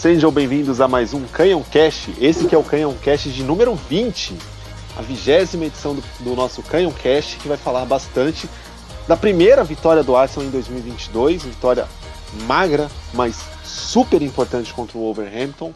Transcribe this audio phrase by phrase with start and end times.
[0.00, 2.14] Sejam bem-vindos a mais um Canhão Cast.
[2.18, 4.34] Esse que é o Canhão Cast de número 20,
[4.96, 8.48] a vigésima edição do, do nosso Canhão Cast, que vai falar bastante
[9.06, 11.86] da primeira vitória do Arsenal em 2022, vitória
[12.46, 15.74] magra, mas super importante contra o Wolverhampton.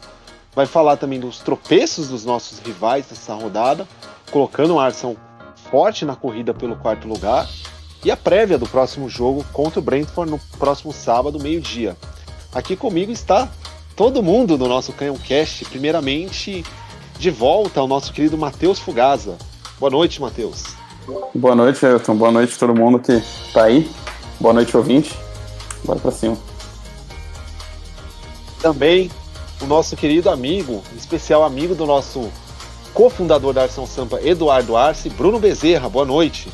[0.55, 3.87] Vai falar também dos tropeços dos nossos rivais dessa rodada,
[4.31, 5.17] colocando o Arsenal
[5.69, 7.47] forte na corrida pelo quarto lugar.
[8.03, 11.95] E a prévia do próximo jogo contra o Brentford no próximo sábado, meio-dia.
[12.51, 13.51] Aqui comigo está
[13.95, 15.65] todo mundo do nosso Canhão Cast.
[15.65, 16.63] Primeiramente,
[17.17, 19.37] de volta ao nosso querido Matheus Fugaza.
[19.79, 20.63] Boa noite, Matheus.
[21.33, 22.15] Boa noite, Elton.
[22.15, 23.21] Boa noite todo mundo que
[23.53, 23.89] tá aí.
[24.39, 25.17] Boa noite, ouvinte.
[25.83, 26.37] Bora pra cima.
[28.61, 29.11] Também
[29.61, 32.29] o nosso querido amigo, especial amigo do nosso
[32.93, 35.87] cofundador da Arção Sampa, Eduardo Arce, Bruno Bezerra.
[35.87, 36.49] Boa noite.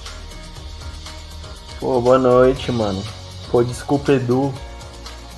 [1.80, 3.02] Pô, boa noite, mano.
[3.50, 4.54] Pô, desculpa, Edu.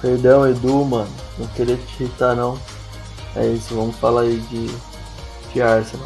[0.03, 1.09] Perdão, Edu, mano.
[1.39, 2.59] Não queria te irritar, não.
[3.37, 4.67] É isso, vamos falar aí de,
[5.53, 6.05] de Arsenal.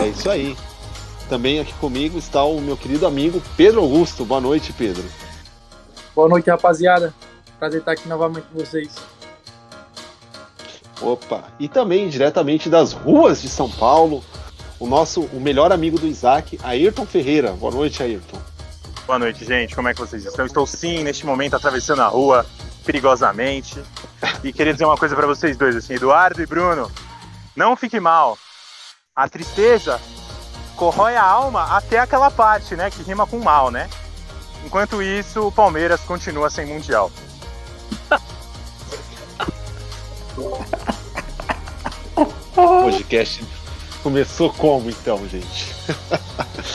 [0.00, 0.56] É isso aí.
[1.28, 4.24] Também aqui comigo está o meu querido amigo Pedro Augusto.
[4.24, 5.02] Boa noite, Pedro.
[6.14, 7.12] Boa noite, rapaziada.
[7.58, 8.94] Prazer estar aqui novamente com vocês.
[11.02, 11.48] Opa!
[11.58, 14.22] E também diretamente das ruas de São Paulo,
[14.78, 17.50] o nosso o melhor amigo do Isaac, Ayrton Ferreira.
[17.54, 18.38] Boa noite, Ayrton.
[19.10, 19.74] Boa noite, gente.
[19.74, 20.46] Como é que vocês estão?
[20.46, 22.46] Estou sim, neste momento, atravessando a rua
[22.84, 23.82] perigosamente.
[24.44, 26.88] E queria dizer uma coisa para vocês dois, assim, Eduardo e Bruno.
[27.56, 28.38] Não fique mal.
[29.12, 30.00] A tristeza
[30.76, 33.90] corrói a alma até aquela parte, né, que rima com mal, né?
[34.64, 37.10] Enquanto isso, o Palmeiras continua sem mundial.
[42.54, 43.44] O podcast
[44.04, 45.74] começou como então, gente?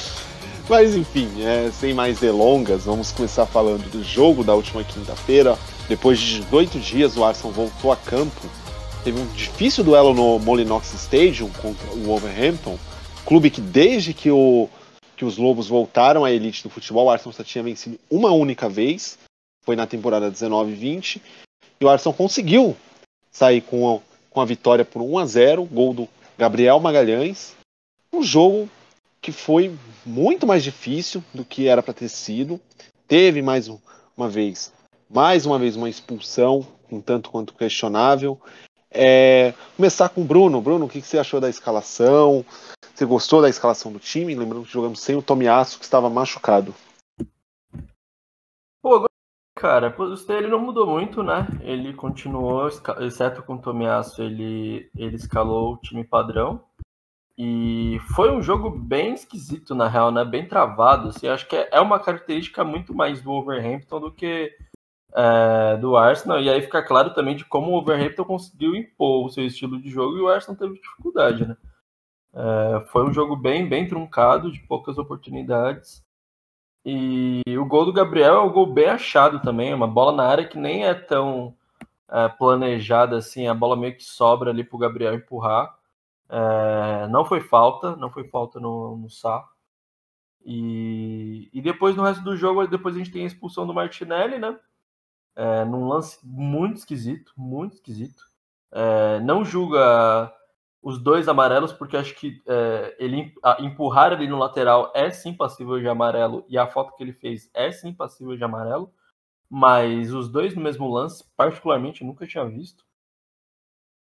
[0.68, 5.56] Mas enfim, é, sem mais delongas, vamos começar falando do jogo da última quinta-feira.
[5.88, 8.42] Depois de 18 dias, o Arsenal voltou a campo.
[9.04, 12.80] Teve um difícil duelo no Molinox Stadium contra o Wolverhampton,
[13.24, 14.68] clube que desde que, o,
[15.16, 18.68] que os Lobos voltaram à elite do futebol, o Arsenal só tinha vencido uma única
[18.68, 19.20] vez,
[19.64, 21.22] foi na temporada 19-20,
[21.80, 22.76] e o Arsenal conseguiu
[23.32, 24.00] sair com a,
[24.32, 27.54] com a vitória por 1 a 0 gol do Gabriel Magalhães.
[28.12, 28.68] Um jogo
[29.22, 29.72] que foi
[30.06, 32.60] muito mais difícil do que era para ter sido.
[33.08, 33.70] Teve mais
[34.16, 34.74] uma vez,
[35.10, 38.40] mais uma vez uma expulsão, um tanto quanto questionável.
[38.92, 40.62] É, começar com o Bruno.
[40.62, 42.46] Bruno, o que, que você achou da escalação?
[42.94, 44.34] Você gostou da escalação do time?
[44.34, 46.74] Lembrando que jogamos sem o Tomiasso, que estava machucado.
[48.82, 49.06] Pô,
[49.54, 49.94] cara,
[50.30, 51.46] ele não mudou muito, né?
[51.62, 52.70] Ele continuou,
[53.02, 56.64] exceto com o Tomiasso, ele, ele escalou o time padrão.
[57.38, 60.24] E foi um jogo bem esquisito, na real, né?
[60.24, 61.10] Bem travado.
[61.10, 64.56] Assim, acho que é uma característica muito mais do Wolverhampton do que
[65.14, 66.40] é, do Arsenal.
[66.42, 69.90] E aí fica claro também de como o Wolverhampton conseguiu impor o seu estilo de
[69.90, 71.58] jogo e o Arsenal teve dificuldade, né?
[72.34, 76.04] É, foi um jogo bem, bem truncado, de poucas oportunidades.
[76.86, 80.48] E o gol do Gabriel é um gol bem achado também, uma bola na área
[80.48, 81.56] que nem é tão
[82.10, 85.75] é, planejada assim, a bola meio que sobra ali pro Gabriel empurrar.
[86.30, 89.48] É, não foi falta, não foi falta no, no Sá.
[90.46, 94.38] E, e depois no resto do jogo, depois a gente tem a expulsão do Martinelli,
[94.38, 94.60] né?
[95.36, 98.24] É, num lance muito esquisito, muito esquisito.
[98.72, 100.32] É, não julga
[100.82, 105.80] os dois amarelos, porque acho que é, ele empurrar ali no lateral é sim passível
[105.80, 108.94] de amarelo, e a foto que ele fez é sim passível de amarelo,
[109.50, 112.85] mas os dois no mesmo lance, particularmente, nunca tinha visto.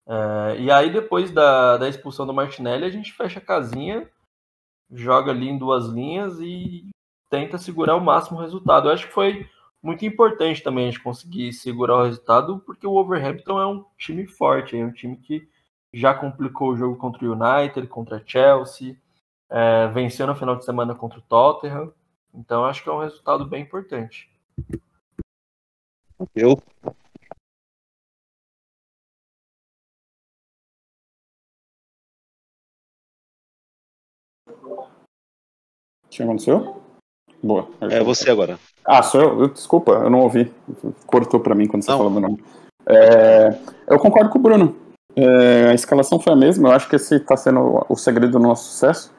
[0.09, 4.09] É, e aí, depois da, da expulsão do Martinelli, a gente fecha a casinha,
[4.91, 6.89] joga ali em duas linhas e
[7.29, 8.89] tenta segurar o máximo o resultado.
[8.89, 9.47] Eu acho que foi
[9.83, 14.27] muito importante também a gente conseguir segurar o resultado, porque o Wolverhampton é um time
[14.27, 15.47] forte, é um time que
[15.93, 18.97] já complicou o jogo contra o United, contra a Chelsea,
[19.51, 21.93] é, venceu no final de semana contra o Tottenham.
[22.35, 24.31] Então acho que é um resultado bem importante.
[26.35, 26.61] Eu
[36.19, 36.83] O que aconteceu?
[37.41, 37.69] Boa.
[37.81, 38.59] É você agora.
[38.85, 39.41] Ah, sou eu?
[39.43, 40.53] eu desculpa, eu não ouvi.
[41.07, 41.99] Cortou para mim quando você não.
[41.99, 42.45] falou meu nome.
[42.85, 43.57] É,
[43.87, 44.77] eu concordo com o Bruno.
[45.15, 46.69] É, a escalação foi a mesma.
[46.69, 49.15] Eu acho que esse está sendo o segredo do nosso sucesso.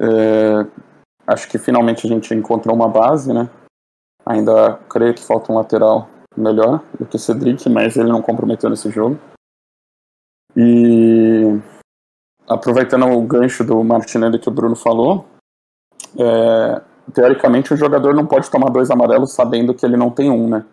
[0.00, 0.66] É,
[1.24, 3.48] acho que finalmente a gente encontrou uma base, né?
[4.26, 8.68] Ainda creio que falta um lateral melhor do que o Cedric, mas ele não comprometeu
[8.68, 9.20] nesse jogo.
[10.56, 11.60] E
[12.48, 15.26] aproveitando o gancho do Martinelli que o Bruno falou,
[16.18, 16.82] é,
[17.12, 20.64] teoricamente o jogador não pode tomar dois amarelos sabendo que ele não tem um, né?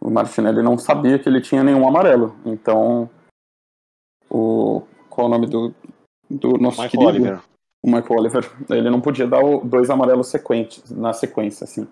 [0.00, 2.36] O Martinelli não sabia que ele tinha nenhum amarelo.
[2.44, 3.08] Então,
[4.28, 5.74] o qual é o nome do,
[6.28, 7.08] do nosso Michael querido?
[7.08, 7.42] Oliver.
[7.82, 8.52] O Michael Oliver.
[8.70, 11.86] Ele não podia dar o- dois amarelos sequentes, na sequência, assim.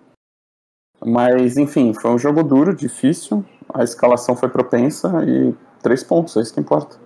[1.05, 3.43] Mas, enfim, foi um jogo duro, difícil.
[3.73, 6.99] A escalação foi propensa e três pontos, é isso que importa.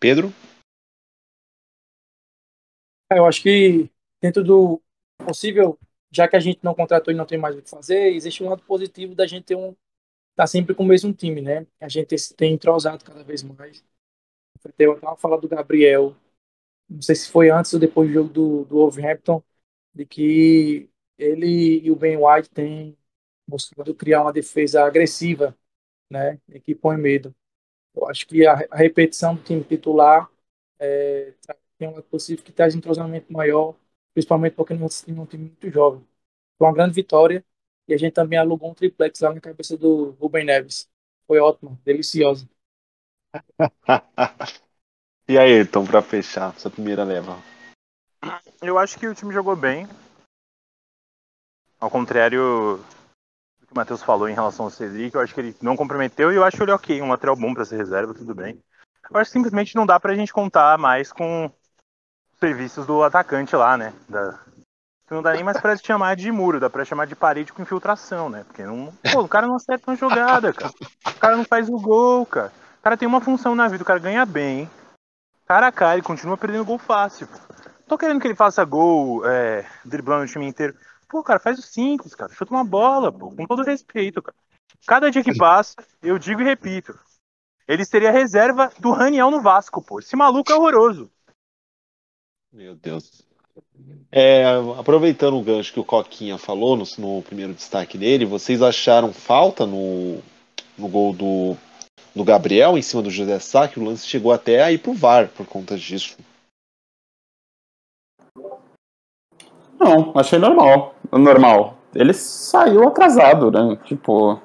[0.00, 0.32] Pedro?
[3.16, 4.82] Eu acho que dentro do
[5.18, 5.78] possível,
[6.10, 8.48] já que a gente não contratou e não tem mais o que fazer, existe um
[8.50, 9.74] lado positivo da gente ter um
[10.36, 11.66] tá sempre com o mesmo time, né?
[11.80, 13.84] A gente tem entrosado cada vez mais.
[14.78, 16.14] Eu estava falando do Gabriel,
[16.88, 19.42] não sei se foi antes ou depois do jogo do, do Wolverhampton,
[19.94, 22.98] de que ele e o Ben White têm
[23.48, 25.56] buscado criar uma defesa agressiva,
[26.10, 26.40] né?
[26.48, 27.34] E que põe medo.
[27.94, 30.30] Eu acho que a, a repetição do time titular
[30.78, 33.74] é, tra- tem um lado positivo que traz entrosamento maior,
[34.14, 36.06] principalmente porque nós temos um time muito jovem.
[36.56, 37.44] Foi uma grande vitória
[37.88, 40.88] e a gente também alugou um triplex lá na cabeça do Rubem Neves.
[41.26, 42.48] Foi ótimo, delicioso.
[45.28, 47.36] e aí, Ayrton, pra fechar essa primeira leva?
[48.62, 49.88] Eu acho que o time jogou bem.
[51.80, 52.78] Ao contrário
[53.58, 56.30] do que o Matheus falou em relação ao Cedric, eu acho que ele não comprometeu
[56.30, 58.62] e eu acho ele ok, um lateral bom pra ser reserva, tudo bem.
[59.10, 61.52] Eu acho que simplesmente não dá pra gente contar mais com
[62.42, 63.92] os serviços do atacante lá, né?
[64.08, 64.38] Da...
[65.10, 68.30] Não dá nem mais pra chamar de muro, dá pra chamar de parede com infiltração,
[68.30, 68.44] né?
[68.44, 68.92] Porque não...
[69.12, 70.72] Pô, o cara não acerta uma jogada, cara.
[71.06, 72.50] O cara não faz o gol, cara.
[72.80, 74.70] O cara tem uma função na vida, o cara ganha bem.
[75.46, 77.26] Cara a cara, ele continua perdendo gol fácil.
[77.26, 77.38] pô.
[77.86, 80.74] Tô querendo que ele faça gol é, driblando o time inteiro.
[81.08, 82.32] Pô, cara, faz o simples, cara.
[82.32, 83.30] Chuta uma bola, pô.
[83.30, 84.36] Com todo respeito, cara.
[84.86, 86.98] Cada dia que passa, eu digo e repito.
[87.68, 90.00] Ele seria reserva do Raniel no Vasco, pô.
[90.00, 91.10] Esse maluco é horroroso.
[92.52, 93.22] Meu Deus.
[94.10, 94.44] É,
[94.78, 99.66] aproveitando o gancho que o Coquinha falou no, no primeiro destaque dele, vocês acharam falta
[99.66, 100.20] no,
[100.76, 101.56] no gol do,
[102.14, 104.92] do Gabriel em cima do José Sá, que o lance chegou até a ir pro
[104.92, 106.16] VAR por conta disso.
[109.78, 110.94] Não, achei normal.
[111.10, 111.78] Normal.
[111.94, 113.76] Ele saiu atrasado, né?
[113.84, 114.40] Tipo.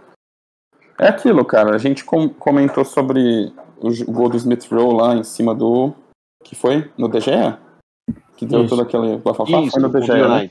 [1.00, 1.75] É aquilo, cara.
[1.75, 5.94] A gente com- comentou sobre o, gol do Smith Rowe lá em cima do.
[6.44, 6.92] Que foi?
[6.98, 7.67] No DGE?
[8.38, 8.69] Que deu Isso.
[8.69, 9.60] todo aquele bafafá?
[9.62, 10.50] Isso, foi no o né?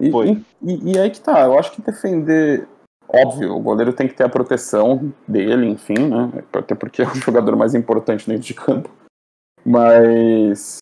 [0.00, 0.28] E, Foi.
[0.62, 2.66] e, e- e aí que tá, eu acho que defender.
[3.08, 6.42] Óbvio, o goleiro tem que ter a proteção dele, enfim, né?
[6.52, 8.90] Até porque é o jogador mais importante dentro de campo.
[9.64, 10.78] Mas.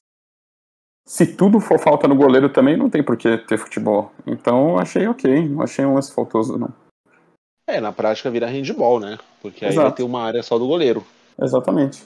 [1.07, 4.11] Se tudo for falta no goleiro também, não tem por que ter futebol.
[4.27, 6.73] Então eu achei ok, não achei um lance faltoso, não.
[7.69, 9.19] É, na prática vira handball, né?
[9.43, 9.97] Porque aí vai Exato.
[9.99, 11.05] ter uma área só do goleiro.
[11.39, 12.05] Exatamente.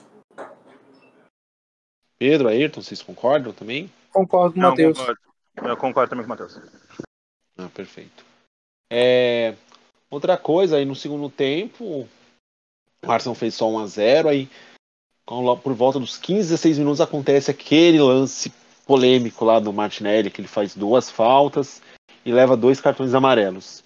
[2.17, 3.89] Pedro, Ayrton, vocês concordam também?
[4.11, 4.97] Concordo com o Matheus.
[4.97, 5.19] concordo.
[5.55, 6.59] Eu concordo também com o Matheus.
[7.57, 8.25] Ah, perfeito.
[8.89, 9.55] É,
[10.09, 12.07] outra coisa, aí no segundo tempo,
[13.03, 14.49] o Arsenal fez só 1 a 0 aí
[15.61, 18.51] por volta dos 15, 16 minutos acontece aquele lance
[18.85, 21.81] polêmico lá do Martinelli, que ele faz duas faltas
[22.25, 23.83] e leva dois cartões amarelos.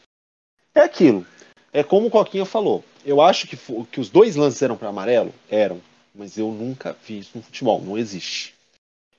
[0.73, 1.25] É aquilo.
[1.73, 2.83] É como o Coquinha falou.
[3.05, 3.57] Eu acho que,
[3.91, 5.33] que os dois lances eram para amarelo?
[5.49, 5.81] Eram.
[6.15, 7.81] Mas eu nunca vi isso no futebol.
[7.81, 8.55] Não existe.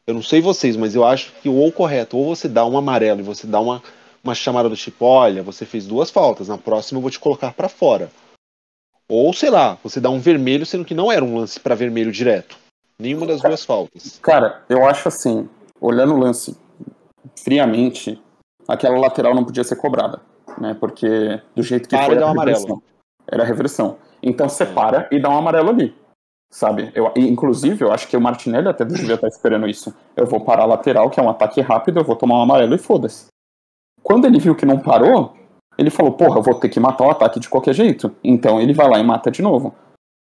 [0.07, 3.21] Eu não sei vocês, mas eu acho que ou correto, ou você dá um amarelo
[3.21, 3.83] e você dá uma,
[4.23, 7.53] uma chamada do tipo, olha, você fez duas faltas, na próxima eu vou te colocar
[7.53, 8.11] para fora.
[9.09, 12.13] Ou, sei lá, você dá um vermelho, sendo que não era um lance para vermelho
[12.13, 12.57] direto.
[12.99, 14.19] Nenhuma das duas faltas.
[14.23, 15.49] Cara, eu acho assim,
[15.81, 16.57] olhando o lance
[17.43, 18.21] friamente,
[18.69, 20.21] aquela lateral não podia ser cobrada,
[20.59, 20.75] né?
[20.79, 22.57] Porque do jeito que Para foi era amarelo.
[22.59, 22.83] reversão.
[23.27, 23.99] Era reversão.
[24.23, 25.95] Então separa e dá um amarelo ali.
[26.55, 26.93] Sabe?
[26.95, 29.93] Eu, inclusive, eu acho que o Martinelli até devia estar esperando isso.
[30.15, 32.77] Eu vou parar a lateral, que é um ataque rápido, eu vou tomar um amarelo
[32.77, 33.27] e foda-se.
[34.05, 35.35] Quando ele viu que não parou,
[35.77, 38.15] ele falou, porra, eu vou ter que matar o ataque de qualquer jeito.
[38.23, 39.75] Então ele vai lá e mata de novo.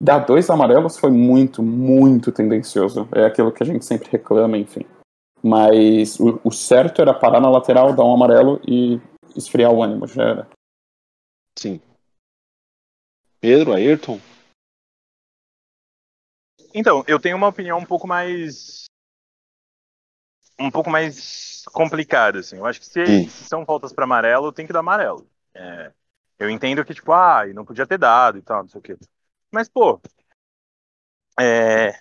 [0.01, 3.09] Dar dois amarelos foi muito, muito tendencioso.
[3.11, 4.85] É aquilo que a gente sempre reclama, enfim.
[5.43, 9.01] Mas o, o certo era parar na lateral, dar um amarelo e
[9.35, 10.47] esfriar o ânimo, já era.
[11.59, 11.81] Sim.
[13.41, 14.17] Pedro, Ayrton?
[16.73, 18.85] Então, eu tenho uma opinião um pouco mais.
[20.59, 22.57] Um pouco mais complicada, assim.
[22.57, 25.27] Eu acho que se, são faltas para amarelo, tem que dar amarelo.
[25.53, 25.91] É,
[26.39, 28.97] eu entendo que, tipo, ah, não podia ter dado e tal, não sei o quê.
[29.51, 29.99] Mas, pô.
[31.39, 31.99] É,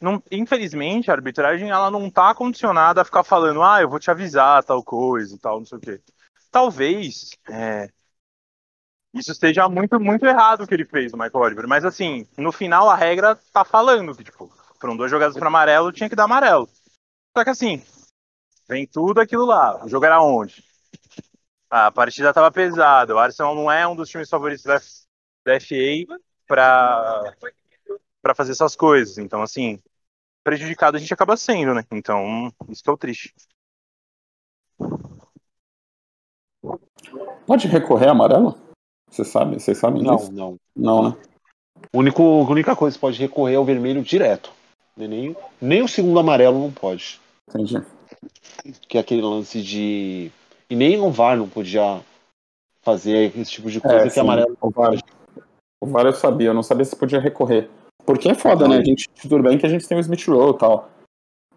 [0.00, 4.10] não- infelizmente, a arbitragem ela não tá condicionada a ficar falando, ah, eu vou te
[4.10, 6.00] avisar tal coisa e tal, não sei o quê.
[6.50, 7.30] Talvez.
[7.50, 7.88] é,
[9.14, 11.68] isso esteja muito, muito errado o que ele fez, o Michael Oliver.
[11.68, 15.92] Mas assim, no final a regra tá falando que, tipo, foram duas jogadas para amarelo,
[15.92, 16.68] tinha que dar amarelo.
[17.36, 17.82] Só que assim,
[18.68, 19.84] vem tudo aquilo lá.
[19.84, 20.62] O jogo era onde?
[21.70, 23.14] A partida tava pesada.
[23.14, 24.78] O Arsenal não é um dos times favoritos da,
[25.44, 27.34] da FA para
[28.20, 29.16] para fazer essas coisas.
[29.16, 29.80] Então, assim,
[30.44, 31.84] prejudicado a gente acaba sendo, né?
[31.90, 33.34] Então, isso que é o triste.
[37.46, 38.67] Pode recorrer amarelo?
[39.10, 39.58] Você sabe?
[39.60, 40.32] Vocês sabem Não, disso?
[40.32, 40.56] não.
[40.76, 41.16] Não, né?
[41.92, 44.50] O único, a única coisa que pode recorrer é o vermelho direto.
[44.96, 47.20] Nem, nem o segundo amarelo não pode.
[47.48, 47.80] Entendi.
[48.88, 50.30] Que é aquele lance de.
[50.68, 52.00] E nem o VAR não podia
[52.82, 54.56] fazer esse tipo de coisa É, que sim, amarelo.
[54.60, 54.94] o VAR.
[55.80, 57.70] O VAR eu sabia, eu não sabia se podia recorrer.
[58.04, 58.78] Porque é foda, né?
[58.78, 60.90] A gente, tudo bem que a gente tem o Smith Rowe e tal.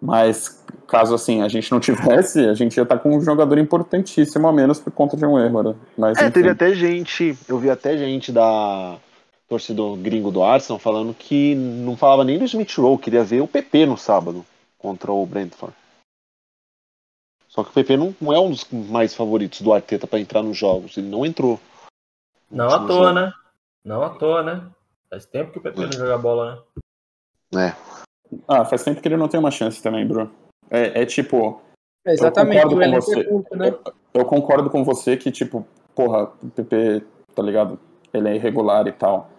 [0.02, 4.48] Mas caso assim a gente não tivesse, a gente ia estar com um jogador importantíssimo
[4.48, 5.76] a menos por conta de um erro, né?
[5.96, 6.32] Mas, É, enfim.
[6.32, 8.98] teve até gente, eu vi até gente da
[9.48, 13.48] torcedor gringo do Arsenal falando que não falava nem do Smith Rowe, queria ver o
[13.48, 14.46] PP no sábado
[14.78, 15.76] contra o Brentford.
[17.48, 20.42] Só que o PP não, não é um dos mais favoritos do Arteta para entrar
[20.42, 21.60] nos jogos, ele não entrou.
[22.50, 23.34] Não à toa, né?
[23.84, 24.64] Não à toa, né?
[25.10, 26.66] Faz tempo que o PP não joga bola,
[27.52, 27.76] né?
[28.48, 30.32] Ah, faz tempo que ele não tem uma chance também, Bruno.
[30.70, 31.62] É, é tipo,
[32.06, 33.20] É, exatamente, concordo o com você.
[33.20, 33.66] é curto, né?
[34.14, 37.04] eu concordo com você que, tipo, porra, o PP,
[37.36, 37.80] tá ligado?
[38.14, 39.30] Ele é irregular e tal.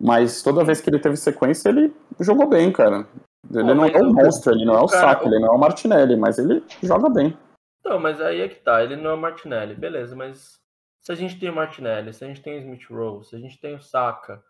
[0.00, 3.06] Mas toda vez que ele teve sequência, ele jogou bem, cara.
[3.50, 5.38] Ele Pô, não mas é o o- monstro, ele não é o cara, saco, ele
[5.40, 7.36] não é o Martinelli, mas ele joga bem.
[7.80, 10.58] Então, mas aí é que tá, ele não é o Martinelli, beleza, mas
[11.02, 13.38] se a gente tem o Martinelli, se a gente tem o Smith Rowe, se a
[13.38, 14.42] gente tem o Saka,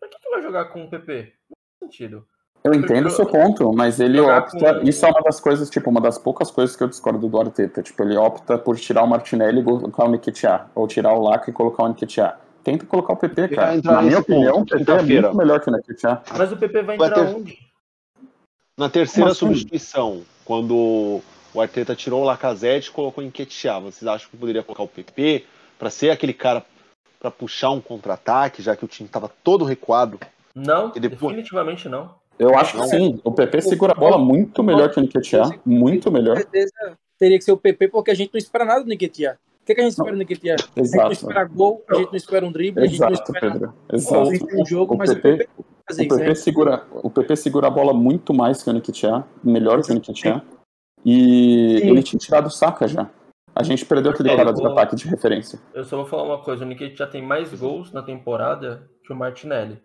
[0.00, 1.32] pra que, que vai jogar com o PP?
[1.50, 2.26] Não faz sentido.
[2.68, 4.74] Eu entendo o seu ponto, mas ele opta.
[4.80, 7.40] com- Isso é uma das coisas, tipo, uma das poucas coisas que eu discordo do
[7.40, 7.82] Arteta.
[7.82, 10.66] Tipo, ele opta por tirar o Martinelli e colocar o Nketiah.
[10.74, 12.36] Ou tirar o Laca e colocar o Nketiah.
[12.64, 13.80] Tenta colocar o PP, cara.
[13.82, 16.22] Na minha opinião, o PP é muito melhor que o Nketiah.
[16.36, 17.58] Mas o PP vai Vai entrar ter- onde?
[18.76, 19.40] Na terceira assim?
[19.40, 21.20] substituição, quando
[21.54, 24.88] o Arteta tirou o Lacazette e colocou em Nketiah, vocês acham que poderia colocar o
[24.88, 25.44] PP
[25.78, 26.64] para ser aquele cara
[27.18, 30.20] para puxar um contra-ataque, já que o time estava todo recuado?
[30.54, 32.10] Não, depois- definitivamente não.
[32.38, 32.86] Eu acho que Não.
[32.88, 33.20] sim.
[33.24, 35.50] O PP segura a bola muito melhor que o Nketiah.
[35.66, 36.36] Muito melhor.
[36.36, 36.72] Com certeza
[37.18, 39.34] teria que ser o PP, porque a gente não espera nada do Nketiah.
[39.62, 40.56] O que, que a gente espera do Nketiah?
[40.76, 43.52] A gente não espera gol, a gente não espera um drible, a gente não espera
[43.52, 43.74] Pedro.
[43.92, 44.30] Exato.
[44.54, 45.48] um jogo, O mas PP o PP
[46.04, 46.34] O PP, né?
[46.34, 50.42] segura, o PP segura a bola muito mais que o Nketiah, melhor que o Nketiah.
[51.04, 51.88] E Sim.
[51.90, 53.08] ele tinha tirado o saca já.
[53.54, 55.58] A gente perdeu aquele É, cara de vou- ataque de referência.
[55.74, 59.12] Eu só vou falar uma coisa, o Nikkei já tem mais gols na temporada que
[59.12, 59.80] o Martinelli.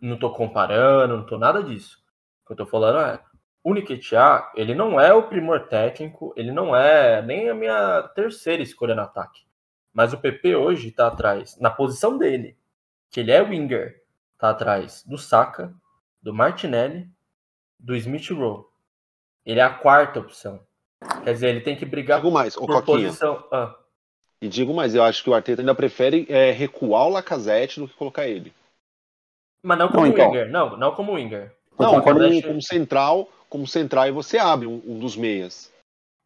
[0.00, 1.98] Não tô comparando, não tô nada disso.
[2.42, 3.20] O que eu tô falando é,
[3.62, 8.62] o Nketiah, ele não é o primor técnico, ele não é nem a minha terceira
[8.62, 9.42] escolha no ataque.
[9.92, 12.56] Mas o PP hoje tá atrás, na posição dele,
[13.10, 14.02] que ele é winger,
[14.38, 15.72] tá atrás do Saka,
[16.22, 17.08] do Martinelli,
[17.78, 18.64] do Smith Rowe.
[19.46, 20.60] Ele é a quarta opção.
[21.22, 23.46] Quer dizer, ele tem que brigar Digo mais, por Coquinha, posição.
[23.52, 23.74] Ah,
[24.44, 27.88] e digo mais, eu acho que o Arteta ainda prefere é, recuar o Lacazette do
[27.88, 28.52] que colocar ele.
[29.64, 30.26] Mas não como Não, então.
[30.26, 31.52] winger, não, não como winger.
[31.78, 35.72] Eu Não, como, Lacazette- como central, como central e você abre um, um dos meias.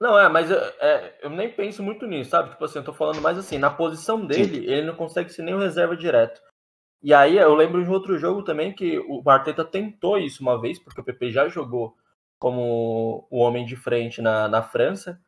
[0.01, 2.51] Não, é, mas é, é, eu nem penso muito nisso, sabe?
[2.51, 5.55] Tipo assim, eu tô falando mais assim, na posição dele, ele não consegue ser nem
[5.55, 6.41] o reserva direto.
[7.03, 10.79] E aí eu lembro de outro jogo também que o Arteta tentou isso uma vez,
[10.79, 11.97] porque o PP já jogou
[12.41, 15.21] como o homem de frente na, na França,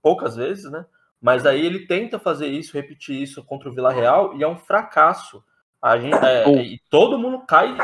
[0.00, 0.86] poucas vezes, né?
[1.20, 4.58] Mas aí ele tenta fazer isso, repetir isso contra o Vila Real e é um
[4.58, 5.44] fracasso.
[5.82, 7.76] A gente, é, e todo mundo cai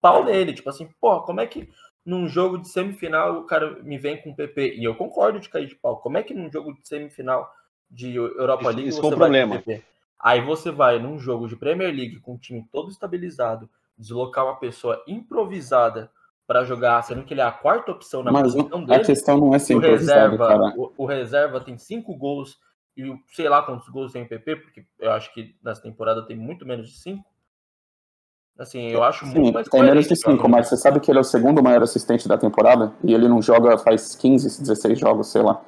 [0.00, 1.68] pau nele, tipo assim, pô, como é que
[2.04, 4.74] num jogo de semifinal o cara me vem com PP?
[4.76, 5.98] E eu concordo de cair de pau.
[5.98, 7.50] Como é que num jogo de semifinal
[7.90, 9.58] de Europa League isso você o vai problema.
[9.58, 9.84] PP?
[10.20, 14.56] Aí você vai num jogo de Premier League com o time todo estabilizado, deslocar uma
[14.56, 16.10] pessoa improvisada
[16.46, 19.04] para jogar, sendo que ele é a quarta opção na Mas posição a dele.
[19.04, 22.58] questão não é ser o improvisado, reserva, o, o reserva tem cinco gols
[22.96, 26.36] e sei lá quantos gols tem o PP, porque eu acho que nessa temporada tem
[26.36, 27.24] muito menos de cinco.
[28.58, 30.48] Assim, eu acho Sim, muito mais tem menos de coerente, 5, cara.
[30.48, 32.94] mas você sabe que ele é o segundo maior assistente da temporada?
[33.02, 35.60] E ele não joga faz 15, 16 jogos, sei lá.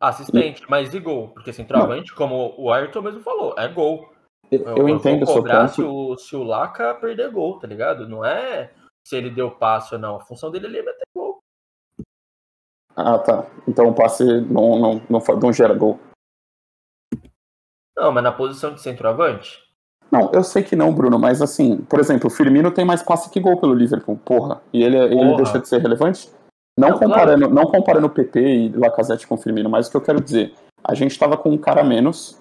[0.00, 1.28] Assistente, mas e gol?
[1.28, 4.12] Porque centroavante, como o Ayrton mesmo falou, é gol.
[4.50, 7.68] Eu, eu entendo o vou seu cobrar se o, se o Laca perder gol, tá
[7.68, 8.08] ligado?
[8.08, 8.72] Não é
[9.06, 10.16] se ele deu passe ou não.
[10.16, 11.38] A função dele ali é meter gol.
[12.96, 13.46] Ah, tá.
[13.66, 15.98] Então o passe não, não, não, não gera gol.
[17.96, 19.62] Não, mas na posição de centroavante,
[20.12, 23.30] Não, eu sei que não, Bruno, mas assim, por exemplo, o Firmino tem mais passe
[23.30, 24.60] que gol pelo Liverpool, porra.
[24.70, 25.36] E ele, ele Porra.
[25.36, 26.30] deixa de ser relevante?
[26.78, 29.96] Não, Não, comparando, não comparando o PP e Lacazette com o Firmino, mas o que
[29.96, 30.52] eu quero dizer,
[30.84, 32.38] a gente tava com um cara a menos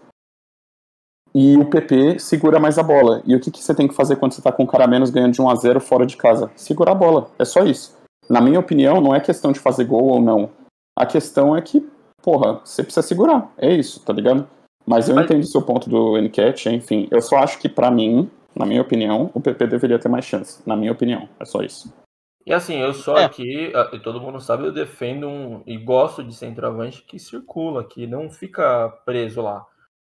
[1.34, 3.22] e o PP segura mais a bola.
[3.26, 4.88] E o que, que você tem que fazer quando você tá com um cara a
[4.88, 6.52] menos ganhando de 1 a 0 fora de casa?
[6.58, 7.30] Segurar a bola.
[7.40, 7.98] É só isso.
[8.30, 10.50] Na minha opinião, não é questão de fazer gol ou não.
[10.98, 11.90] A questão é que,
[12.22, 13.50] porra, você precisa segurar.
[13.58, 14.46] É isso, tá ligado?
[14.92, 17.08] Mas eu Mas- entendo o seu ponto do Enquete, enfim.
[17.10, 20.62] Eu só acho que, pra mim, na minha opinião, o PP deveria ter mais chance.
[20.68, 21.30] Na minha opinião.
[21.40, 21.94] É só isso.
[22.46, 23.24] E assim, eu sou É.
[23.24, 27.86] aqui, ah, e todo mundo sabe, eu defendo um, e gosto de centroavante que circula,
[27.86, 29.66] que não fica preso lá.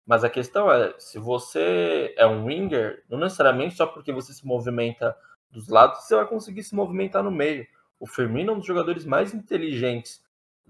[0.07, 4.47] Mas a questão é, se você é um winger, não necessariamente só porque você se
[4.47, 5.13] movimenta
[5.51, 7.67] dos lados, você vai conseguir se movimentar no meio.
[7.99, 10.21] O Firmino é um dos jogadores mais inteligentes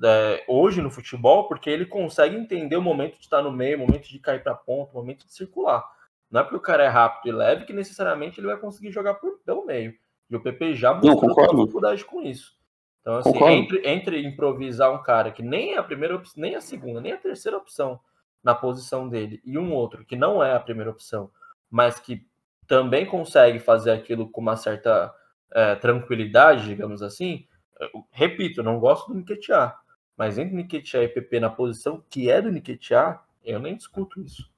[0.03, 3.79] é, hoje no futebol, porque ele consegue entender o momento de estar no meio, o
[3.81, 5.83] momento de cair para ponta, o momento de circular.
[6.29, 9.15] Não é porque o cara é rápido e leve que necessariamente ele vai conseguir jogar
[9.15, 9.93] por, pelo meio.
[10.29, 12.57] E o PP já mostrou dificuldade com isso.
[13.01, 16.61] Então, assim, entre, entre improvisar um cara que nem é a primeira opção, nem a
[16.61, 17.99] segunda, nem a terceira opção
[18.43, 21.29] na posição dele, e um outro que não é a primeira opção,
[21.69, 22.25] mas que
[22.67, 25.13] também consegue fazer aquilo com uma certa
[25.51, 27.45] eh, tranquilidade, digamos assim,
[27.79, 29.75] eu repito, não gosto do Nketiah,
[30.19, 34.51] mas entre Nketiah e PP na posição que é do Nketiah, eu nem discuto isso.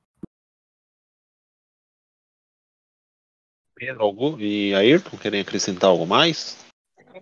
[3.76, 4.40] Pedro, algo?
[4.40, 6.58] E Ayrton, querem acrescentar algo mais?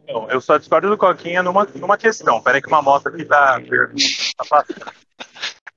[0.07, 2.41] Não, eu só discordo do Coquinha numa, numa questão.
[2.41, 4.93] Peraí que uma moto aqui tá, tá passando.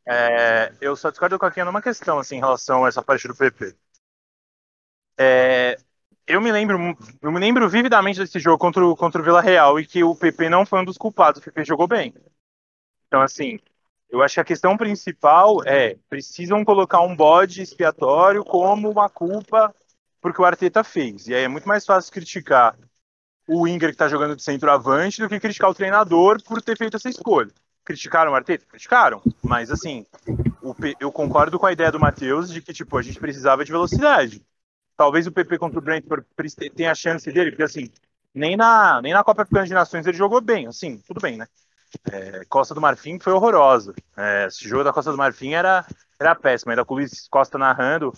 [0.06, 3.34] É, eu só discordo do Coquinha numa questão, assim, em relação a essa parte do
[3.34, 3.74] PP.
[5.18, 5.76] É,
[6.28, 9.80] eu me lembro, eu me lembro vividamente desse jogo contra o, contra o Vila Real
[9.80, 12.14] e que o PP não foi um dos culpados, o PP jogou bem.
[13.12, 13.58] Então, assim,
[14.08, 19.74] eu acho que a questão principal é precisam colocar um bode expiatório como uma culpa
[20.18, 21.28] porque o Arteta fez.
[21.28, 22.74] E aí é muito mais fácil criticar
[23.46, 26.96] o Winger que tá jogando de centroavante do que criticar o treinador por ter feito
[26.96, 27.50] essa escolha.
[27.84, 28.64] Criticaram o Arteta?
[28.64, 29.20] Criticaram.
[29.42, 30.06] Mas, assim,
[30.98, 34.42] eu concordo com a ideia do Matheus de que, tipo, a gente precisava de velocidade.
[34.96, 36.24] Talvez o PP contra o Brentford
[36.74, 37.90] tenha a chance dele, porque, assim,
[38.34, 40.66] nem na, nem na Copa Africana de Nações ele jogou bem.
[40.66, 41.46] Assim, tudo bem, né?
[42.10, 43.94] É, Costa do Marfim foi horrorosa.
[44.16, 45.86] É, esse jogo da Costa do Marfim era,
[46.18, 46.70] era péssimo.
[46.70, 48.12] Ainda com o Luiz Costa narrando,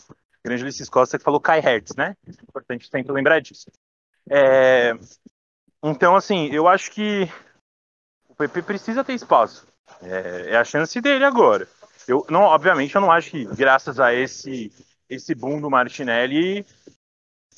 [0.44, 2.16] grande Luiz Costa que falou Kai Hertz, né?
[2.26, 3.70] Importante sempre lembrar disso.
[4.30, 4.92] É,
[5.82, 7.28] então, assim, eu acho que
[8.28, 9.66] o PP precisa ter espaço.
[10.02, 11.68] É, é a chance dele agora.
[12.06, 14.72] Eu, não, obviamente, eu não acho que, graças a esse,
[15.08, 16.66] esse boom do Martinelli,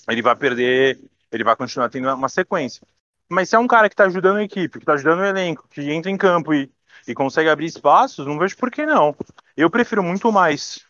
[0.09, 0.99] ele vai perder,
[1.33, 2.87] ele vai continuar tendo uma sequência.
[3.29, 5.67] Mas se é um cara que está ajudando a equipe, que está ajudando o elenco,
[5.69, 6.71] que entra em campo e,
[7.07, 9.15] e consegue abrir espaços, não vejo por que não.
[9.57, 10.85] Eu prefiro muito mais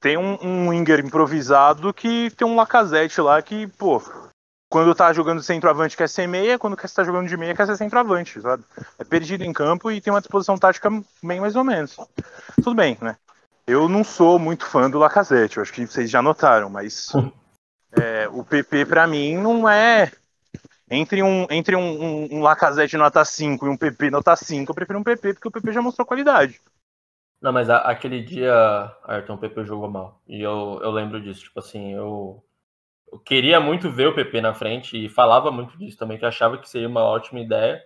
[0.00, 4.00] ter um, um winger improvisado do que ter um Lacazette lá que, pô,
[4.70, 7.76] quando tá jogando centroavante quer ser meia, quando quer estar jogando de meia quer ser
[7.76, 8.64] centroavante, sabe?
[8.98, 10.88] É perdido em campo e tem uma disposição tática
[11.22, 11.96] bem mais ou menos.
[12.56, 13.16] Tudo bem, né?
[13.66, 17.12] Eu não sou muito fã do Lacazette, eu acho que vocês já notaram, mas
[17.92, 20.10] é, o PP pra mim não é
[20.92, 24.74] entre um entre um, um, um Lacazette nota 5 e um PP nota 5, eu
[24.74, 26.60] prefiro um PP porque o PP já mostrou qualidade.
[27.40, 28.52] Não, mas a- aquele dia,
[29.04, 30.20] Ayrton, o PP jogou mal.
[30.28, 31.42] E eu, eu lembro disso.
[31.44, 32.42] Tipo assim, eu,
[33.12, 36.58] eu queria muito ver o PP na frente e falava muito disso também, que achava
[36.58, 37.82] que seria uma ótima ideia.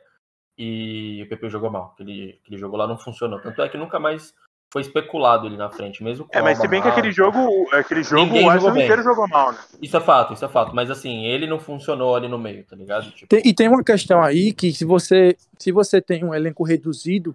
[0.59, 1.92] E o PP jogou mal.
[1.95, 3.40] Aquele, aquele jogo lá não funcionou.
[3.40, 4.35] Tanto é que nunca mais
[4.72, 7.33] foi especulado ele na frente, mesmo com É, mas se bem que Alba aquele mal.
[7.33, 9.59] jogo, aquele jogo o Arsenal inteiro jogou mal, né?
[9.81, 10.74] Isso é fato, isso é fato.
[10.74, 13.11] Mas assim, ele não funcionou ali no meio, tá ligado?
[13.12, 16.64] Tipo, Tem- e tem uma questão aí que se você, se você tem um elenco
[16.64, 17.35] reduzido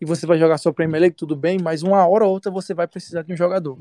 [0.00, 2.72] e você vai jogar só Premier League, tudo bem, mas uma hora ou outra você
[2.72, 3.76] vai precisar de um jogador.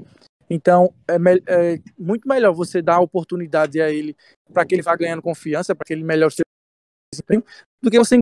[0.49, 4.15] Então, é, me- é muito melhor você dar a oportunidade a ele
[4.51, 6.43] para que ele vá ganhando confiança, para que ele melhore seu
[7.13, 7.43] desempenho,
[7.81, 8.17] do que você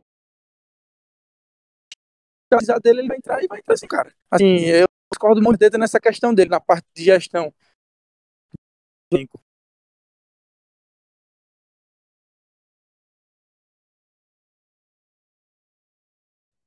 [2.48, 4.12] precisar dele, ele vai entrar e vai entrar assim, cara.
[4.30, 7.52] Assim, eu discordo muito dele nessa questão dele, na parte de gestão.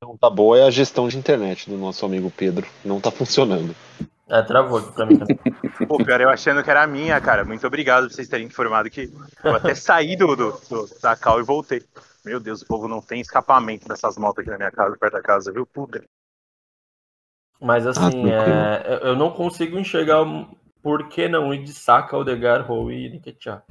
[0.01, 2.65] Não tá boa é a gestão de internet do nosso amigo Pedro.
[2.85, 3.75] Não tá funcionando.
[4.29, 5.37] é, travou aqui pra mim também.
[5.87, 7.43] Pô, pior, eu achando que era a minha, cara.
[7.43, 9.11] Muito obrigado por vocês terem informado que
[9.43, 11.83] eu até saí do, do, do- da cal e voltei.
[12.25, 15.21] Meu Deus, o povo não tem escapamento dessas motos aqui na minha casa, perto da
[15.21, 15.65] casa, viu?
[15.65, 16.03] Puta.
[17.61, 18.71] Mas assim, tranquilo.
[18.85, 20.49] é, eu- não consigo enxergar um-
[20.81, 23.63] por que não ir de saca Odegar, Rowe e Nketiah.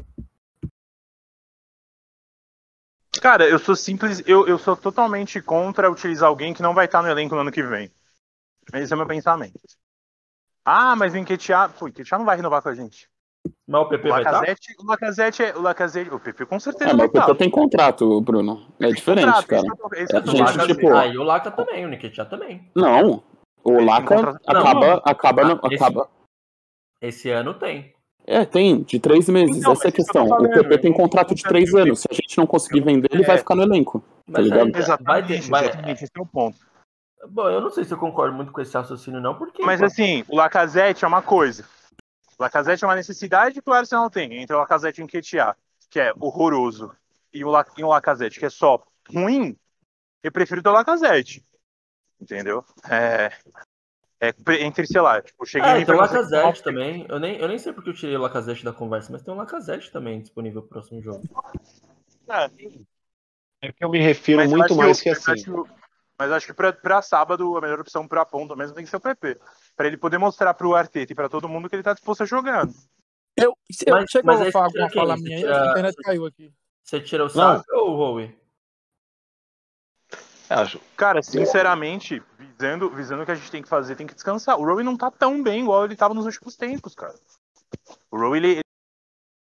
[3.22, 7.02] Cara, eu sou simples, eu, eu sou totalmente contra utilizar alguém que não vai estar
[7.02, 7.90] no elenco no ano que vem.
[8.74, 9.58] Esse é o meu pensamento.
[10.64, 13.08] Ah, mas o Enquetear, pô, não vai renovar com a gente.
[13.66, 14.30] Mas o PP O vai estar?
[14.32, 17.24] Lacazette, o Lacazette, é- o Lacazette, o PP com certeza É, mas vai o PP
[17.24, 17.34] estar.
[17.36, 18.66] tem contrato, Bruno.
[18.80, 19.62] É diferente, Contrato, cara.
[19.62, 20.74] esse esse que eu É, gente, falando.
[20.76, 22.70] tipo, Ah, e o Laca também, o Nketiah também.
[22.74, 23.22] Não.
[23.64, 25.02] O Ele Laca acaba, não.
[25.04, 26.08] acaba, no- Ah, esse- acaba.
[27.02, 27.92] Esse ano tem.
[28.26, 29.56] É, tem, de três meses.
[29.56, 30.26] Então, Essa é a questão.
[30.26, 32.00] tô O falando, PP tem contrato de três anos.
[32.00, 33.26] Se a gente não conseguir vender, ele É.
[33.26, 34.02] vai ficar no elenco.
[34.26, 34.70] Mas ligado?
[34.70, 36.58] vai Exatamente, exatamente, esse é o ponto.
[37.30, 39.62] Bom, eu não sei se eu concordo muito com esse raciocínio, não, porque.
[39.64, 41.64] Mas assim, o Lacazette é uma coisa.
[42.38, 44.34] Lacazette é uma necessidade que o Arsenal tem.
[44.34, 45.56] Entre o Lacazette e o Nketiah,
[45.90, 46.94] que é horroroso,
[47.32, 47.66] e o, La...
[47.76, 49.56] e o Lacazette, que é só ruim,
[50.22, 51.44] eu prefiro ter o Lacazette.
[52.20, 52.64] Entendeu?
[52.88, 53.32] É...
[54.20, 57.06] É entre, sei lá, tipo, cheguei em tem o Lacazette também.
[57.08, 59.36] Eu nem, eu nem sei porque eu tirei o Lacazette da conversa, mas tem o
[59.36, 61.22] Lacazette também disponível pro próximo jogo.
[62.28, 62.50] É,
[63.62, 65.32] É que eu me refiro mas muito mais que mas assim.
[65.32, 65.72] acho que-
[66.18, 68.96] Mas acho que pra, pra sábado a melhor opção pra ponta mesmo tem que ser
[68.96, 69.38] o PP.
[69.78, 72.26] Pra ele poder mostrar pro Arteta e pra todo mundo que ele tá disposto a
[72.26, 72.66] jogar.
[73.36, 76.26] Eu, eu Mas- chegou mas a falar alguma fala minha aí, tira- a internet caiu
[76.26, 76.52] aqui.
[76.82, 78.28] Você tira o Saka ou o?
[80.50, 84.58] Acho, Cara, sinceramente, visando, visando o que a gente tem que fazer, tem que descansar.
[84.58, 87.14] O Rowe não tá tão bem igual ele tava nos últimos tempos, cara.
[88.10, 88.60] O Rowe, ele,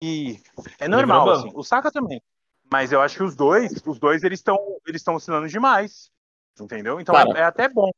[0.00, 0.40] ele-
[0.78, 1.52] é normal, virou assim.
[1.56, 2.22] O Saka também.
[2.70, 6.08] Mas eu acho que os dois, os dois, eles estão eles estão oscilando demais.
[6.60, 7.00] Entendeu?
[7.00, 7.90] Então é, é até bom.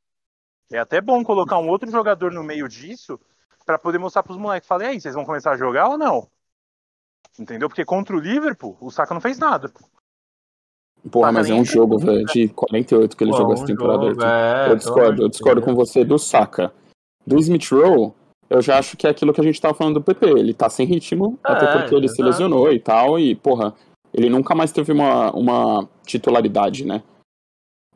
[0.73, 3.19] É até bom colocar um outro jogador no meio disso
[3.63, 4.67] pra poder mostrar pros moleques.
[4.67, 6.27] Falei, aí, vocês vão começar a jogar ou não?
[7.39, 7.69] Entendeu?
[7.69, 9.71] Porque contra o Liverpool, o Saka não fez nada.
[11.11, 14.09] Porra, mas é um jogo, velho, de 48 que ele Pô, jogou um essa temporada.
[14.09, 16.73] jogo, é, eu discordo, eu discordo com você do Saka.
[17.25, 18.13] Do Smith Rowe,
[18.49, 20.25] eu já acho que é aquilo que a gente tava falando do PP.
[20.25, 23.75] Ele tá sem ritmo, É, até porque ele se lesionou e tal, e, porra,
[24.11, 27.03] ele nunca mais teve uma, uma titularidade, né?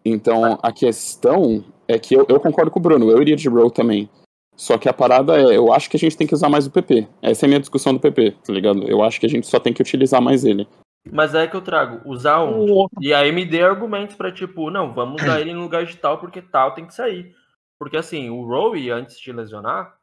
[0.05, 3.71] Então, a questão é que eu, eu concordo com o Bruno, eu iria de Rowe
[3.71, 4.09] também.
[4.55, 6.71] Só que a parada é, eu acho que a gente tem que usar mais o
[6.71, 7.07] PP.
[7.21, 8.83] Essa é a minha discussão do PP, tá ligado?
[8.87, 10.67] Eu acho que a gente só tem que utilizar mais ele.
[11.11, 12.87] Mas é que eu trago, usar um.
[12.99, 16.17] E aí me dê argumentos pra, tipo, não, vamos usar ele no lugar de tal,
[16.17, 17.33] porque tal tem que sair.
[17.79, 19.95] Porque assim, o Rowe, antes de lesionar,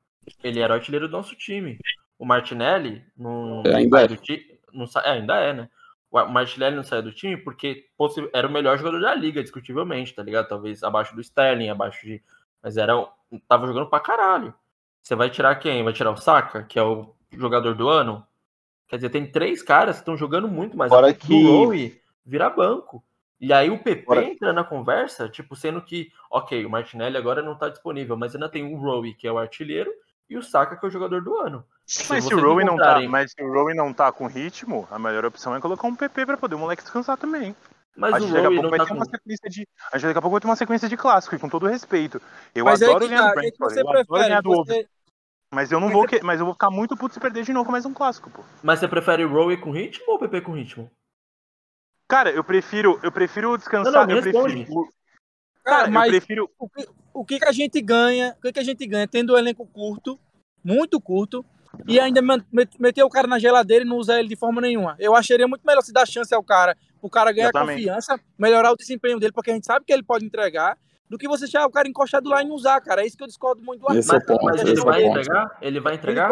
[0.42, 1.78] ele era o artilheiro do nosso time.
[2.18, 4.08] O Martinelli não, É, ainda é.
[4.72, 5.68] Não é, ainda é, né?
[6.22, 7.86] O Martinelli não saiu do time porque
[8.32, 10.46] era o melhor jogador da liga, discutivelmente, tá ligado?
[10.48, 12.22] Talvez abaixo do Sterling, abaixo de.
[12.62, 12.96] Mas era.
[12.96, 13.08] um-
[13.48, 14.54] Tava jogando pra caralho.
[15.02, 15.82] Você vai tirar quem?
[15.82, 18.24] Vai tirar o Saka, que é o jogador do ano?
[18.86, 20.88] Quer dizer, tem três caras que estão jogando muito mais.
[20.90, 23.04] Fora que- do Rowe vira banco.
[23.40, 27.42] E aí o PP Fora- entra na conversa, tipo, sendo que, ok, o Martinelli agora
[27.42, 29.92] não tá disponível, mas ainda tem o Rowe, que é o artilheiro,
[30.30, 31.64] e o Saka, que é o jogador do ano.
[32.08, 34.98] Mas se vocês o Rowe não tá, mas se o não tá com ritmo, a
[34.98, 37.54] melhor opção é colocar um PP pra poder o moleque descansar também.
[37.96, 38.96] Mas a o gente daqui a pouco não vai tá ter com.
[38.96, 39.68] uma sequência de.
[39.92, 42.20] A gente daqui a pouco vai ter uma sequência de clássico, e com todo respeito.
[42.54, 44.28] Eu Mas adoro que ganhar tá, que Brentford, você eu adoro prefere.
[44.28, 44.88] ganhar do Wolves, Você,
[45.52, 46.22] mas eu não vou que...
[46.22, 48.42] mas eu vou ficar muito puto se perder de novo mais um clássico, pô.
[48.62, 50.90] Mas você prefere o Rowe com ritmo ou o PP com ritmo?
[52.08, 54.64] Cara, eu prefiro, eu prefiro Não, descansar, não, me eu prefiro.
[55.64, 56.50] Cara, Cara, eu mas prefiro.
[56.58, 58.34] o que, o que que a gente ganha?
[58.38, 60.18] O que, que a gente ganha tendo um elenco curto,
[60.62, 61.44] muito curto,
[61.86, 62.20] e ainda
[62.78, 64.96] meter o cara na geladeira e não usar ele de forma nenhuma?
[64.98, 67.78] Eu acharia muito melhor se dar chance ao cara, o cara ganhar Exatamente.
[67.78, 70.76] confiança, melhorar o desempenho dele, porque a gente sabe que ele pode entregar,
[71.08, 73.02] do que você deixar o cara encostado lá e não usar, cara.
[73.02, 75.18] É isso que eu discordo muito do é ponto, Mas esse ele é vai ponto.
[75.18, 75.58] entregar?
[75.60, 76.30] Ele vai entregar?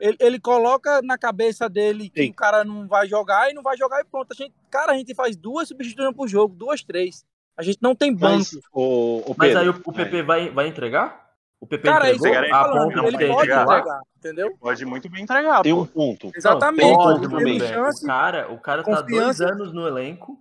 [0.00, 2.30] ele- ele coloca na cabeça dele que Sim.
[2.30, 4.28] o cara não vai jogar e não vai jogar e pronto.
[4.32, 7.24] A gente, cara, a gente faz duas substituições por jogo, duas, três.
[7.56, 8.36] A gente não tem banco.
[8.38, 11.27] Mas, o, o Mas Pedro, aí o, o PP vai, vai entregar?
[11.60, 12.84] O PP Cara, é isso que eu entregou tô a a falando.
[12.84, 13.62] ponto não de Ele pode entregar.
[13.64, 14.56] entregar, entendeu?
[14.60, 16.30] Pode muito bem entregar, tem um ponto.
[16.36, 16.92] Exatamente.
[16.92, 17.68] Não, tem um ele ponto teve também.
[17.68, 18.04] chance.
[18.04, 20.38] O cara, o cara tá dois anos no elenco.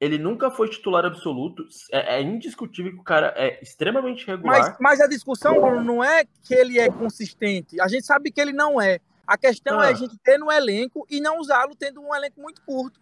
[0.00, 1.62] Ele nunca foi titular absoluto.
[1.92, 4.58] É, é indiscutível que o cara é extremamente regular.
[4.60, 7.78] Mas, mas a discussão, Bruno, não é que ele é consistente.
[7.80, 8.98] A gente sabe que ele não é.
[9.26, 9.86] A questão Ah.
[9.86, 12.98] é a gente ter no elenco e não usá-lo tendo um elenco muito curto.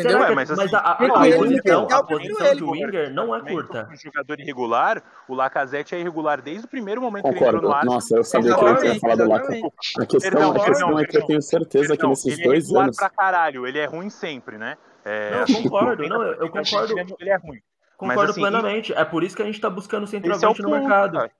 [0.00, 0.18] Entendeu?
[0.18, 2.60] Que, Ué, mas mas mas assim, a, a- a ele posição, o a posição ele-
[2.60, 3.88] do Winger não é curta.
[3.92, 7.56] Um jogador irregular, o Lacazette é irregular desde o primeiro momento que ele Concordo.
[7.58, 7.94] entrou no Arsenal.
[7.94, 9.64] Nossa, eu sabia que ele ia Exatamente, falar do exatamente.
[10.00, 11.26] A questão, Perdão, a perdão, questão é que eu perdão.
[11.28, 12.96] tenho certeza que Perdão, nesses ele é dois regular anos.
[12.96, 14.76] pra caralho, ele é ruim sempre, né?
[15.04, 17.58] É, Não, eu concordo, não, eu, eu 90% concordo, ele é- é ruim.
[17.96, 18.92] concordo assim, plenamente.
[18.94, 21.12] É por isso que a gente tá buscando Esse é o centroavante no ponto, mercado.
[21.18, 21.30] cara.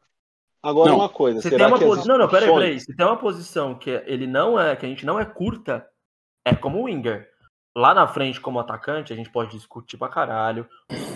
[0.62, 0.96] Agora Não.
[0.98, 2.08] uma coisa, Se será tem uma que posi...
[2.08, 2.80] Não, não, peraí, peraí.
[2.80, 5.86] Se tem uma posição que ele não é, que a gente não é curta,
[6.42, 7.28] é como o Winger.
[7.76, 10.66] Lá na frente, como atacante, a gente pode discutir pra caralho.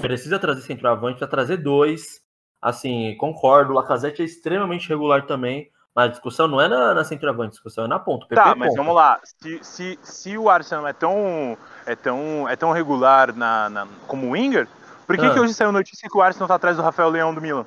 [0.01, 2.21] Precisa trazer centroavante, precisa trazer dois.
[2.61, 5.71] Assim, concordo, o Lacazette é extremamente regular também.
[5.94, 8.27] Mas a discussão não é na, na centroavante, a discussão é na ponta.
[8.27, 8.81] PP Tá, é mas ponta.
[8.81, 9.21] vamos lá.
[9.25, 14.27] Se, se, se o Arsenal é tão, é tão, é tão regular na, na- como
[14.27, 14.68] o Winger,
[15.07, 15.33] por que, Ah.
[15.33, 17.66] que hoje saiu notícia que o Arsenal tá atrás do Rafael Leão do Milan?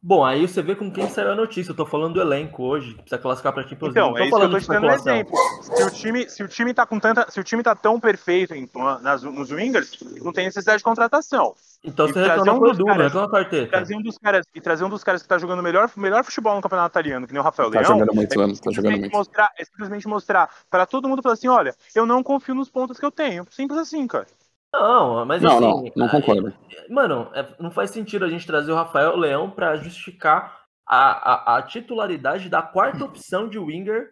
[0.00, 1.72] Bom, aí você vê com quem saiu a notícia.
[1.72, 4.16] Eu tô falando do elenco hoje, que precisa classificar pra Champions Então, League.
[4.16, 5.36] é Não isso tô que eu tô te dando um exemplo.
[5.60, 8.54] Se o time, se o time tá com tanta, se o time tá tão perfeito
[8.54, 8.68] em,
[9.02, 11.52] nas, nos Wingers, não tem necessidade de contratação.
[11.82, 13.70] Então E você trazer reclama um com o dos Edu, caras- reclama Arteta.
[13.70, 16.54] Trazer um dos caras e trazer um dos caras que tá jogando melhor, melhor futebol
[16.54, 17.92] no campeonato italiano, que nem o Rafael Tá Leão.
[17.98, 18.52] jogando muito, é mano.
[18.56, 19.16] Tá jogando simplesmente muito.
[19.16, 22.98] mostrar, é simplesmente mostrar para todo mundo falar assim, olha, eu não confio nos pontos
[23.00, 23.44] que eu tenho.
[23.50, 24.26] Simples assim, cara.
[24.72, 25.60] Não, mas Não, assim.
[25.60, 26.52] não, não concordo.
[26.90, 31.56] Mano, é- não faz sentido a gente trazer o Rafael Leão pra justificar a, a,
[31.58, 34.08] a titularidade da quarta opção de winger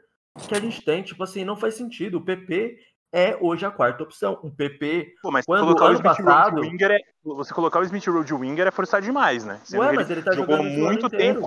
[0.49, 1.03] que a gente tem.
[1.03, 2.19] Tipo assim, não faz sentido.
[2.19, 2.77] O PP
[3.15, 4.39] é hoje a quarta opção.
[4.43, 5.13] O PP.
[5.23, 8.07] Pô, mas Quando colocar o ano Smith Rowe passado- winger é, você colocar o Smith
[8.07, 9.61] Rowe de winger é forçar demais, né?
[9.65, 11.47] Sendo Ué, mas ele tá jogou jogando esse ano muito tempo.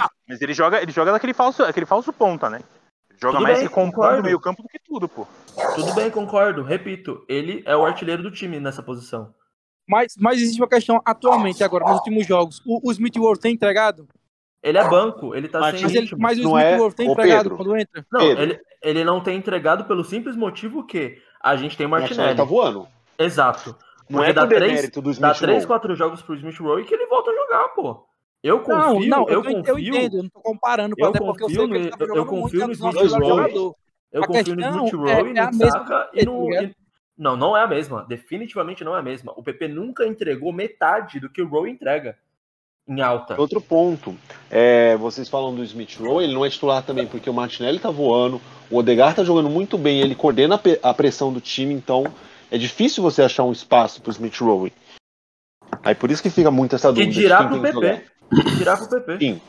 [0.00, 2.60] Ah, mas ele joga, ele joga daquele falso, aquele falso ponta, né?
[3.24, 4.20] Joga Tudo mais bem, que concordo.
[4.20, 5.26] o meio campo do que tudo, pô.
[5.74, 6.62] Tudo bem, concordo.
[6.62, 9.34] Repito, ele é o artilheiro do time nessa posição.
[9.88, 12.60] Mas, mas existe uma questão atualmente, agora, nos últimos jogos.
[12.66, 14.06] O, o Smith Rowe tem entregado?
[14.62, 16.18] Ele é banco, ele tá Mas sem Mas, ele, ritmo.
[16.20, 17.56] mas o Não Smith é- tem Ô, entregado Pedro.
[17.56, 18.06] quando entra?
[18.10, 18.42] Não, Pedro.
[18.42, 22.36] ele, ele não tem entregado pelo simples motivo que a gente tem o Martinelli Martinelli.
[22.38, 22.88] tá voando.
[23.18, 23.76] Exato.
[24.08, 25.66] Não Porque é dá três- do Dá Smith 3, Rowe.
[25.66, 28.06] 4 jogos pro Smith Rowe que ele volta a jogar, pô.
[28.44, 31.18] Eu confio, Não, não, eu, eu, confio, eu entendo, eu não tô comparando, eu até
[31.18, 33.06] porque eu sei confio que ele no- tá eu jogando confio muito, no é nosso
[33.06, 33.50] Smith melhor Rowe.
[33.50, 33.76] jogador.
[34.12, 34.68] eu a confio Smith é-
[35.14, 36.52] Rowe, é no Saka que e no...
[36.52, 36.74] e-
[37.16, 38.04] Não, não é a mesma.
[38.06, 39.32] Definitivamente não é a mesma.
[39.36, 42.18] O PP nunca entregou metade do que o Rowe entrega
[42.86, 43.40] em alta.
[43.40, 44.14] Outro ponto,
[44.50, 47.90] é, vocês falam do Smith Rowe, ele não é titular também porque o Martinelli tá
[47.90, 52.04] voando, o Odegaard tá jogando muito bem, ele coordena a pressão do time, então
[52.50, 54.70] é difícil você achar um espaço pro Smith Rowe.
[55.82, 57.12] Aí por isso que fica muito essa Que dúvida.
[57.12, 57.72] de dirá pro que.
[57.72, 58.04] PP.
[58.56, 59.18] Dirá pro PP.
[59.18, 59.40] Sim.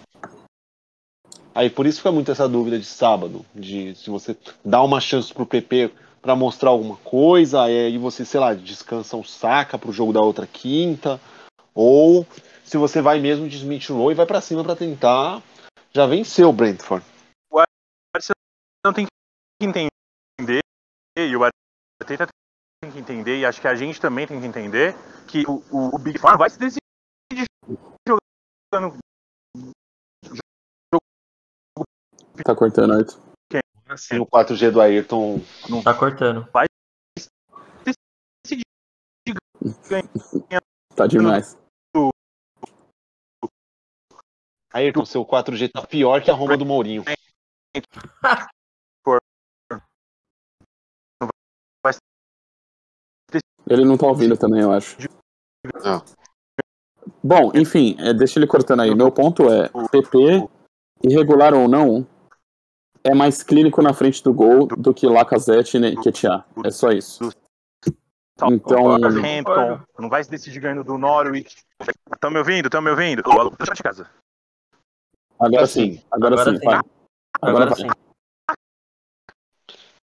[1.54, 5.34] Aí por isso fica muito essa dúvida de sábado, de se você dá uma chance
[5.34, 5.90] pro PP
[6.22, 10.46] pra mostrar alguma coisa, aí você, sei lá, descansa um saca pro jogo da outra
[10.46, 11.22] quinta,
[11.74, 12.28] ou
[12.64, 15.42] se você vai mesmo de Smith Rowe e vai pra cima pra tentar
[15.94, 17.06] já vencer o Brentford.
[18.86, 20.60] Não tem que entender,
[21.18, 22.28] e o Arteta
[22.82, 24.94] tem que entender, e acho que a gente também tem que entender,
[25.28, 26.82] que o, o, o Big Four vai se decidir
[28.76, 28.98] jogando
[32.44, 33.20] Tá cortando, Arthur.
[33.88, 35.40] Assim, o 4G do Ayrton
[35.84, 36.48] Tá cortando.
[40.96, 41.58] Tá demais.
[44.74, 47.06] Ayrton, seu 4G tá pior que a Roma do Mourinho.
[53.68, 54.98] Ele não tá ouvindo também, eu acho.
[55.84, 56.04] Não.
[57.24, 58.94] Bom, enfim, é, deixa ele cortando aí.
[58.94, 60.48] Meu ponto é, PP,
[61.04, 62.06] irregular ou não,
[63.04, 66.44] é mais clínico na frente do gol do que Lacazette e Ketia.
[66.64, 67.30] É só isso.
[68.44, 71.64] Então, Hampton, não vai se decidir ganhando do Norwich.
[72.14, 72.66] Estão me ouvindo?
[72.66, 73.22] Estão me ouvindo?
[73.26, 74.10] Alô, de casa.
[75.40, 76.66] agora sim, agora, Agora sim, sim.
[76.66, 76.76] vai.
[77.42, 77.80] Agora, Agora vai.
[77.80, 77.88] sim.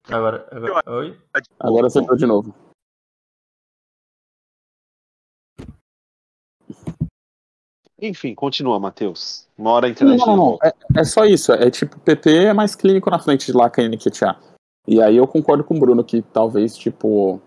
[0.10, 0.92] Agora, agora.
[0.92, 1.22] Oi?
[1.60, 2.71] Agora você entrou de novo.
[8.02, 9.46] Enfim, continua, Matheus.
[9.58, 10.46] Uma hora a Não, internet não, não.
[10.46, 10.68] volta.
[10.96, 11.52] É, é só isso.
[11.52, 14.40] É tipo, PP é mais clínico na frente de Laca e Nketiah.
[14.88, 17.40] E aí eu concordo com o Bruno que talvez, tipo,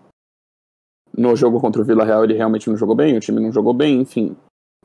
[1.15, 3.73] no jogo contra o Vila Real ele realmente não jogou bem, o time não jogou
[3.73, 4.35] bem, enfim.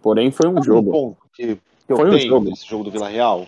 [0.02, 0.90] Porém, foi um Um jogo.
[0.90, 2.50] ponto que, que Foi um jogo.
[2.50, 3.46] nesse jogo do Vila Real,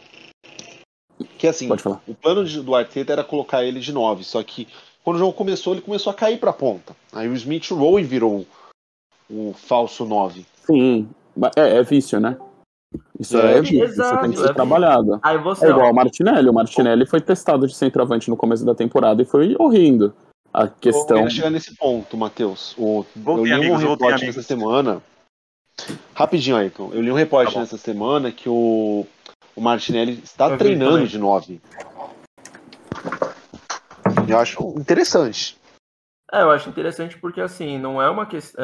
[1.38, 1.68] que assim,
[2.06, 4.68] o plano de- do Arteta era colocar ele de 9, só que
[5.02, 6.94] quando o jogo começou, ele começou a cair pra ponta.
[7.12, 8.46] Aí o Smith Rowe virou
[9.28, 10.46] o, o falso 9.
[10.64, 11.08] Sim.
[11.56, 12.36] É, é vício, né?
[13.18, 14.54] Isso É, é, vício, isso exato, tem que é ser vício.
[14.54, 15.18] trabalhado.
[15.22, 16.48] Aí você, É ó, igual o Martinelli.
[16.48, 20.14] O Martinelli foi testado de centroavante no começo da temporada e foi horrendo.
[20.52, 21.16] A Eu questão.
[21.16, 22.74] queria chegar nesse ponto, Matheus.
[22.76, 24.20] O- Eu Voltem, li um amigos.
[24.22, 25.02] nessa semana.
[26.14, 26.90] Rapidinho, Ayrton.
[26.92, 29.06] Eu li um reporte Tá nessa semana que o,
[29.56, 31.60] o Martinelli está Eu treinando de 9.
[34.28, 35.56] Eu acho interessante.
[36.30, 38.62] É, eu acho interessante porque, assim, não é uma questão.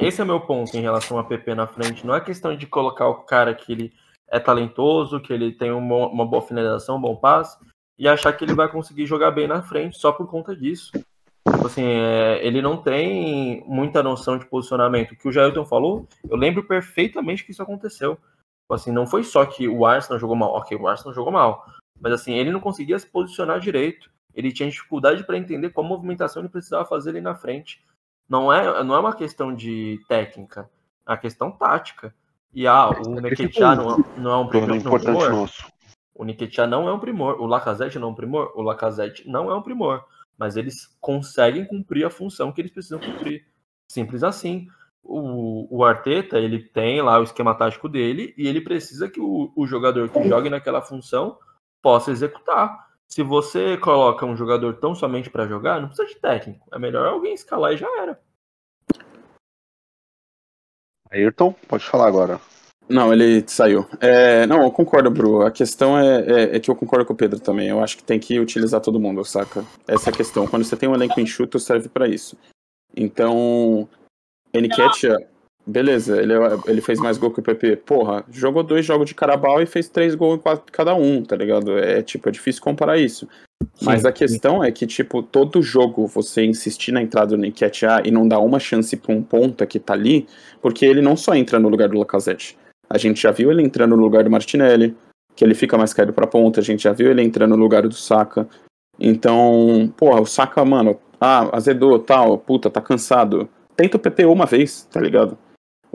[0.00, 2.06] Esse é meu ponto em relação a PP na frente.
[2.06, 3.92] Não é questão de colocar o cara que ele
[4.28, 7.58] é talentoso, que ele tem um bom- uma boa finalização, um bom passe,
[7.98, 10.90] e achar que ele vai conseguir jogar bem na frente só por conta disso.
[10.92, 15.12] Tipo assim, é, ele não tem muita noção de posicionamento.
[15.12, 18.16] O que o Jailton falou, eu lembro perfeitamente que isso aconteceu.
[18.16, 20.52] Tipo assim, não foi só que o Arsenal jogou mal.
[20.54, 21.64] Ok, o Arsenal jogou mal.
[22.00, 24.10] Mas assim, ele não conseguia se posicionar direito.
[24.34, 27.80] Ele tinha dificuldade para entender qual movimentação ele precisava fazer ali na frente.
[28.28, 30.68] Não é, não é uma questão de técnica,
[31.06, 32.14] é uma questão tática.
[32.52, 34.76] E ah, o Nketiah não, é- não é um primor.
[34.76, 35.66] importante nosso.
[36.14, 37.40] O Nketiah não é um primor.
[37.40, 38.52] O Lacazette não é um primor.
[38.54, 40.04] O Lacazette não é um primor.
[40.38, 43.46] Mas eles conseguem cumprir a função que eles precisam cumprir.
[43.90, 44.66] Simples assim.
[45.02, 49.52] O, o Arteta, ele tem lá o esquema tático dele e ele precisa que o,
[49.54, 51.38] o jogador que jogue naquela função
[51.80, 52.86] possa executar.
[53.08, 56.66] Se você coloca um jogador tão somente para jogar, não precisa de técnico.
[56.72, 58.20] É melhor alguém escalar e já era.
[61.10, 62.40] Ayrton, pode falar agora.
[62.88, 63.84] Não, ele saiu.
[64.00, 65.42] É, não, eu concordo, Bru.
[65.42, 67.68] A questão é, é- é que eu concordo com o Pedro também.
[67.68, 69.64] Eu acho que tem que utilizar todo mundo, saca?
[69.88, 70.46] Essa é a questão.
[70.46, 72.36] Quando você tem um elenco enxuto, serve pra isso.
[72.94, 73.88] Então,
[74.52, 75.16] Eniketia,
[75.66, 76.34] beleza, ele,
[76.66, 77.76] ele fez mais gol que o PP.
[77.76, 81.78] Porra, jogou dois jogos de Carabao e fez três gols em cada um, tá ligado?
[81.78, 83.28] É tipo, é difícil comparar isso.
[83.82, 88.10] Mas a questão é que, tipo, todo jogo você insistir na entrada do Nketiah e
[88.10, 90.26] não dar uma chance pra um ponta que tá ali,
[90.60, 92.56] porque ele não só entra no lugar do Lacazette.
[92.88, 94.96] A gente já viu ele entrando no lugar do Martinelli,
[95.34, 97.82] que ele fica mais caído pra ponta, a gente já viu ele entrando no lugar
[97.82, 98.48] do Saka.
[98.98, 103.48] Então, porra, o Saka, mano, ah, azedou, tal, puta, tá cansado.
[103.76, 105.36] Tenta o PP uma vez, tá ligado?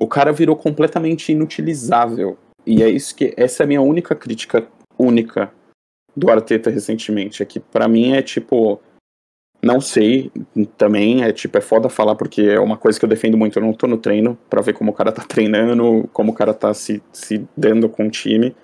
[0.01, 2.35] O cara virou completamente inutilizável.
[2.65, 3.35] E é isso que.
[3.37, 5.53] Essa é a minha única crítica única
[6.17, 7.43] do Arteta recentemente.
[7.43, 8.81] É que para mim é tipo.
[9.63, 10.31] Não sei,
[10.75, 13.59] também é tipo, é foda falar porque é uma coisa que eu defendo muito.
[13.59, 16.51] Eu não tô no treino para ver como o cara tá treinando, como o cara
[16.51, 18.55] tá se, se dando com o time.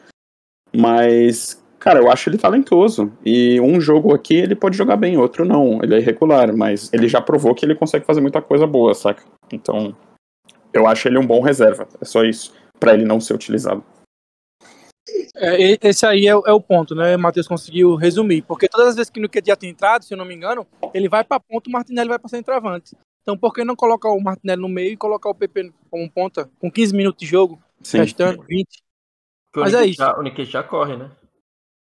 [0.75, 3.13] Mas, cara, eu acho ele talentoso.
[3.23, 5.79] E um jogo aqui ele pode jogar bem, outro não.
[5.83, 9.21] Ele é irregular, mas ele já provou que ele consegue fazer muita coisa boa, saca?
[9.53, 9.95] Então,
[10.77, 11.87] eu acho ele um bom reserva.
[11.99, 13.83] É só isso, para ele não ser utilizado.
[15.35, 17.15] É, esse aí é, é, o ponto, né?
[17.15, 18.41] O Matheus conseguiu resumir.
[18.41, 21.07] Porque todas as vezes que no já tem entrado, se eu não me engano, ele
[21.07, 22.95] vai para ponta, o Martinelli vai para centroavante.
[23.21, 26.49] Então por que não colocar o Martinelli no meio e colocar o PP como ponta,
[26.59, 27.99] com 15 minutos de jogo, Sim.
[27.99, 28.67] restando 20?
[29.55, 30.03] Mas é isso.
[30.03, 31.11] O Nikita corre, né?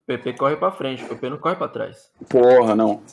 [0.04, 2.12] O PP corre para frente, o PP não corre para trás.
[2.30, 3.04] Porra, não.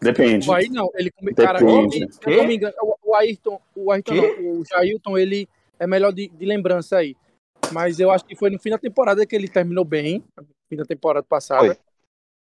[0.00, 0.48] Depende.
[0.48, 1.96] O aí não, ele cara, Depende.
[1.96, 5.86] Ele, se eu não me engano, o Ayrton, o Ayrton não, o Jailton, ele é
[5.86, 7.16] melhor de, de lembrança aí.
[7.72, 10.76] Mas eu acho que foi no fim da temporada que ele terminou bem, no fim
[10.76, 11.76] da temporada passada.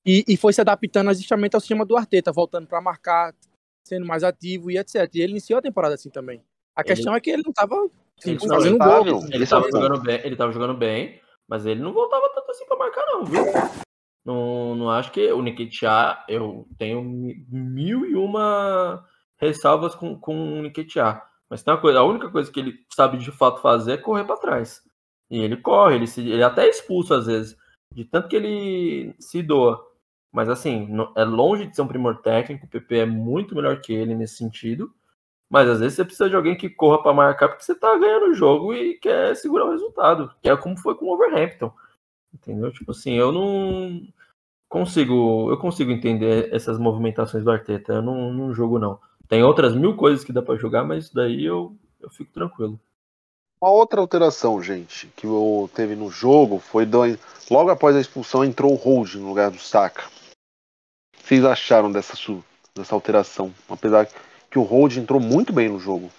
[0.04, 3.34] E, e, foi se adaptando justamente ao sistema do Arteta, voltando para marcar,
[3.82, 5.08] sendo mais ativo e etc.
[5.14, 6.42] E ele iniciou a temporada assim também.
[6.76, 6.88] A ele...
[6.88, 7.88] questão é que ele não estava
[8.18, 9.24] assim, fazendo gol.
[9.32, 12.76] Ele estava jogando bem, ele tava jogando bem, mas ele não voltava tanto assim para
[12.76, 13.44] marcar não, viu?
[14.24, 17.02] Não, não acho que o Nikitiá, eu tenho
[17.48, 19.04] mil e uma
[19.37, 21.22] ressalvas com, com o Nikitiá.
[21.48, 24.24] Mas tem uma coisa, a única coisa que ele sabe de fato fazer é correr
[24.24, 24.82] para trás.
[25.30, 27.56] E ele corre, ele, se, ele até é expulso às vezes,
[27.92, 29.80] de tanto que ele se doa.
[30.32, 33.92] Mas assim, é longe de ser um primor técnico, o PP é muito melhor que
[33.92, 34.92] ele nesse sentido.
[35.48, 38.30] Mas às vezes você precisa de alguém que corra para marcar porque você tá ganhando
[38.30, 40.32] o jogo e quer segurar o resultado.
[40.42, 41.72] Que é como foi com o Overhampton.
[42.34, 42.72] Entendeu?
[42.72, 44.02] Tipo assim, eu não
[44.68, 45.50] consigo.
[45.50, 47.94] Eu consigo entender essas movimentações do Arteta.
[47.94, 48.98] Eu não, não jogo, não.
[49.28, 52.78] Tem outras mil coisas que dá para jogar, mas daí eu, eu fico tranquilo.
[53.60, 55.26] Uma outra alteração, gente, que
[55.74, 57.00] teve no jogo foi do,
[57.50, 60.04] logo após a expulsão entrou o Hold no lugar do Saka.
[60.06, 62.14] O que vocês acharam dessa,
[62.74, 63.54] dessa alteração?
[63.66, 64.06] Apesar
[64.50, 66.10] que o Hold entrou muito bem no jogo.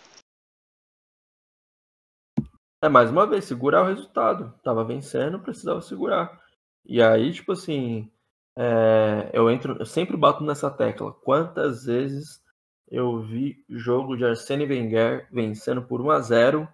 [2.86, 4.54] É, mais uma vez, segurar o resultado.
[4.63, 6.39] Tava vencendo, precisava segurar.
[6.86, 8.12] E aí, tipo assim,
[8.56, 11.12] é, eu entro, eu sempre bato nessa tecla.
[11.12, 12.43] Quantas vezes
[12.91, 16.67] eu vi jogo de Arsene Wenger vencendo por 1 a 0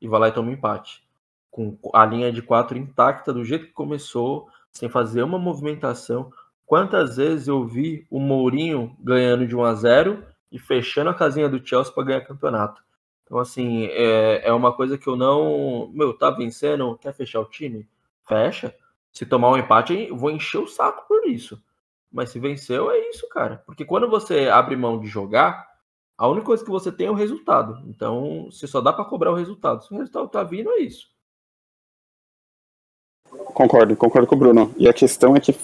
[0.00, 1.02] e vai lá e toma um empate.
[1.50, 6.32] Com a linha de quatro intacta do jeito que começou, sem fazer uma movimentação.
[6.66, 11.48] Quantas vezes eu vi o Mourinho ganhando de 1 a 0 e fechando a casinha
[11.48, 12.80] do Chelsea para ganhar campeonato?
[13.28, 15.90] Então, assim, é, é uma coisa que eu não.
[15.92, 17.86] Meu, tá vencendo, quer fechar o time?
[18.26, 18.74] Fecha.
[19.12, 21.62] Se tomar um empate, vou encher o saco por isso.
[22.10, 23.62] Mas se venceu, é isso, cara.
[23.66, 25.68] Porque quando você abre mão de jogar,
[26.16, 27.82] a única coisa que você tem é o resultado.
[27.86, 29.84] Então, você só dá para cobrar o resultado.
[29.84, 31.06] Se o resultado tá vindo, é isso.
[33.52, 34.74] Concordo, concordo com o Bruno.
[34.78, 35.54] E a questão é que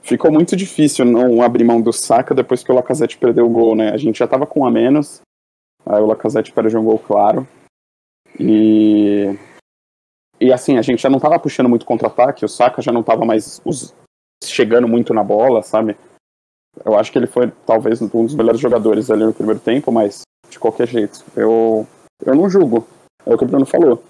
[0.00, 3.76] ficou muito difícil não abrir mão do saca depois que o Lacazette perdeu o gol,
[3.76, 3.90] né?
[3.90, 5.20] A gente já tava com um a menos,
[5.86, 7.46] aí o Lacazette perdeu um gol claro.
[8.38, 9.38] E
[10.40, 13.24] e assim, a gente já não tava puxando muito contra-ataque, o Saka já não tava
[13.24, 13.60] mais
[14.44, 15.96] chegando muito na bola, sabe?
[16.84, 20.22] Eu acho que ele foi talvez um dos melhores jogadores ali no primeiro tempo, mas
[20.50, 21.86] de qualquer jeito, eu,
[22.24, 22.86] eu não julgo.
[23.24, 24.02] É o que o Bruno falou.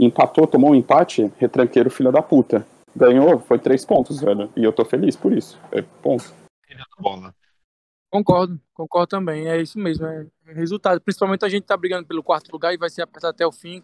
[0.00, 2.66] Empatou, tomou um empate, retranqueiro filho da puta.
[2.94, 4.50] Ganhou, foi três pontos, velho.
[4.56, 5.58] E eu tô feliz por isso.
[5.70, 6.34] É ponto.
[8.10, 9.48] Concordo, concordo também.
[9.48, 10.06] É isso mesmo.
[10.06, 11.00] É resultado.
[11.00, 13.82] Principalmente a gente tá brigando pelo quarto lugar e vai ser apertado até o fim.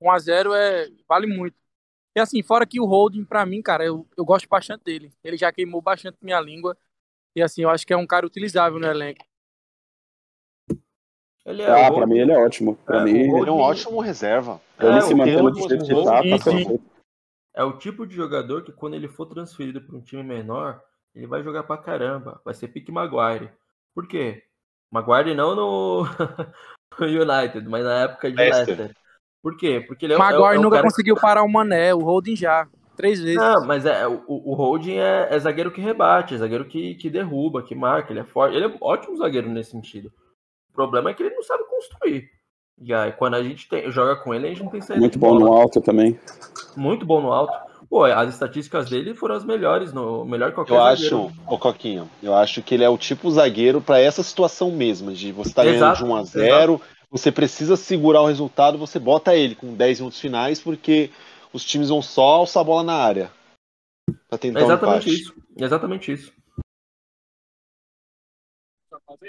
[0.00, 1.56] 1 a 0 é, vale muito.
[2.14, 5.12] E assim, fora que o Holding, pra mim, cara, eu, eu gosto bastante dele.
[5.24, 6.76] Ele já queimou bastante minha língua.
[7.34, 9.24] E assim, eu acho que é um cara utilizável no elenco.
[11.44, 12.76] Ele é ah, pra mim ele é ótimo.
[12.76, 14.60] Pra é, mim ele é um ótimo reserva.
[14.78, 16.20] Ele é, se mantendo do jeito que tá
[17.54, 20.80] É o tipo de jogador que quando ele for transferido para um time menor,
[21.14, 22.40] ele vai jogar pra caramba.
[22.44, 23.50] Vai ser pique Maguire.
[23.94, 24.42] Por quê?
[24.90, 26.06] Maguire não no,
[27.00, 28.66] United, mas na época de Leicester.
[28.66, 28.96] Leicester.
[29.42, 29.84] Por quê?
[29.86, 32.68] Porque ele é, Maguire é, é nunca conseguiu parar o Mané, o Holding já.
[32.96, 33.36] Três vezes.
[33.36, 37.08] Não, mas é, o, o Holding é, é, zagueiro que rebate, é zagueiro que, que
[37.08, 38.54] derruba, que marca, ele é forte.
[38.54, 40.12] Ele é ótimo zagueiro nesse sentido.
[40.70, 42.30] O problema é que ele não sabe construir.
[42.80, 45.14] E aí, quando a gente tem, joga com ele, a gente não tem saída Muito
[45.14, 45.40] de bom bola.
[45.40, 46.18] no alto também.
[46.76, 47.71] Muito bom no alto.
[47.92, 51.26] Pô, as estatísticas dele foram as melhores, no melhor que qualquer Eu zagueiro.
[51.26, 55.12] acho, ô Coquinho, eu acho que ele é o tipo zagueiro pra essa situação mesma,
[55.12, 56.80] de você tá ganhando Exato, de 1 a 0
[57.10, 61.10] você precisa segurar o resultado, você bota ele com 10 minutos finais, porque
[61.52, 63.30] os times vão só alçar a bola na área.
[64.06, 65.20] Pra É tentar um exatamente empate.
[65.22, 65.34] isso.
[65.58, 66.32] É exatamente isso.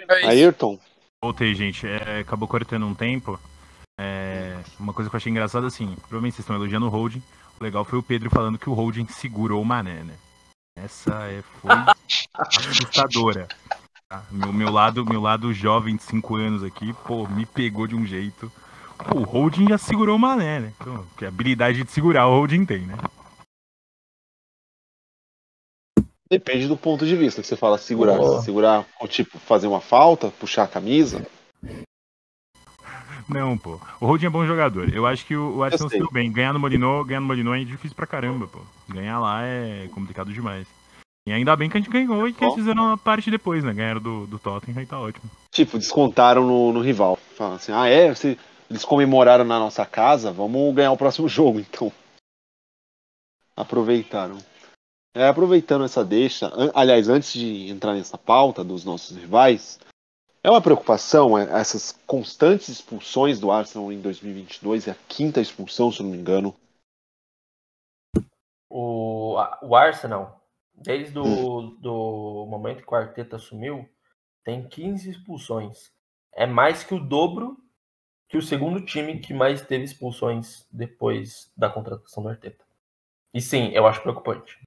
[0.07, 0.27] É isso.
[0.29, 0.79] Ayrton,
[1.21, 1.85] Voltei, gente.
[1.85, 3.37] É, acabou cortando um tempo.
[3.99, 7.21] É, uma coisa que eu achei engraçada, assim, provavelmente vocês estão elogiando o Holding.
[7.59, 10.15] O legal foi o Pedro falando que o Holding segurou o Mané, né?
[10.75, 11.71] Essa é, foi
[12.33, 13.47] assustadora.
[14.09, 14.23] tá?
[14.31, 18.05] Meu, meu, lado, meu lado jovem de 5 anos aqui, pô, me pegou de um
[18.05, 18.51] jeito.
[18.97, 20.73] Pô, o Holding já segurou o Mané, né?
[20.79, 22.95] Então, que habilidade de segurar o Holding tem, né?
[26.33, 28.17] depende do ponto de vista que você fala segurar.
[28.17, 28.41] Boa.
[28.41, 31.25] Segurar, ou tipo, fazer uma falta, puxar a camisa.
[33.29, 33.79] Não, pô.
[33.99, 34.93] O Holding é bom jogador.
[34.93, 36.31] Eu acho que o, Arsenal se deu bem.
[36.31, 38.59] Ganhar no Molinô, ganhar no Molinô é difícil pra caramba, pô.
[38.89, 40.67] Ganhar lá é complicado demais.
[41.27, 43.73] E ainda bem que a gente ganhou e que eles fizeram a parte depois, né?
[43.73, 45.29] Ganharam do, do Tottenham e tá ótimo.
[45.51, 47.17] Tipo, descontaram no, no rival.
[47.37, 48.37] Falam assim, ah é, você-
[48.69, 51.91] eles comemoraram na nossa casa, vamos ganhar o próximo jogo, então.
[53.55, 54.37] Aproveitaram.
[55.15, 59.79] É, aproveitando essa deixa, an- aliás, antes de entrar nessa pauta dos nossos rivais,
[60.43, 65.91] é uma preocupação é, essas constantes expulsões do Arsenal em 2022, é a quinta expulsão,
[65.91, 66.53] se eu não me engano.
[68.69, 70.41] O, o Arsenal,
[70.75, 73.87] desde o do momento que o Arteta assumiu,
[74.43, 75.91] tem 15 expulsões.
[76.33, 77.57] É mais que o dobro
[78.27, 82.65] que o segundo time que mais teve expulsões depois da contratação do Arteta.
[83.33, 84.59] E sim, eu acho preocupante.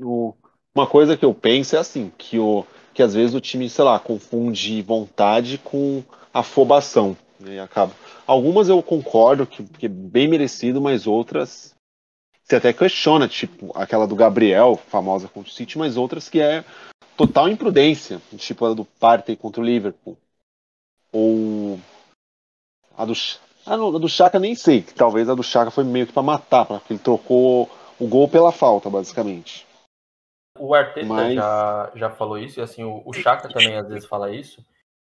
[0.00, 0.36] O-
[0.78, 2.64] uma coisa que eu penso é assim, que, o,
[2.94, 6.02] que às vezes o time, sei lá, confunde vontade com
[6.32, 7.16] afobação.
[7.40, 7.92] né, E acaba.
[8.26, 11.74] Algumas eu concordo que, que é bem merecido, mas outras
[12.48, 16.64] você até questiona, tipo aquela do Gabriel, famosa contra o City, mas outras que é
[17.14, 20.16] total imprudência, tipo a do Partey contra o Liverpool.
[21.12, 21.78] Ou
[22.96, 23.12] a do
[23.66, 26.22] ah, a do Chaka nem sei, que talvez a do Chaka foi meio que pra
[26.22, 27.68] matar, porque ele trocou
[27.98, 29.67] o gol pela falta, basicamente.
[30.58, 34.06] O Arteta Mas- já, já falou isso, e assim, o, o Chaka também às vezes
[34.06, 34.64] fala isso,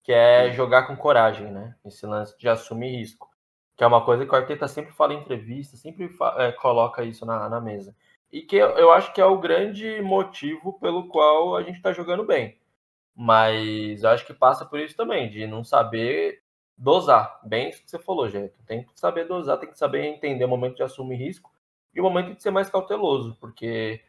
[0.02, 1.74] que é jogar com coragem, né?
[1.84, 3.28] Esse lance de assumir risco.
[3.76, 7.26] Que é uma coisa que o Arteta sempre fala em entrevista, sempre é, coloca isso
[7.26, 7.94] na, na mesa.
[8.32, 11.92] E que eu, eu acho que é o grande motivo pelo qual a gente tá
[11.92, 12.58] jogando bem.
[13.14, 16.42] Mas eu acho que passa por isso também, de não saber
[16.76, 17.40] dosar.
[17.44, 18.54] Bem isso que você falou, gente.
[18.66, 21.50] Tem que saber dosar, tem que saber entender o momento de assumir risco
[21.94, 24.02] e o momento de ser mais cauteloso, porque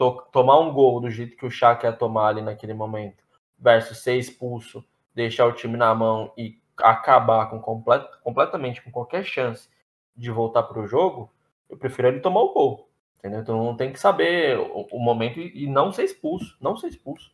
[0.00, 3.22] to- tomar um gol do jeito que o Chaka ia tomar ali naquele momento,
[3.58, 4.82] versus ser expulso,
[5.14, 9.68] deixar o time na mão e acabar com complet, completamente com qualquer chance
[10.16, 11.30] de voltar para o jogo,
[11.68, 12.88] eu prefiro ele tomar o gol.
[13.18, 13.40] Entendeu?
[13.40, 16.56] Então tem que saber o, o momento e, e não ser expulso.
[16.58, 17.30] Não ser expulso.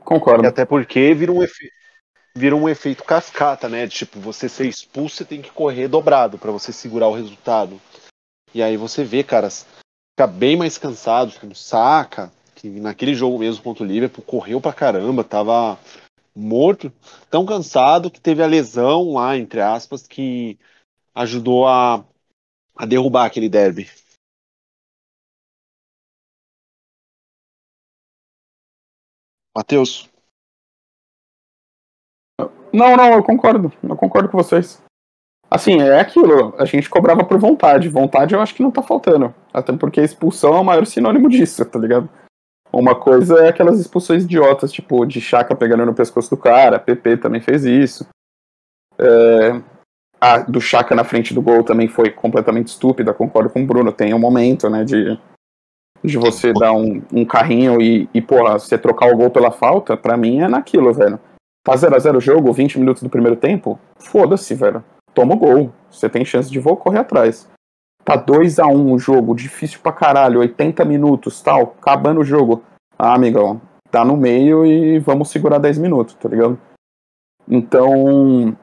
[0.00, 0.42] Concordo.
[0.42, 1.70] E até porque vira um, efe...
[2.36, 3.86] vira um efeito cascata, né?
[3.86, 7.80] Tipo, você ser expulso, você tem que correr dobrado pra você segurar o resultado.
[8.52, 9.64] E aí você vê, caras,
[10.14, 14.72] fica bem mais cansado, como Saca, que naquele jogo mesmo contra o Liverpool correu pra
[14.72, 15.76] caramba, tava
[16.34, 16.92] morto,
[17.28, 20.56] tão cansado que teve a lesão lá, entre aspas, que
[21.14, 22.04] ajudou a,
[22.76, 23.90] a derrubar aquele derby.
[29.56, 30.08] Matheus.
[32.72, 33.72] Não, não, eu concordo.
[33.82, 34.83] Eu concordo com vocês.
[35.54, 36.52] Assim, é aquilo.
[36.58, 37.88] A gente cobrava por vontade.
[37.88, 39.32] Vontade eu acho que não tá faltando.
[39.52, 42.10] Até porque expulsão é o maior sinônimo disso, tá ligado?
[42.72, 46.80] Uma coisa é aquelas expulsões idiotas, tipo, de Chaka pegando no pescoço do cara.
[46.80, 48.04] PP também fez isso.
[48.98, 49.62] É,
[50.20, 53.14] A do Chaka na frente do gol também foi completamente estúpida.
[53.14, 53.92] Concordo com o Bruno.
[53.92, 55.16] Tem um momento, né, de,
[56.02, 59.96] de você dar um, um carrinho e, e, porra, você trocar o gol pela falta.
[59.96, 61.20] Pra mim é naquilo, velho.
[61.62, 63.78] Tá 0x0 o jogo, 20 minutos do primeiro tempo?
[64.00, 64.82] Foda-se, velho.
[65.14, 65.72] Toma o gol.
[65.90, 67.48] Você tem chance de vou correr atrás.
[68.04, 72.62] Tá 2x1 o jogo, difícil pra caralho, 80 minutos, tal, acabando o jogo.
[72.98, 73.60] Ah, amigão,
[73.90, 76.58] tá no meio e vamos segurar 10 minutos, tá ligado?
[77.48, 78.54] Então,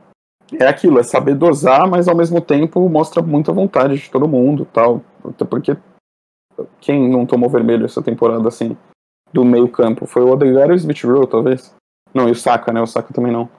[0.59, 4.67] é aquilo, é saber dosar, mas ao mesmo tempo mostra muita vontade de todo mundo,
[4.71, 5.01] tal.
[5.25, 5.75] Até porque
[6.79, 8.77] quem não tomou vermelho essa temporada, assim,
[9.33, 11.73] do meio campo, foi o Odegaard e o Smith Rowe, talvez.
[12.13, 12.81] Não, e o Saka, né?
[12.81, 13.49] O Saka também não.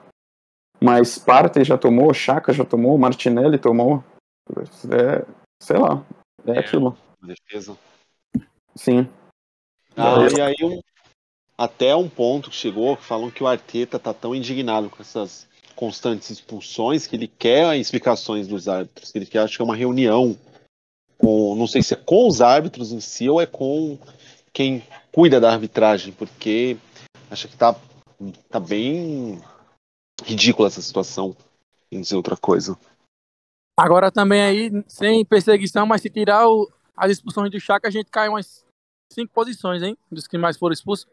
[0.83, 4.03] Mas Partey já tomou, Chaka já tomou, Martinelli tomou.
[4.91, 5.25] É,
[5.61, 6.03] sei lá,
[6.45, 6.59] é, É.
[6.59, 6.97] aquilo.
[7.21, 7.77] Defesa.
[8.75, 9.07] Sim.
[9.95, 10.81] Ah, e aí um,
[11.57, 16.29] até um ponto que chegou, falam que o Arteta tá tão indignado com essas constantes
[16.29, 20.37] expulsões que ele quer explicações dos árbitros, que ele quer, acho que é uma reunião
[21.17, 23.97] com, não sei se é com os árbitros em si ou é com
[24.51, 26.75] quem cuida da arbitragem, porque
[27.31, 27.73] acho que tá,
[28.49, 29.41] tá bem
[30.21, 31.35] ridícula essa situação,
[31.91, 32.77] em dizer outra coisa.
[33.77, 38.11] Agora também aí, sem perseguição, mas se tirar o, as expulsões do Chaka, a gente
[38.11, 38.63] cai umas
[39.11, 39.97] cinco posições, hein?
[40.11, 41.07] Dos que mais foram expulsos.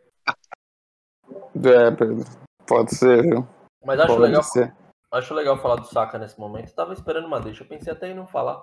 [1.56, 2.24] É, Pedro.
[2.66, 3.48] Pode ser, viu?
[3.84, 4.74] Mas acho Pode legal, ser.
[5.10, 6.68] acho legal falar do Saka nesse momento.
[6.68, 7.62] Eu tava esperando uma deixa.
[7.62, 8.62] Eu pensei até em não falar.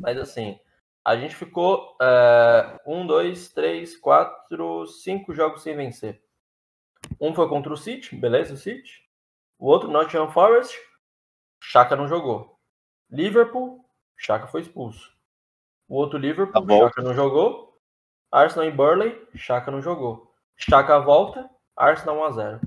[0.00, 0.58] Mas assim,
[1.04, 6.22] a gente ficou é, um, dois, três, quatro, cinco jogos sem vencer.
[7.20, 9.07] Um foi contra o City, beleza, o City.
[9.58, 10.76] O outro, Nottingham Forest,
[11.60, 12.56] Chaka não jogou.
[13.10, 13.84] Liverpool,
[14.16, 15.12] Chaka foi expulso.
[15.88, 16.78] O outro Liverpool, Tá.
[16.78, 17.76] Chaka não jogou.
[18.30, 20.30] Arsenal e Burley, Chaka não jogou.
[20.56, 22.60] Chaka volta, Arsenal 1x0.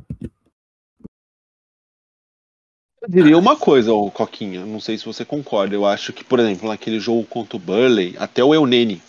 [3.02, 5.74] Eu diria uma coisa, ô Coquinha, não sei se você concorda.
[5.74, 9.02] Eu acho que, por exemplo, naquele jogo contra o Burley, até o Eunene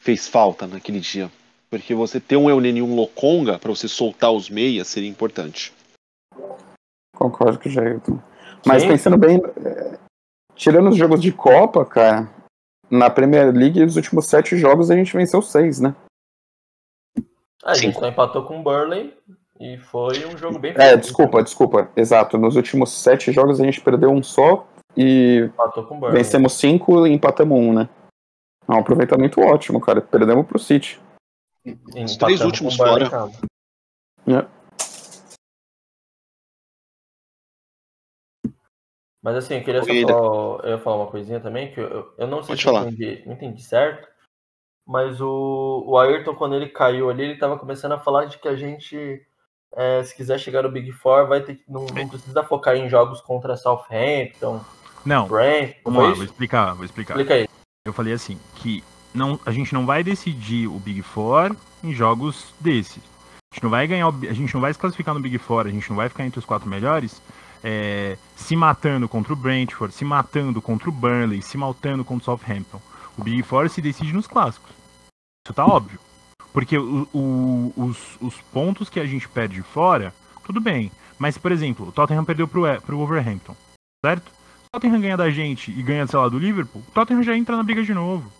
[0.00, 1.30] fez falta naquele dia.
[1.68, 5.72] Porque você ter um Eunene e um Lokonga pra você soltar os meias seria importante.
[7.14, 8.18] Concordo com o Jailton.
[8.66, 8.88] Mas Sim.
[8.88, 9.98] pensando bem, é,
[10.54, 12.28] tirando os jogos de Copa, cara,
[12.90, 15.94] na Premier League, os últimos sete jogos a gente venceu seis, né?
[17.64, 18.00] A gente Cinco.
[18.00, 19.16] só empatou com o Burley
[19.58, 21.90] e foi um jogo bem É, desculpa, desculpa.
[21.96, 22.36] Exato.
[22.36, 26.18] Nos últimos sete jogos a gente perdeu um só e Empatou com o Burley.
[26.18, 27.88] vencemos cinco e empatamos um, né?
[28.68, 30.00] É um aproveitamento ótimo, cara.
[30.02, 31.00] Perdemos pro City.
[32.04, 33.08] Os três últimos fora.
[34.26, 34.46] É.
[39.24, 42.26] Mas assim, eu queria só falar, eu ia falar uma coisinha também, que eu, eu
[42.26, 42.86] não sei Pode se eu falar.
[42.90, 44.06] entendi, não entendi certo,
[44.86, 48.46] mas o, o Ayrton, quando ele caiu ali, ele tava começando a falar de que
[48.46, 49.22] a gente,
[49.74, 52.86] é, se quiser chegar no Big Four, vai ter que, não, não precisa focar em
[52.86, 54.60] jogos contra Southampton,
[55.06, 56.16] Não, Brent, vamos lá, isso?
[56.16, 57.14] vou explicar, vou explicar.
[57.14, 57.48] Explica aí.
[57.86, 62.52] Eu falei assim, que não, a gente não vai decidir o Big Four em jogos
[62.60, 63.02] desses.
[63.50, 65.66] A gente não vai ganhar, o- a gente não vai se classificar no Big Four,
[65.66, 67.22] a gente não vai ficar entre os quatro melhores
[67.64, 72.24] é, se matando contra o Brentford, se matando contra o Burnley, se matando contra o
[72.38, 72.80] Southampton.
[73.16, 74.70] O Big Four se decide nos clássicos.
[75.46, 75.98] Isso tá óbvio.
[76.52, 80.92] Porque o- o- os, os pontos que a gente perde fora, tudo bem.
[81.18, 83.56] Mas, por exemplo, o Tottenham perdeu pro, E- pro Wolverhampton,
[84.04, 84.28] certo?
[84.28, 87.56] O Tottenham ganha da gente e ganha, sei lá, do Liverpool, o Tottenham já entra
[87.56, 88.30] na briga de novo.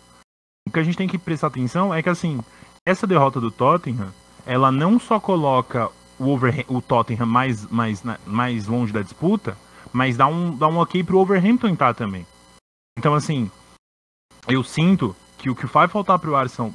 [0.67, 2.39] O que a gente tem que prestar atenção é que, assim,
[2.85, 4.11] essa derrota do Tottenham,
[4.45, 5.89] ela não só coloca
[6.19, 9.57] o, Wolverham- o Tottenham mais, mais, na- mais longe da disputa,
[9.93, 12.25] mas dá um, dá um ok pro Wolverhampton entrar também.
[12.97, 13.49] Então, assim,
[14.47, 16.71] eu sinto que o que vai faltar pro Arsenal,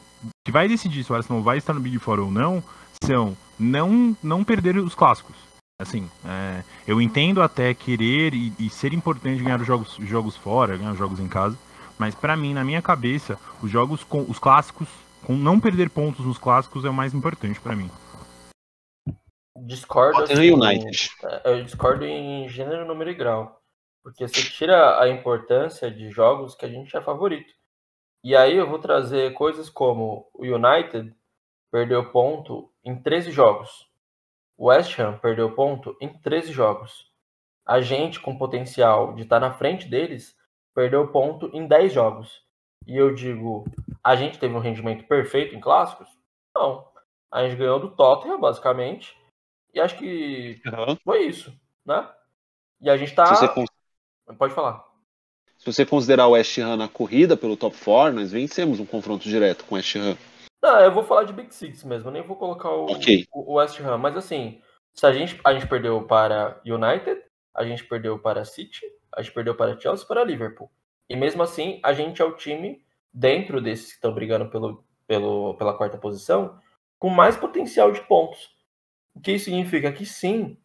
[0.46, 2.62] que vai decidir se o Arsenal vai estar no Big Four ou não,
[3.04, 5.36] são não, não perder os clássicos.
[5.80, 10.36] Assim, é, eu entendo até querer e, e ser importante ganhar os jogos, os jogos
[10.36, 11.56] fora, ganhar os jogos em casa,
[11.98, 14.88] mas pra mim, na minha cabeça, os jogos com os clássicos,
[15.24, 17.90] com não perder pontos nos clássicos é o mais importante pra mim.
[19.56, 20.22] Discordo.
[20.22, 21.10] Assim, United.
[21.24, 23.60] é, Eu discordo em gênero, número e grau.
[24.02, 27.52] Porque você tira a importância de jogos que a gente é favorito.
[28.24, 31.14] E aí eu vou trazer coisas como o United
[31.70, 33.88] perdeu ponto em 13 jogos.
[34.56, 37.10] O West Ham perdeu ponto em 13 jogos.
[37.66, 40.36] A gente, com potencial de estar na frente deles,
[40.74, 42.42] perdeu ponto em 10 jogos.
[42.86, 43.64] E eu digo,
[44.02, 46.08] a gente teve um rendimento perfeito em clássicos?
[46.54, 46.88] Não.
[47.30, 49.16] A gente ganhou do Tottenham, basicamente.
[49.74, 50.96] E acho que Aham.
[51.04, 51.52] foi isso,
[51.84, 52.08] né?
[52.80, 53.26] E a gente tá.
[53.26, 53.66] Se, você,
[54.38, 54.84] Pode falar.
[55.58, 59.28] se você considerar o West Ham na corrida pelo top 4, nós vencemos um confronto
[59.28, 60.16] direto com o West Ham.
[60.62, 63.26] Não, eu vou falar de Big Six mesmo, eu nem vou colocar o, Ok.
[63.32, 63.96] o West Ham.
[63.98, 64.60] Mas assim,
[64.94, 67.22] se a gente, a gente perdeu para United,
[67.54, 68.80] a gente perdeu para City,
[69.14, 70.70] a gente perdeu para Chelsea e para Liverpool.
[71.08, 75.54] E mesmo assim, a gente é o time, dentro desses que estão brigando pelo, pelo,
[75.54, 76.58] pela quarta posição,
[76.98, 78.48] com mais potencial de pontos.
[79.20, 79.92] O que isso significa?
[79.92, 80.56] Que sim,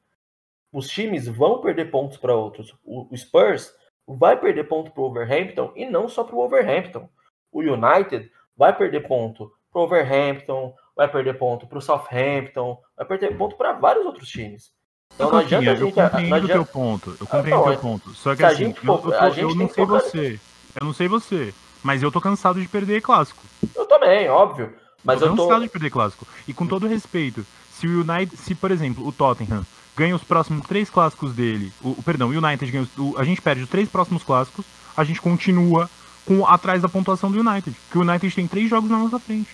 [0.72, 2.74] os times vão perder pontos para outros.
[2.86, 3.74] O, Spurs
[4.08, 7.10] vai perder ponto para o Wolverhampton e não só para o Wolverhampton.
[7.52, 13.06] O United vai perder ponto para o Wolverhampton, vai perder ponto para o Southampton, vai
[13.06, 14.72] perder ponto para vários outros times.
[15.14, 15.84] Então não adianta a eu gente.
[15.84, 17.18] Não compreendo o adianta, teu ponto.
[17.20, 18.10] Eu compreendo o teu ponto.
[18.12, 20.40] Só que se a assim, gente eu, eu, a tô- gente eu não sei você.
[20.80, 21.54] Eu não sei você.
[21.84, 23.44] Mas eu tô cansado de perder clássico.
[23.76, 24.74] eu também, óbvio.
[25.04, 25.44] Mas tô eu tô.
[25.44, 26.26] cansado de perder clássico.
[26.48, 27.46] E com todo respeito,
[27.80, 29.66] se o United, se por exemplo, o Tottenham
[29.96, 33.42] ganha os próximos três clássicos dele, o, perdão, o United ganha os, o- a gente
[33.42, 34.66] perde os três próximos clássicos,
[34.96, 35.90] a gente continua
[36.26, 39.50] com atrás da pontuação do United, que o United tem três jogos na nossa frente.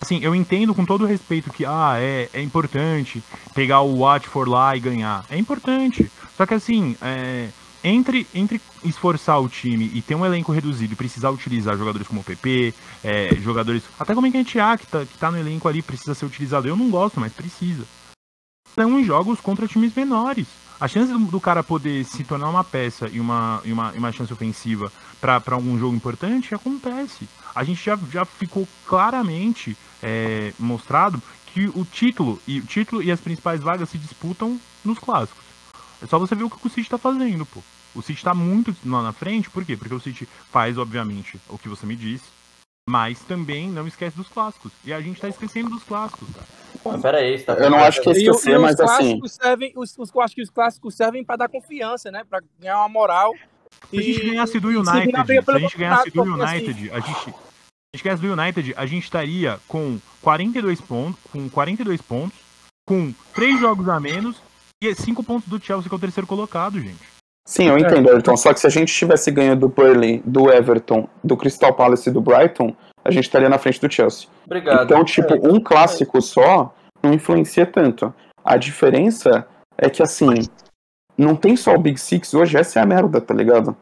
[0.00, 3.22] Assim, eu entendo com todo respeito que, ah, é, é importante
[3.54, 5.24] pegar o Watford lá e ganhar.
[5.30, 6.10] É importante.
[6.36, 7.48] Só que assim, é,
[7.82, 12.20] entre, entre esforçar o time e ter um elenco reduzido e precisar utilizar jogadores como
[12.20, 12.74] o PP,
[13.04, 13.82] é, jogadores.
[13.98, 16.68] Até como o Encantear, que tá, que tá no elenco ali, precisa ser utilizado.
[16.68, 17.84] Eu não gosto, mas precisa.
[18.74, 20.46] São jogos contra times menores.
[20.78, 23.98] A chance do, do cara poder se tornar uma peça e uma, e uma, e
[23.98, 27.26] uma chance ofensiva para algum jogo importante acontece.
[27.54, 33.10] A gente já, já ficou claramente é, mostrado que o título e o título e
[33.10, 35.45] as principais vagas se disputam nos clássicos.
[36.02, 37.60] É só você ver o que o City está fazendo, pô.
[37.94, 39.76] O City está muito lá na frente, por quê?
[39.76, 42.24] Porque o City faz, obviamente, o que você me disse,
[42.88, 44.70] mas também não esquece dos clássicos.
[44.84, 46.46] E a gente tá esquecendo dos clássicos, cara.
[46.82, 48.80] Pô, pera aí, você tá Eu não acho que é E, esquecer, e os mas
[48.80, 48.86] assim.
[48.86, 52.22] clássicos servem, os, os, eu acho que os clássicos servem para dar confiança, né?
[52.28, 53.32] Para ganhar uma moral.
[53.90, 57.00] Se a gente e- ganhasse do United, se a gente ganhasse do porque, United, a
[57.00, 57.24] gente.
[57.24, 62.38] Se a gente ganhasse do United, a gente estaria com 42 pontos, com 42 pontos,
[62.86, 64.36] com 3 jogos a menos
[64.82, 67.16] e 5 pontos do Chelsea, que é o terceiro colocado, gente.
[67.46, 68.36] Sim, eu entendo, Everton.
[68.36, 72.12] Só que se a gente tivesse ganho do Burnley, do Everton, do Crystal Palace e
[72.12, 72.74] do Brighton,
[73.04, 74.28] a gente estaria na frente do Chelsea.
[74.44, 74.84] Obrigado.
[74.84, 78.12] Então, tipo, um clássico só não influencia tanto.
[78.44, 79.46] A diferença
[79.78, 80.48] é que, assim,
[81.16, 83.76] não tem só o Big Six hoje, essa é a merda, tá ligado?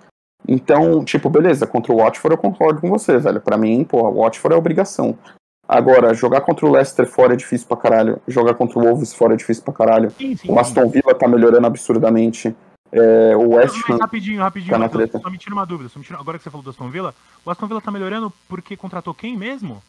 [0.46, 3.40] Então, tipo, beleza, contra o Watford eu concordo com você, velho.
[3.40, 5.18] Pra mim, pô, o Watford é obrigação.
[5.68, 8.20] Agora, jogar contra o Leicester fora é difícil pra caralho.
[8.28, 10.10] Jogar contra o Wolves fora é difícil pra caralho.
[10.10, 10.50] Sim, sim.
[10.50, 12.54] O Aston Villa tá melhorando absurdamente.
[12.92, 13.96] É, o West Ham.
[13.96, 15.18] rapidinho, rapidinho, tá na treta.
[15.18, 15.88] só me tira uma dúvida.
[15.88, 16.18] Só me tira...
[16.18, 19.36] Agora que você falou do Aston Villa, o Aston Villa tá melhorando porque contratou quem
[19.36, 19.82] mesmo?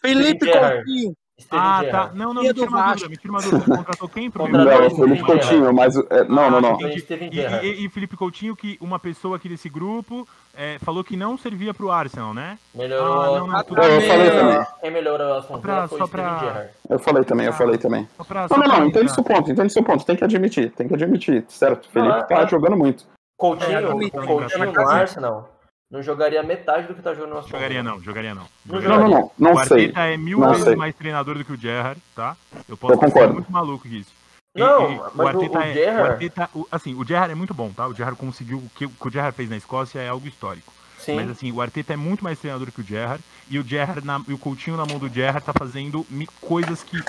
[0.00, 0.84] Felipe Gerrard.
[0.84, 1.14] Coutinho.
[1.50, 2.10] Ah, tá.
[2.14, 3.76] Não, não, E me tira uma dúvida, me tira uma dúvida.
[3.76, 5.96] Contratou quem pro Contratou Não, Contratou o Felipe Coutinho, mas.
[5.96, 6.78] é, não, não, não.
[6.78, 11.02] Foi Steven E, e, e Felipe Coutinho, que uma pessoa aqui desse grupo é, falou
[11.02, 12.58] que não servia pro Arsenal, né?
[12.74, 13.22] Melhorou.
[13.22, 14.66] Ah, não, não, tudo Eu falei também.
[14.80, 16.66] Quem melhorou o pra- foi só pra-.
[16.88, 18.08] Eu falei também, eu falei também.
[18.16, 20.04] Só pra, Não, só não, não, entende seu ponto, entende seu ponto.
[20.04, 21.88] Tem que admitir, tem que admitir, certo?
[21.94, 23.04] Não, Felipe é- tá é- jogando muito.
[23.36, 25.51] Coutinho, É, Coutinho é, no Arsenal
[25.92, 27.50] não jogaria metade do que tá jogando no Aston.
[27.50, 28.46] Jogaria não, jogaria não.
[28.64, 29.86] Não Não, não, não, não o sei.
[29.88, 30.74] Arteta é mil Não vezes sei.
[30.74, 32.34] mais treinador do que o Gerrard, tá?
[32.66, 34.10] Eu posso Eu ser muito maluco com isso.
[34.56, 37.34] E- Não, e mas o- o é, Gerrard- o Arteta, o- assim, o Gerrard é
[37.34, 37.86] muito bom, tá?
[37.86, 40.72] O Gerrard conseguiu o que o que o Gerrard fez na Escócia é algo histórico.
[40.98, 41.16] Sim.
[41.16, 44.22] Mas assim, o Arteta é muito mais treinador que o Gerrard e o Gerrard na-
[44.28, 47.02] e o Coutinho na mão do Gerrard tá fazendo mi- coisas que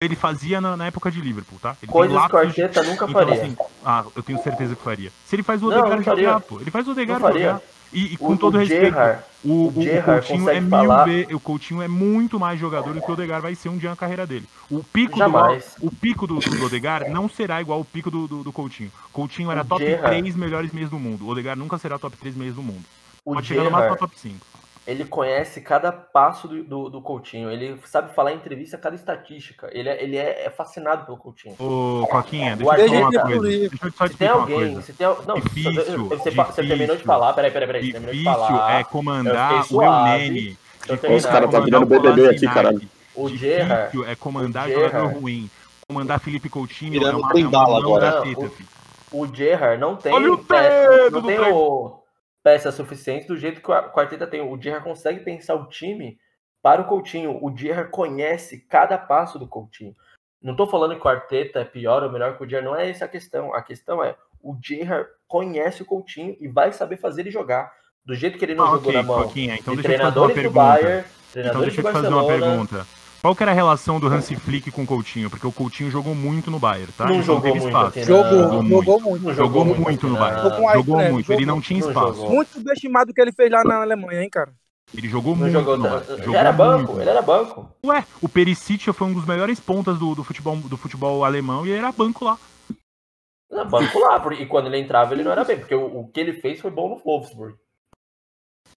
[0.00, 1.76] ele fazia na, na época de Liverpool, tá?
[1.82, 3.42] Ele Coisas que o Arteta nunca então, faria.
[3.42, 5.10] assim, ah, eu tenho certeza que faria.
[5.26, 6.60] Se ele faz o Não, Odegaard não jogar, pô.
[6.60, 7.60] Ele faz o Odegaard Não jogar.
[7.92, 9.72] E, e com O- todo o respeito, Gerrard- o, o o-
[10.04, 13.54] Coutinho é mil vezes, o Coutinho é muito mais jogador do que o Odegaard vai
[13.54, 14.46] ser um dia na carreira dele.
[14.70, 15.74] O pico Jamais.
[15.80, 18.92] do o pico do, do Odegaard não será igual ao pico do, do, do Coutinho.
[19.12, 21.24] Coutinho era O top Gerrard- 3 melhores meios do mundo.
[21.26, 22.84] O Odegaard nunca será top 3 meios do mundo.
[23.24, 24.46] O Pode chegar no máximo top 5.
[24.86, 27.50] Ele conhece cada passo do, do, do Coutinho.
[27.50, 29.68] Ele sabe falar em entrevista cada estatística.
[29.72, 31.54] Ele é, ele é, é fascinado pelo Coutinho.
[31.58, 33.68] Ô, Coquinha, deixa O eu te falar uma Arteta- coisa.
[33.68, 36.78] Deixa eu só te Se tem alguém, se tem não, Difícil, você, você, você terminou
[36.78, 37.06] de difícil.
[37.06, 38.80] falar, peraí, peraí, peraí, você terminou de Difícil falar.
[38.80, 40.10] é comandar o suave.
[40.26, 40.40] Eunene.
[40.40, 40.56] Deixa
[40.92, 41.16] eu Difícil terminar.
[41.18, 42.80] Os caras tá virando BBB aqui, caralho.
[43.14, 45.50] O Difícil Gerrard, é comandar o jogador ruim.
[45.86, 48.10] Comandar Felipe Coutinho Virando é uma, é mão agora.
[48.12, 48.68] da teta, Não, o- filho.
[49.12, 51.99] o Gerrard não tem, Olha o dedo não do tem o,
[52.42, 54.40] peça suficiente do jeito que o Arteta tem.
[54.40, 56.18] O Gerrard consegue pensar o time
[56.62, 57.38] para o Coutinho.
[57.42, 59.94] O Gerrard conhece cada passo do Coutinho.
[60.42, 62.88] Não tô falando que o Arteta é pior ou melhor que o Gerrard, não é
[62.88, 63.54] essa a questão.
[63.54, 67.72] A questão é, o Gerrard conhece o Coutinho e vai saber fazer ele jogar.
[68.04, 70.06] Do jeito que ele não Ah, jogou ok, na mão Coquinha, então de deixa eu
[70.10, 70.50] te fazer uma pergunta.
[70.60, 71.04] Bayern,
[71.36, 72.86] Então deixa eu te fazer uma pergunta.
[73.20, 75.28] Qual que era a relação do Hansi Flick com o Coutinho?
[75.28, 77.04] Porque o Coutinho jogou muito no Bayern, tá?
[77.04, 77.98] Não Ele jogou teve muito espaço.
[77.98, 79.02] aqui, Jogou, Jogou jogou, muito.
[79.10, 79.24] muito.
[79.26, 80.48] Não Jogou muito muito no Bayern.
[80.48, 80.72] não.
[80.72, 82.14] Jogou muito, ele não tinha Não espaço.
[82.14, 82.30] jogou.
[82.30, 84.52] Muito subestimado o que ele fez lá na Alemanha, hein, cara?
[84.96, 86.06] Ele jogou Não muito jogou, no Bayern.
[86.12, 87.00] ele Jogou era banco, muito.
[87.02, 87.70] ele era banco.
[87.84, 91.70] Ué, o Perisic foi um dos melhores pontas do, do, futebol, do futebol alemão e
[91.70, 92.38] ele era banco lá.
[93.52, 96.20] Era banco lá, e quando ele entrava ele não era bem, porque o, o que
[96.20, 97.54] ele fez foi bom no Wolfsburg.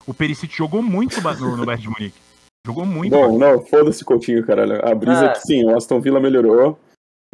[0.05, 2.32] O Perisic jogou muito no, no Bayern de Munique.
[2.65, 3.11] Jogou muito.
[3.11, 4.79] Não, não, foda-se Coutinho, caralho.
[4.85, 5.33] A brisa é, É.
[5.33, 6.79] que sim, o Aston Villa melhorou.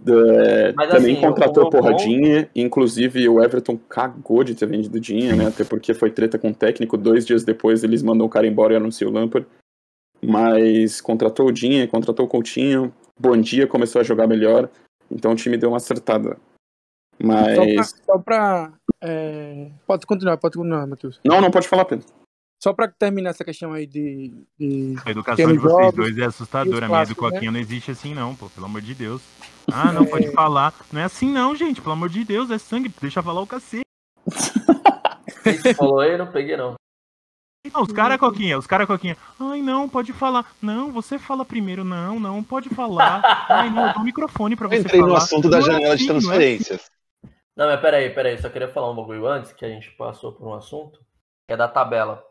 [0.07, 4.55] É, Mas, também assim, contratou o- o porra bom- Dinhe, inclusive o Everton cagou de
[4.55, 5.47] ter vendido Dinhe, né?
[5.47, 6.97] Até porque foi treta com o técnico.
[6.97, 9.45] Dois dias depois eles mandou o cara embora e anunciou o Lampard.
[10.23, 12.93] Mas contratou o Dinhe, contratou o Coutinho.
[13.19, 14.69] Bom dia começou a jogar melhor.
[15.11, 16.37] Então o time deu uma acertada.
[17.21, 17.27] Só pra.
[17.27, 17.95] Mas.
[18.05, 18.73] Só pra
[19.03, 21.19] é, Pode continuar, pode continuar, Matheus.
[21.25, 22.05] Não, não pode falar, Pedro.
[22.61, 24.33] Só pra terminar essa questão aí de.
[24.59, 24.95] de...
[25.05, 26.85] A educação de vocês jogos dois é assustadora.
[26.87, 28.49] A minha do Coquinha não existe assim, não, pô.
[28.49, 29.21] Pelo amor de Deus.
[29.71, 30.73] Ah, não, pode falar.
[30.91, 31.79] Não é assim, não, gente.
[31.79, 32.93] Pelo amor de Deus, é sangue.
[33.01, 33.85] Deixa falar o cacete.
[34.25, 36.75] Você falou aí, eu não peguei não.
[37.73, 39.15] Não, os caras, Coquinha, os caras, Coquinha.
[39.39, 40.45] Ai, não, pode falar.
[40.61, 41.85] Não, você fala primeiro.
[41.85, 43.21] Não, não, pode falar.
[43.49, 45.11] Ai, não, eu dou o microfone pra Eu você entrei falar.
[45.11, 46.27] no assunto da é janela de não é assim.
[46.27, 46.91] transferências.
[47.55, 48.37] Não, mas peraí, peraí.
[48.37, 50.99] Só queria falar um bagulho antes, que a gente passou por um assunto,
[51.47, 52.28] que é da tabela.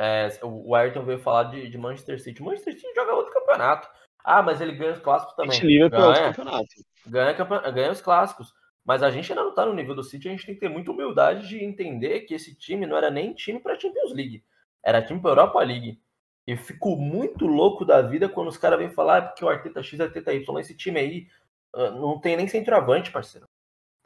[0.00, 2.40] É, o Ayrton veio falar de, de Manchester City.
[2.40, 3.88] Manchester City joga outro campeonato.
[4.24, 5.58] Ah, mas ele ganha os clássicos também.
[5.60, 6.66] Liverpool é outro Ganha, campeonato.
[7.06, 8.52] ganha, campe- ganha os clássicos.
[8.84, 10.68] Mas a gente ainda não tá no nível do City, a gente tem que ter
[10.68, 14.42] muita humildade de entender que esse time não era nem time pra Champions League.
[14.84, 16.00] Era time pra Europa League.
[16.46, 19.82] E fico muito louco da vida quando os caras vêm falar "Ah, porque o Arteta
[19.82, 21.26] X, Arteta Y, esse time aí
[21.74, 23.46] ah, não tem nem centroavante, parceiro.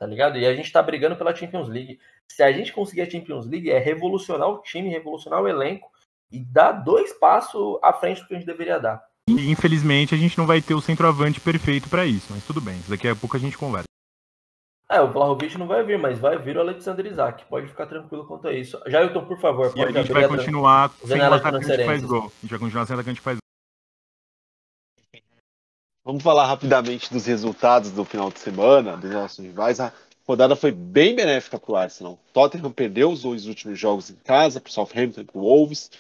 [0.03, 0.37] Tá ligado?
[0.37, 2.01] E a gente tá brigando pela Champions League.
[2.27, 5.89] Se a gente conseguir a Champions League, é revolucionar o time, revolucionar o elenco
[6.29, 9.01] e dar dois passos à frente do que a gente deveria dar.
[9.29, 12.81] Infelizmente, a gente não vai ter o centroavante perfeito pra isso, mas tudo bem.
[12.89, 13.85] Daqui a pouco a gente conversa.
[14.91, 17.45] É, o Vlahovic não vai vir, mas vai vir o Alexander Isaac.
[17.45, 18.83] Pode ficar tranquilo quanto a isso.
[18.89, 21.85] Jailton, por favor, E a pode gente abrir vai a continuar sem o atacante que
[21.85, 22.25] faz gol.
[22.25, 23.42] A gente vai continuar sem atacante que faz.
[26.05, 29.79] Vamos falar rapidamente dos resultados do final de semana, dos nossos rivais.
[29.79, 29.93] A
[30.27, 32.19] rodada foi bem benéfica para o Arsenal.
[32.33, 35.93] Tottenham perdeu os dois últimos jogos em casa, para o Southampton e para o Wolves.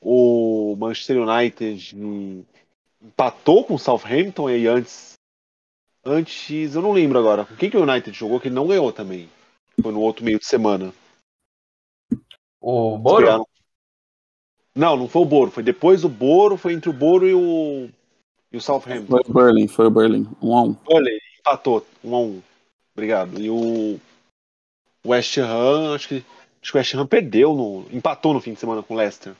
[0.00, 1.94] O Manchester United
[3.02, 5.12] empatou com o Southampton e aí antes.
[6.02, 7.44] Antes, eu não lembro agora.
[7.44, 9.28] Com quem que o United jogou que ele não ganhou também?
[9.82, 10.92] Foi no outro meio de semana.
[12.60, 13.46] O Boro?
[14.74, 15.50] Não, não foi o Boro.
[15.50, 17.90] Foi depois do Boro, foi entre o Boro e o,
[18.54, 19.06] e o Southampton.
[19.08, 20.28] Foi o Berlin, foi o Berlin.
[20.40, 20.76] Um a um.
[20.86, 22.42] Olha, empatou, um a um.
[22.94, 23.40] Obrigado.
[23.40, 23.98] E o
[25.04, 26.24] West Ham, acho que,
[26.62, 29.34] acho que o West Ham perdeu, no, empatou no fim de semana com o Leicester.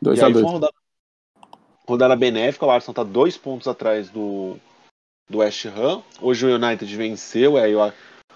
[0.00, 0.74] 2 e a aí foi 2 uma rodada,
[1.84, 4.56] rodada benéfica, o Arsenal tá dois pontos atrás do,
[5.28, 6.00] do West Ham.
[6.20, 7.94] Hoje o United venceu, aí o, Ar-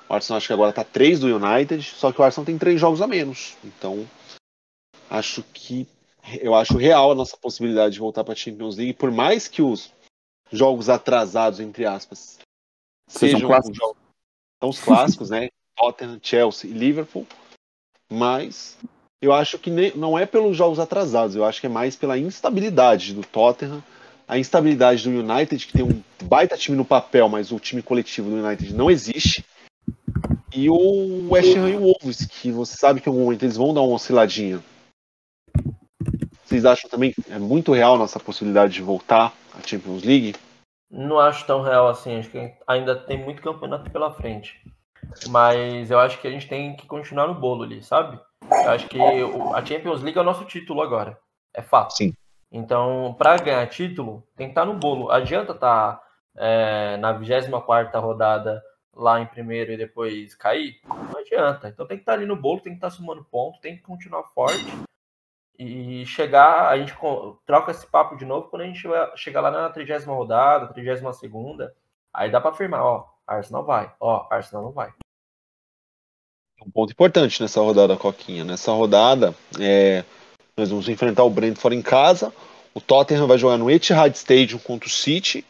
[0.08, 2.80] o Arsenal acho que agora tá três do United, só que o Arsenal tem três
[2.80, 3.56] jogos a menos.
[3.64, 4.04] Então,
[5.08, 5.86] acho que
[6.40, 9.62] eu acho real a nossa possibilidade de voltar para a Champions League, por mais que
[9.62, 9.92] os
[10.52, 12.38] jogos atrasados, entre aspas,
[13.08, 13.70] Sejam sejam clássicos.
[13.70, 13.96] os jogos
[14.60, 15.48] são os clássicos, né?
[15.76, 17.26] Tottenham, Chelsea e Liverpool,
[18.10, 18.76] mas
[19.22, 22.18] eu acho que nem- não é pelos jogos atrasados, eu acho que é mais pela
[22.18, 23.82] instabilidade do Tottenham,
[24.28, 28.30] a instabilidade do United, que tem um baita time no papel, mas o time coletivo
[28.30, 29.44] do United não existe.
[30.54, 33.56] E o West Ham e o Wolves, que você sabe que em algum momento eles
[33.56, 34.62] vão dar uma osciladinha.
[36.50, 40.34] Vocês acham também que é muito real a nossa possibilidade de voltar à Champions League?
[40.90, 42.18] Não acho tão real assim.
[42.18, 44.60] Acho que ainda tem muito campeonato pela frente.
[45.28, 48.18] Mas eu acho que a gente tem que continuar no bolo ali, sabe?
[48.50, 51.16] Eu acho que a Champions League é o nosso título agora.
[51.54, 51.92] É fato.
[51.92, 52.12] Sim.
[52.50, 55.08] Então, para ganhar título, tem que estar no bolo.
[55.08, 56.02] Adianta estar
[56.36, 58.60] é, na 24 rodada
[58.92, 60.80] lá em primeiro e depois cair?
[60.84, 61.68] Não adianta.
[61.68, 64.24] Então tem que estar ali no bolo, tem que estar somando ponto, tem que continuar
[64.34, 64.66] forte
[65.60, 66.68] e chegar.
[66.68, 66.94] A gente
[67.46, 68.80] troca esse papo de novo quando a gente
[69.16, 71.74] chegar- lá na 30 rodada, 32 segunda.
[72.12, 74.92] Aí dá para afirmar: ó, Arsenal vai, ó, Arsenal não vai.
[76.64, 78.44] um ponto importante nessa rodada, Coquinha.
[78.44, 80.04] Nessa rodada, é,
[80.56, 82.32] nós vamos enfrentar o Brentford em casa.
[82.74, 85.44] O Tottenham vai jogar no Etihad Stadium contra o City.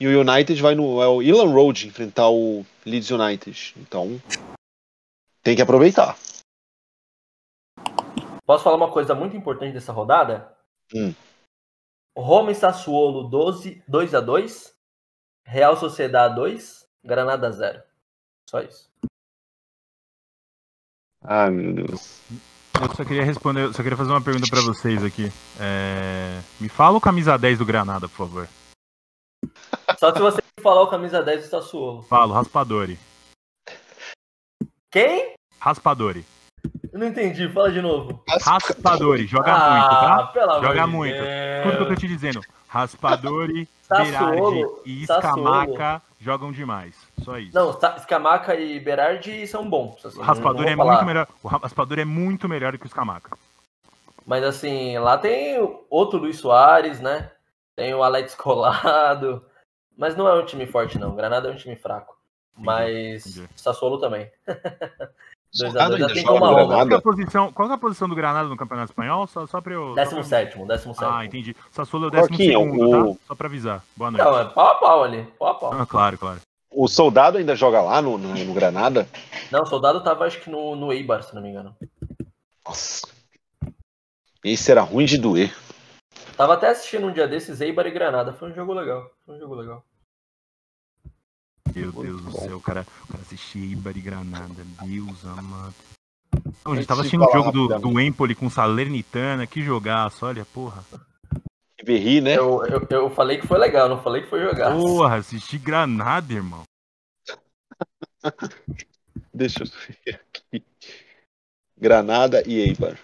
[0.00, 3.74] E o United vai no é Elan Road enfrentar o Leeds United.
[3.78, 4.20] Então,
[5.42, 6.16] tem que aproveitar.
[8.48, 10.56] Posso falar uma coisa muito importante dessa rodada?
[10.94, 11.14] Hum.
[12.16, 14.74] Roma e Sassuolo 12, 2 a 2
[15.44, 17.82] Real Sociedade 2, Granada 0.
[18.48, 18.90] Só isso.
[21.22, 22.22] Ah, meu Deus.
[22.80, 25.26] Eu só queria responder, eu só queria fazer uma pergunta pra vocês aqui.
[25.60, 28.48] É, Me fala o camisa 10 do Granada, por favor.
[29.98, 32.02] Só se você falar o camisa 10 do Sassuolo.
[32.04, 32.98] Falo, Raspadori.
[34.90, 35.34] Quem?
[35.60, 36.24] Raspadori.
[36.92, 38.22] Eu não entendi, fala de novo.
[38.42, 40.60] Raspadori, joga ah, muito, tá?
[40.60, 41.14] Joga muito.
[41.14, 41.62] Deus.
[41.62, 42.40] Tudo que eu tô te dizendo.
[42.68, 44.50] Raspadori, Sassuolo,
[44.84, 45.42] Berardi e Sassuolo.
[45.42, 46.94] Scamaca jogam demais.
[47.22, 47.54] Só isso.
[47.54, 50.04] Não, Sa- Scamaca e Berardi são bons.
[50.04, 51.06] assim, Raspadori é vou muito falar.
[51.06, 51.28] melhor.
[51.42, 53.36] O Raspadori é muito melhor do que o Scamaca.
[54.26, 55.56] Mas assim, lá tem
[55.88, 57.30] outro Luiz Soares, né?
[57.74, 59.44] Tem o Alex Colado.
[59.96, 61.14] Mas não é um time forte, não.
[61.14, 62.16] Granada é um time fraco.
[62.56, 63.48] Mas entendi.
[63.56, 64.30] Sassuolo também.
[65.56, 66.74] Dois a Soldado dois, já ainda tem joga como no arrumar.
[66.76, 69.26] Qual que, é a posição, qual que é a posição do Granada no Campeonato Espanhol?
[69.26, 69.88] Só, só pra eu.
[69.88, 70.98] só pra eu- 17, 17.
[71.04, 71.56] Ah, entendi.
[71.70, 73.20] Sassuolo é o décimo Joaquim, segundo, o- tá?
[73.28, 73.82] Só pra avisar.
[73.96, 74.24] Boa noite.
[74.24, 75.22] Não, é pau a pau ali.
[75.38, 75.72] Pau a pau.
[75.72, 76.40] Ah, claro, claro.
[76.70, 79.08] O soldado ainda joga lá no, no, no Granada?
[79.50, 81.74] Não, o soldado tava acho que no, no Eibar, se não me engano.
[82.66, 83.08] Nossa.
[84.44, 85.56] Esse era ruim de doer.
[86.36, 88.32] Tava até assistindo um dia desses Eibar e Granada.
[88.34, 89.10] Foi um jogo legal.
[89.24, 89.82] Foi um jogo legal.
[91.80, 94.64] Meu Deus do céu, o cara, o cara assistia Ibar e Granada.
[94.84, 95.74] Deus amado.
[96.64, 100.84] A gente tava assistindo o jogo do, do Empoli com Salernitana, que jogaço, olha, porra.
[101.84, 102.36] Berri, né?
[102.36, 104.72] Eu, eu, eu falei que foi legal, não falei que foi jogar.
[104.72, 106.62] Porra, assisti Granada, irmão.
[109.32, 110.62] Deixa eu ver aqui.
[111.76, 112.98] Granada e Eibar.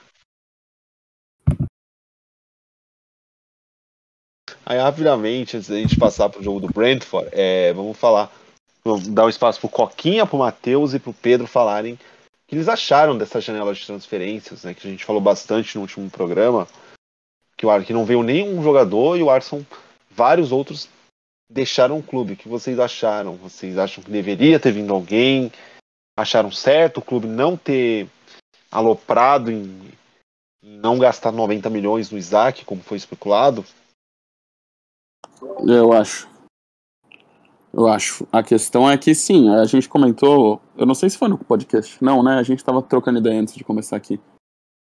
[4.66, 8.32] Aí, rapidamente, antes da gente passar pro jogo do Brentford, é, vamos falar,
[8.86, 11.98] vamos dar um espaço pro Coquinha, pro Matheus e pro Pedro falarem o
[12.46, 14.74] que eles acharam dessa janela de transferências, né?
[14.74, 16.68] Que a gente falou bastante no último programa,
[17.56, 19.64] que o Ar- que não veio nenhum jogador e o Arson,
[20.10, 20.88] vários outros
[21.50, 22.34] deixaram o clube.
[22.34, 23.36] O que vocês acharam?
[23.36, 25.50] Vocês acham que deveria ter vindo alguém?
[26.18, 28.08] Acharam certo o clube não ter
[28.70, 29.90] aloprado em,
[30.62, 33.64] em não gastar 90 milhões no Isaac, como foi especulado?
[35.66, 36.28] Eu acho.
[37.76, 38.26] Eu acho.
[38.30, 40.60] A questão é que sim, a gente comentou.
[40.76, 42.02] Eu não sei se foi no podcast.
[42.02, 42.38] Não, né?
[42.38, 44.20] A gente tava trocando ideia antes de começar aqui.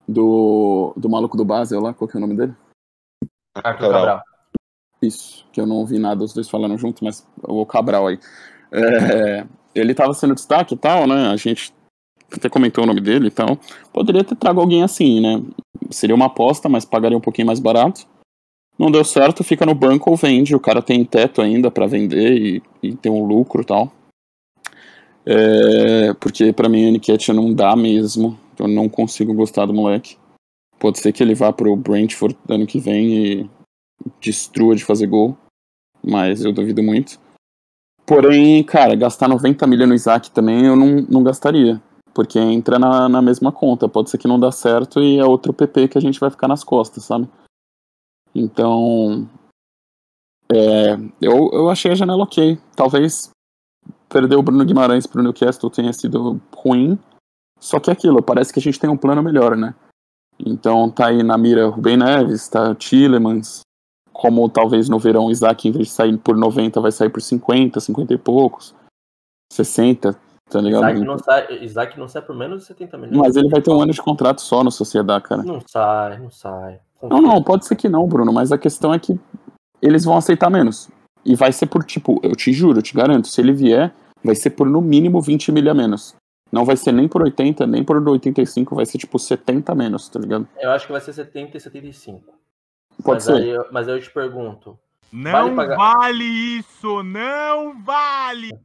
[0.08, 2.56] Do, do maluco do Basel lá, qual que é o nome dele?
[3.56, 4.22] Arthur Cabral.
[5.02, 8.20] Isso, que eu não ouvi nada os dois falando junto, mas o Cabral aí.
[8.72, 11.28] É, ele tava sendo destaque e tal, né?
[11.28, 11.74] A gente
[12.32, 13.58] até comentou o nome dele e tal.
[13.92, 15.44] Poderia ter trago alguém assim, né?
[15.90, 18.08] Seria uma aposta, mas pagaria um pouquinho mais barato.
[18.78, 20.56] Não deu certo, fica no banco ou vende.
[20.56, 23.92] O cara tem teto ainda pra vender e, e ter um lucro e tal.
[25.26, 28.40] É, porque pra mim o Niket não dá mesmo.
[28.58, 30.18] Eu não consigo gostar do moleque.
[30.80, 33.50] Pode ser que ele vá pro Brentford ano que vem e
[34.22, 35.38] destrua de fazer gol.
[36.04, 37.20] Mas eu duvido muito.
[38.06, 41.82] Porém, cara, gastar 90 milha no Isaac também eu não, não gastaria.
[42.14, 43.90] Porque entra na, na mesma conta.
[43.90, 46.48] Pode ser que não dá certo e é outro PP que a gente vai ficar
[46.48, 47.28] nas costas, sabe?
[48.34, 49.28] Então.
[50.52, 52.58] É, eu, eu achei a janela ok.
[52.76, 53.30] Talvez
[54.10, 56.98] perder o Bruno Guimarães pro Newcastle tenha sido ruim.
[57.60, 59.74] Só que é aquilo, parece que a gente tem um plano melhor, né?
[60.40, 63.62] Então tá aí na mira Rubem Neves, tá Tillemans.
[64.14, 67.22] Como talvez no verão o Isaac, em vez de sair por 90, vai sair por
[67.22, 68.76] 50, 50 e poucos.
[69.52, 70.16] 60,
[70.50, 70.84] tá ligado?
[70.84, 73.18] Isaac não, sai, Isaac não sai por menos de 70 milhões.
[73.18, 75.44] Mas ele vai ter um ano de contrato só no Sociedade, cara.
[75.44, 76.80] Não sai, não sai.
[77.02, 79.20] Não, não, pode ser que não, Bruno, mas a questão é que
[79.82, 80.90] eles vão aceitar menos.
[81.26, 84.36] E vai ser por, tipo, eu te juro, eu te garanto, se ele vier, vai
[84.36, 86.16] ser por no mínimo 20 milha a menos.
[86.52, 90.08] Não vai ser nem por 80, nem por 85, vai ser tipo 70 a menos,
[90.08, 90.48] tá ligado?
[90.58, 92.24] Eu acho que vai ser 70 e 75.
[93.04, 93.46] Pode mas ser.
[93.46, 94.80] Eu, mas aí eu te pergunto.
[95.12, 98.58] Não Vale pagar- vale isso, não vale!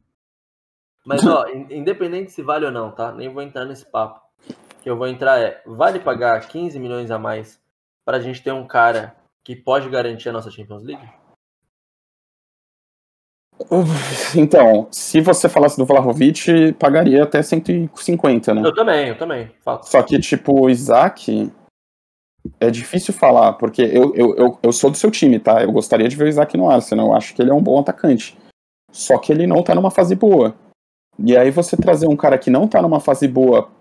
[1.05, 3.11] Mas ó, in- independente se vale ou não, tá?
[3.11, 4.21] Nem vou entrar nesse papo.
[4.49, 7.59] O que eu vou entrar é, vale pagar 15 milhões a mais
[8.05, 11.09] pra gente ter um cara que pode garantir a nossa Champions League?
[14.35, 18.61] Então, se você falasse do Vlahovic, pagaria até 150, né?
[18.65, 19.51] Eu também, eu também.
[19.83, 21.51] Só que, tipo, o Isaac.
[22.59, 25.63] É difícil falar, porque eu, eu, eu, eu sou do seu time, tá?
[25.63, 27.07] Eu gostaria de ver o Isaac no Arsenal.
[27.07, 28.37] Eu acho que ele é um bom atacante.
[28.91, 30.53] Só que ele não tá numa fase boa.
[31.17, 33.71] E aí você trazer um cara que não tá numa fase boa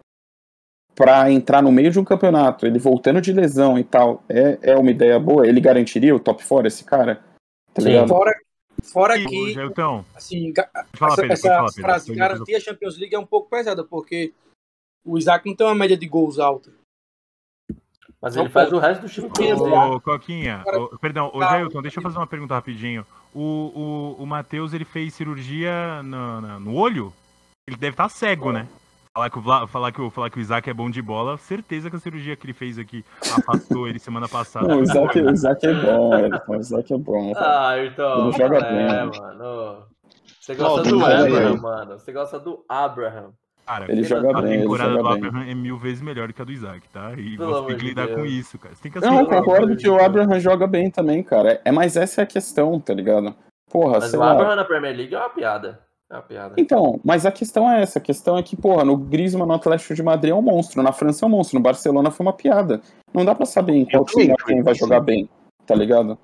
[0.94, 4.76] pra entrar no meio de um campeonato, ele voltando de lesão e tal, é, é
[4.76, 5.46] uma ideia boa?
[5.46, 7.22] Ele garantiria o top 4, esse cara?
[7.72, 8.06] Tá Sim.
[8.06, 8.32] Fora,
[8.82, 13.48] fora que, Geltão, assim, essa, Pedro, essa frase garantir a Champions League é um pouco
[13.48, 14.32] pesada, porque
[15.04, 16.70] o Isaac não tem uma média de gols alta.
[18.20, 19.28] Mas Não ele faz o resto do time.
[19.52, 21.50] Ô, Coquinha, ô, perdão, ô Tá.
[21.50, 23.04] Jailton, deixa eu fazer uma pergunta rapidinho.
[23.34, 27.12] O, o, o Matheus, ele fez cirurgia no, no olho?
[27.66, 28.68] Ele deve estar cego, né?
[29.14, 31.36] Falar que, o Vla- falar, que o, falar que o Isaac é bom de bola,
[31.36, 34.66] certeza que a cirurgia que ele fez aqui afastou ele semana passada.
[34.66, 37.32] Não, o Isaac, o Isaac é bom, Elton, o Isaac é bom.
[37.36, 38.28] Ah, então.
[38.28, 38.72] Ele joga é,
[39.06, 39.20] bem.
[39.20, 39.84] mano.
[40.40, 41.92] Você gosta Não, do Abraham, mano.
[41.98, 43.32] Você gosta do Abraham.
[43.66, 45.28] Cara, Ele a joga a bem, ele temporada do joga bem.
[45.28, 47.12] Abraham é mil vezes melhor que a do Isaac, tá?
[47.12, 48.18] E Pelo você tem que lidar Deus.
[48.18, 48.74] com isso, cara.
[48.74, 50.02] Você tem que Não, eu concordo que o.
[50.02, 51.60] Abraham joga bem também, cara.
[51.64, 53.34] É, mas essa é a questão, tá ligado?
[53.70, 54.32] Porra, Mas sei o lá.
[54.32, 55.80] Abraham na Premier League é uma piada.
[56.12, 56.54] É uma piada.
[56.58, 57.98] Então, mas a questão é essa.
[57.98, 60.82] A questão é que, porra, no Griezmann, no Atlético de Madrid é um monstro.
[60.82, 61.58] Na França é um monstro.
[61.58, 62.82] No Barcelona foi uma piada.
[63.14, 65.26] Não dá pra saber em qual time quem vai jogar bem,
[65.66, 66.18] tá ligado?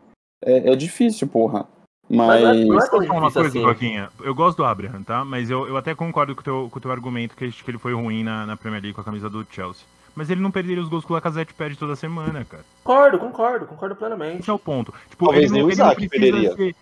[0.44, 1.66] É, é difícil, porra.
[2.06, 2.66] Mas Mas...
[2.66, 3.62] não é- é tão falar uma difícil coisa, assim.
[3.62, 4.10] Coquinha?
[4.20, 5.24] Eu gosto do Abraham, tá?
[5.24, 7.78] Mas eu, eu até concordo com o teu, com o teu argumento que, que ele
[7.78, 9.86] foi ruim na, na Premier League com a camisa do Chelsea.
[10.14, 12.64] Mas ele não perderia os gols que o Lacazette perde toda semana, cara.
[12.82, 14.40] Concordo, concordo, concordo plenamente.
[14.40, 14.92] Esse é o ponto.
[15.08, 16.54] Tipo, Talvez ele nem o Isaac perderia.
[16.56, 16.74] ser...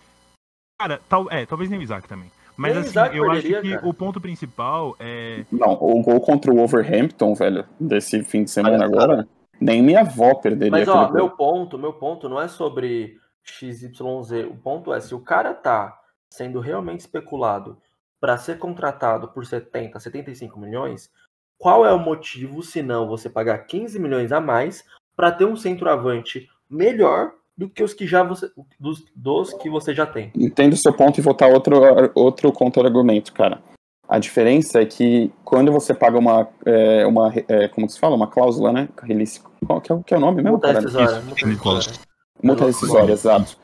[0.81, 2.31] Cara, tal, é, talvez nem o Isaac também.
[2.57, 3.89] Mas Nem o assim, eu perderia, acho que cara.
[3.89, 5.45] o ponto principal é.
[5.53, 9.29] Não, o gol contra o Wolverhampton, velho, desse fim de semana Olha, agora,
[9.61, 11.15] nem minha avó perderia Mas aquele ó, gol.
[11.15, 14.01] meu ponto, meu ponto não é sobre XYZ.
[14.51, 15.99] O ponto é se o cara tá
[16.31, 17.77] sendo realmente especulado
[18.19, 21.11] para ser contratado por 70, 75 milhões,
[21.59, 24.85] qual é o motivo, se não você pagar 15 milhões a mais
[25.15, 29.95] para ter um centroavante melhor do que os que já você, dos, dos que você
[29.95, 30.31] já tem.
[30.35, 31.81] Entendo o seu ponto e vou dar outro,
[32.15, 33.61] outro contra-argumento, cara.
[34.09, 38.29] A diferença é que quando você paga uma, é, uma é, como se fala, uma
[38.29, 38.89] cláusula, né?
[39.03, 40.53] Release, qual que é, que é o nome mesmo?
[40.53, 40.81] Multa cara?
[40.81, 41.21] rescisória.
[41.23, 42.01] multa rescisória.
[42.43, 43.59] Multa rescisória, exato.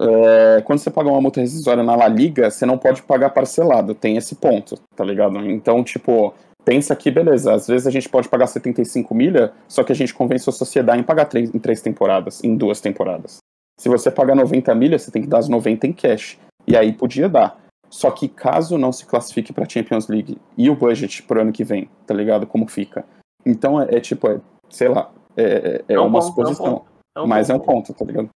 [0.00, 3.94] É, quando você paga uma multa rescisória na La Liga, você não pode pagar parcelado,
[3.94, 5.38] tem esse ponto, tá ligado?
[5.48, 6.34] Então, tipo,
[6.66, 10.12] pensa que, beleza, às vezes a gente pode pagar 75 milha, só que a gente
[10.12, 13.38] convence a sociedade em pagar três, em três temporadas, em duas temporadas.
[13.78, 16.38] Se você pagar 90 milha, você tem que dar as 90 em cash.
[16.66, 17.56] E aí podia dar.
[17.88, 21.62] Só que caso não se classifique para Champions League e o budget pro ano que
[21.62, 22.46] vem, tá ligado?
[22.48, 23.06] Como fica?
[23.44, 26.46] Então é, é tipo, é, sei lá, é, é, É um uma ponto, é um
[26.46, 26.66] suposição.
[26.66, 26.86] ponto,
[27.16, 28.28] É um mas é um ponto ponto, tá ligado?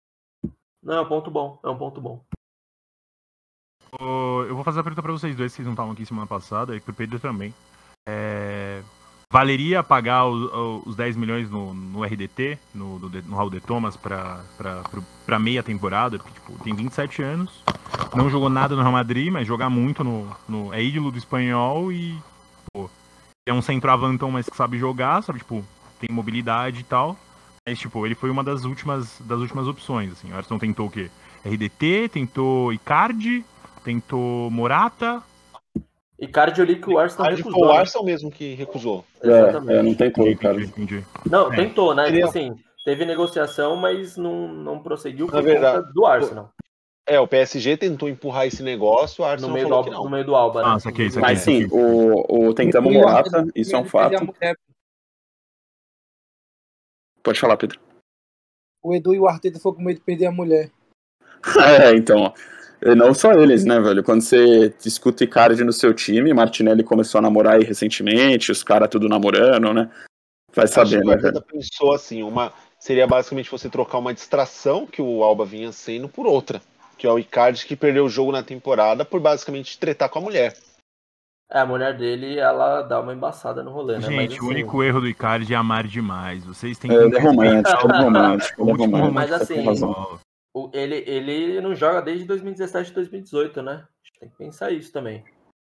[0.84, 1.58] Não, é um ponto bom.
[1.64, 2.22] É um ponto bom.
[4.00, 6.76] Eu vou fazer a pergunta pra vocês dois, que vocês não estavam aqui semana passada,
[6.76, 7.52] e pro Pedro também.
[8.08, 8.82] É,
[9.32, 13.60] Valeria pagar o- o- os 10 milhões no, no RDT, no, no, no Raul de
[13.60, 16.18] Thomas, pra meia temporada?
[16.18, 17.64] Porque, tipo, tem 27 anos,
[18.16, 20.74] não jogou nada no Real Madrid, mas jogar muito no, no.
[20.74, 22.18] É ídolo do espanhol e.
[22.74, 22.90] Pô,
[23.48, 25.40] é um centroavantão, mas que sabe jogar, sabe?
[25.40, 25.64] Tipo,
[26.00, 27.16] tem mobilidade e tal.
[27.68, 30.32] Mas, tipo, ele foi uma das últimas, das últimas opções, assim.
[30.32, 31.12] O Arsenal tentou o quê?
[31.46, 33.46] RDT, tentou Icardi,
[33.84, 35.22] tentou Morata.
[36.22, 37.64] E Cardio ali que o Arsenal foi recusou.
[37.64, 37.78] o né?
[37.80, 39.06] Arsenal mesmo que recusou.
[39.24, 39.80] Exatamente.
[39.80, 40.62] É, não tem como, cara.
[40.62, 41.04] Entendi.
[41.26, 41.56] Não, É.
[41.56, 42.12] tentou, né?
[42.12, 46.52] Tipo assim, teve negociação, mas não, não prosseguiu por Na verdade, conta do Arsenal.
[47.08, 49.98] É, o PSG tentou empurrar esse negócio, o No Arsenal meio, do, falou que Alba-
[49.98, 50.06] não.
[50.06, 50.70] no meio do Alba, né?
[50.74, 51.22] Ah, saquei, saquei.
[51.22, 54.14] Mas sim, o, o tentamos o Morata, isso é um fato.
[57.24, 57.80] Pode falar, Pedro.
[58.84, 60.72] O Edu e o Arteta foram com medo de perder a mulher.
[61.82, 62.34] É, então.
[62.82, 64.04] E não só eles, né, velho?
[64.04, 68.90] Quando você escuta Icardi no seu time, Martinelli começou a namorar aí recentemente, os caras
[68.90, 69.90] tudo namorando, né?
[70.54, 71.42] Vai saber, né, velho?
[71.42, 76.26] pensou assim, uma seria basicamente você trocar uma distração que o Alba vinha sendo por
[76.26, 76.62] outra,
[76.98, 80.22] que é o Icardi que perdeu o jogo na temporada por basicamente tretar com a
[80.22, 80.56] mulher.
[81.52, 84.02] É, a mulher dele, ela dá uma embaçada no rolê, né?
[84.02, 86.46] Gente, Mas, o assim, único erro do Icardi é amar demais.
[86.46, 86.96] Vocês têm que.
[86.96, 89.14] É, ele é romântico, ele é romântico, ele é romântico.
[89.14, 89.66] Mas assim,
[90.74, 93.72] ele, ele não joga desde 2017, 2018, né?
[93.74, 93.76] A
[94.08, 95.24] gente tem que pensar isso também.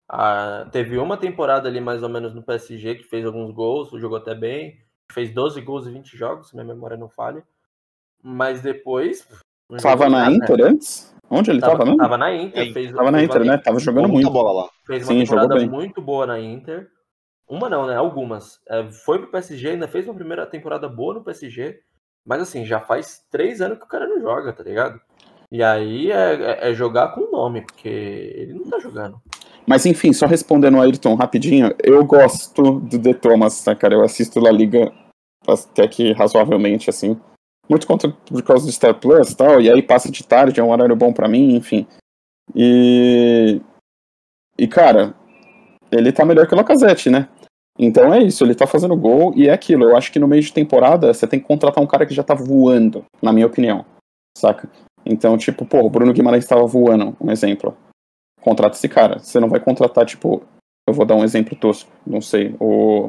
[0.09, 4.19] Ah, teve uma temporada ali, mais ou menos, no PSG, que fez alguns gols, jogou
[4.19, 4.83] até bem.
[5.11, 7.43] Fez 12 gols em 20 jogos, se minha memória não falha.
[8.23, 9.27] Mas depois.
[9.81, 11.15] Tava na nada, Inter antes?
[11.31, 11.99] Onde ele tava, Tava, mesmo?
[11.99, 12.69] tava na Inter.
[12.69, 13.59] É, fez, Tava na Inter, uma, né?
[13.59, 14.31] Tava jogando Muita muito.
[14.31, 14.71] bola lá.
[14.87, 15.69] Fez uma Sim, jogou temporada bem.
[15.69, 16.91] muito boa na Inter.
[17.49, 17.97] Uma não, né?
[17.97, 18.61] Algumas.
[18.69, 21.81] É, foi pro PSG, ainda fez uma primeira temporada boa no PSG.
[22.27, 25.01] Mas assim, já faz três anos que o cara não joga, tá ligado?
[25.51, 29.21] E aí é, é- é jogar com o nome, porque ele não tá jogando.
[29.67, 33.95] Mas enfim, só respondendo o Ayrton rapidinho, eu gosto do The Thomas, tá, cara?
[33.95, 34.93] Eu assisto La Liga
[35.47, 37.21] até que razoavelmente, assim.
[37.69, 40.63] Muito contra, por causa do Star Plus e tal, e aí passa de tarde, é
[40.65, 41.87] um horário bom pra mim, enfim.
[42.55, 43.61] E.
[44.59, 45.15] E, cara,
[45.91, 47.29] ele tá melhor que o Lacazette, né?
[47.79, 49.85] Então é isso, ele tá fazendo gol e é aquilo.
[49.85, 52.23] Eu acho que no meio de temporada você tem que contratar um cara que já
[52.23, 53.85] tá voando, na minha opinião.
[54.37, 54.69] Saca?
[55.05, 57.77] Então, tipo, pô, o Bruno Guimarães tava voando, um exemplo
[58.43, 59.19] contrata esse cara.
[59.19, 60.43] Você não vai contratar, tipo,
[60.87, 63.09] eu vou dar um exemplo tosco, não sei, o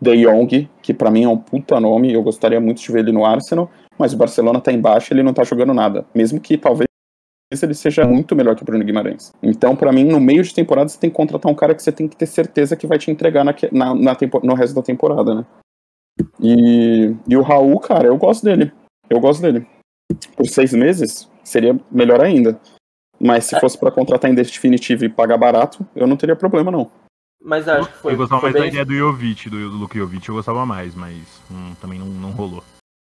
[0.00, 3.12] De Jong, que pra mim é um puta nome, eu gostaria muito de ver ele
[3.12, 6.06] no Arsenal, mas o Barcelona tá embaixo e ele não tá jogando nada.
[6.14, 6.88] Mesmo que talvez
[7.62, 9.32] ele seja muito melhor que o Bruno Guimarães.
[9.42, 11.92] Então, pra mim, no meio de temporada, você tem que contratar um cara que você
[11.92, 14.82] tem que ter certeza que vai te entregar na, na, na tempo, no resto da
[14.82, 15.46] temporada, né?
[16.40, 18.72] E, e o Raul, cara, eu gosto dele.
[19.08, 19.66] Eu gosto dele.
[20.36, 22.58] Por seis meses, seria melhor ainda.
[23.20, 26.90] Mas se fosse pra contratar em definitivo e pagar barato, eu não teria problema, não.
[27.42, 28.12] Mas acho que foi.
[28.14, 30.64] eu gostava foi mais da bem- ideia do Jovic, do, do Luke Jovic, eu gostava
[30.64, 31.16] mais, mas
[31.50, 32.62] hum, também não, não rolou.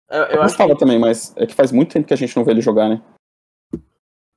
[0.10, 2.36] Eu, eu Eu gostava que, também, mas é que faz muito tempo que a gente
[2.38, 3.02] não vê ele jogar, né?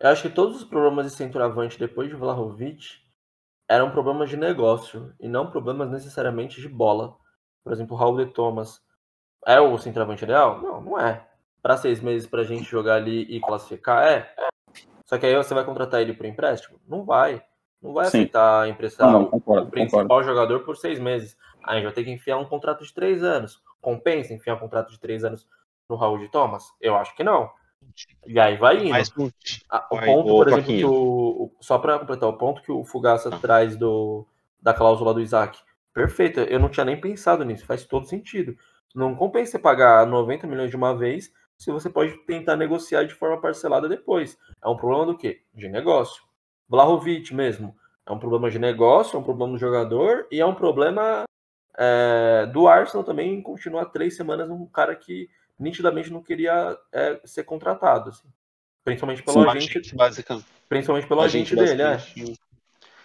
[0.01, 2.99] Eu acho que todos os problemas de centroavante depois de Vlahovic
[3.69, 7.17] eram problemas de negócio e não problemas necessariamente de bola.
[7.63, 8.81] Por exemplo, o Raul de Thomas
[9.47, 10.61] é o centroavante ideal?
[10.61, 11.27] Não, não é.
[11.63, 14.33] Para seis meses pra gente jogar ali e classificar, é.
[14.39, 14.49] é.
[15.05, 16.81] Só que aí você vai contratar ele por empréstimo?
[16.89, 17.43] Não vai.
[17.83, 18.19] Não vai Sim.
[18.21, 20.29] aceitar emprestar Não, não, o- concordo, o principal concordo.
[20.29, 21.37] jogador por seis meses.
[21.63, 23.63] Aí a gente vai ter que enfiar um contrato de três anos.
[23.81, 25.47] Compensa enfiar um contrato de três anos
[25.89, 26.65] no Raul de Thomas?
[26.81, 27.51] Eu acho que não.
[28.27, 28.95] E aí vai indo.
[29.19, 29.31] Um-
[29.69, 32.85] Ah, o Vai, ponto, por exemplo, que o, só para completar o ponto que o
[32.85, 33.39] Fugaça Tá.
[33.39, 34.27] traz do,
[34.61, 35.59] da cláusula do Isaac.
[35.93, 38.57] Perfeito, eu não tinha nem pensado nisso, faz todo sentido.
[38.95, 43.15] Não compensa você pagar 90 milhões de uma vez se você pode tentar negociar de
[43.15, 44.39] forma parcelada depois.
[44.65, 45.43] É um problema do quê?
[45.55, 46.23] De negócio.
[46.69, 47.77] Vlahovic mesmo.
[48.07, 51.25] É um problema de negócio, é um problema do jogador e é um problema
[51.79, 55.29] é, do Arsenal também continua três semanas um cara que
[55.61, 58.27] nitidamente não queria é, ser contratado, assim.
[58.83, 60.47] principalmente pelo Sim, agente, agente, basicamente.
[60.69, 62.35] principalmente pelo agente, agente dele, é.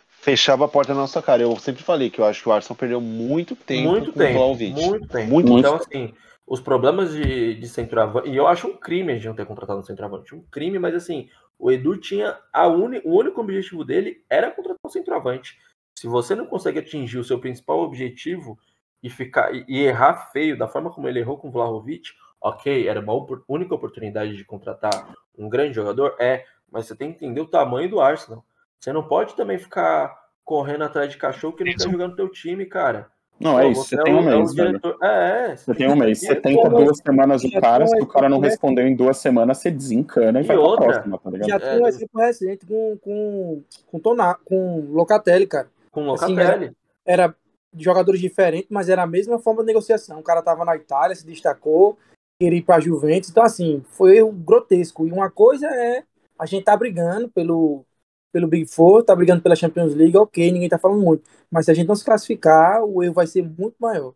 [0.08, 1.44] Fechava a porta na nossa cara.
[1.44, 4.40] Eu sempre falei que eu acho que o Arsenal perdeu muito tempo muito com tempo,
[4.40, 5.30] o muito tempo.
[5.30, 6.14] Muito então, assim,
[6.48, 8.30] os problemas de, de centroavante.
[8.30, 10.34] E eu acho um crime a gente não ter contratado um centroavante.
[10.34, 11.30] Um crime, mas assim,
[11.60, 12.40] o Edu tinha.
[12.52, 15.60] A uni, o único objetivo dele era contratar um centroavante.
[16.00, 18.58] Se você não consegue atingir o seu principal objetivo
[19.04, 22.10] e ficar e, e errar feio da forma como ele errou com o Vlahovic,
[22.42, 27.12] ok, era uma op única oportunidade de contratar um grande jogador, é, mas você tem
[27.12, 28.44] que entender o tamanho do Arsenal.
[28.80, 32.30] Você não pode também ficar correndo atrás de cachorro que não quer jogar no teu
[32.30, 33.08] time, cara.
[33.38, 35.56] Não, é isso, você, tem é um é o mês, diretor- É, é.
[35.58, 36.20] Você tem um mês.
[36.22, 39.18] Você tenta duas semanas o cara, tem se o cara não um respondeu em duas
[39.18, 41.50] semanas, você desencana e, E vai outra, pra próxima, tá ligado?
[41.50, 41.90] Já tem um É.
[41.90, 45.68] exemplo recente com, com, com, Tona, com Locatelli, cara.
[45.92, 46.72] Com Assim, Locatelli.
[47.06, 47.36] Era
[47.74, 50.18] de jogadores diferentes, mas era a mesma forma de negociação.
[50.20, 51.98] O cara tava na Itália, se destacou,
[52.40, 53.30] queria ir pra Juventus.
[53.30, 55.08] Então, assim, foi erro grotesco.
[55.08, 56.04] E uma coisa é
[56.40, 57.86] a gente tá brigando pelo,
[58.32, 61.24] pelo Big Four, tá brigando pela Champions League, ok, ninguém tá falando muito.
[61.50, 64.14] Mas se a gente não se classificar, o erro vai ser muito maior.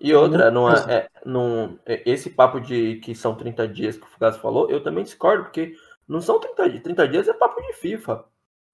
[0.00, 4.08] E outra, não é, não, é- esse papo de que são 30 dias que o
[4.08, 5.74] Fugaz falou, eu também discordo, porque
[6.08, 6.82] não são 30 dias.
[6.82, 8.24] 30 dias é papo de FIFA.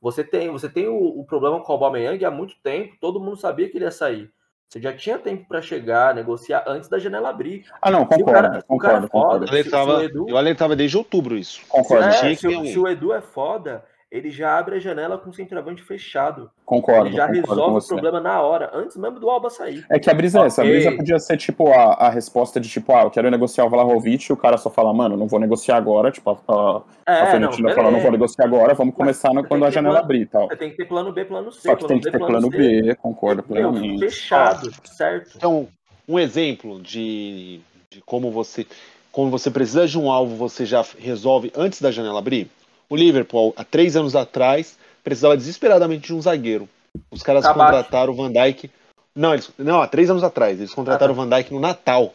[0.01, 3.36] Você tem, você tem o, o problema com o Aubameyang há muito tempo, todo mundo
[3.36, 4.32] sabia que ele ia sair.
[4.69, 7.64] Você já tinha tempo para chegar, negociar antes da janela abrir.
[7.81, 9.39] Ah, não, Se o concordo, cara- se o concordo, cara é concordo.
[9.39, 11.62] foda, Eu alertava, Se o Edu- eu alertava desde outubro isso.
[11.69, 15.30] Concordo, É, que se, se o Edu é foda, ele já abre a janela com
[15.30, 16.50] o centroavante fechado.
[16.64, 19.84] concordo, ele já concordo com resolve o problema na hora, antes mesmo do Alba sair.
[19.90, 22.68] É que a brisa é essa, a brisa podia ser tipo a, a resposta de
[22.68, 25.38] tipo, ah, eu quero negociar o Vlahovic e o cara só fala, mano, não vou
[25.38, 28.94] negociar agora, tipo, a, a, a É, não, Fiorentina fala, não vou negociar agora, vamos
[28.94, 30.48] começar no- quando a janela plano- abrir tal.
[30.48, 31.68] Você tem que ter plano B, plano C.
[31.68, 33.98] Só que tem que ter plano B, concordo Meu, plenamente.
[34.00, 35.36] fechado, certo?
[35.36, 35.68] Então,
[36.09, 38.66] um exemplo de, de como você
[39.11, 42.48] como você precisa de um alvo, você já resolve antes da janela abrir.
[42.91, 46.68] O Liverpool, há três anos atrás, precisava desesperadamente de um zagueiro.
[47.11, 48.70] Os caras contrataram o Van Dijk.
[49.14, 50.59] Não, eles, não, há três anos atrás.
[50.59, 51.22] Eles contrataram Ah, tá.
[51.22, 52.14] o Van Dijk no Natal.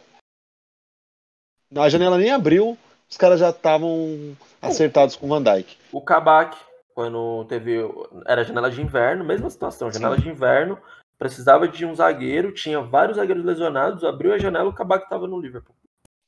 [1.76, 5.76] A janela nem abriu, os caras já estavam acertados com o Van Dijk.
[5.92, 6.56] O Kabak,
[6.94, 7.80] quando teve.
[8.26, 10.78] Era janela de inverno, mesma situação, janela de inverno,
[11.18, 15.40] precisava de um zagueiro, tinha vários zagueiros lesionados, abriu a janela, o Kabak estava no
[15.40, 15.74] Liverpool.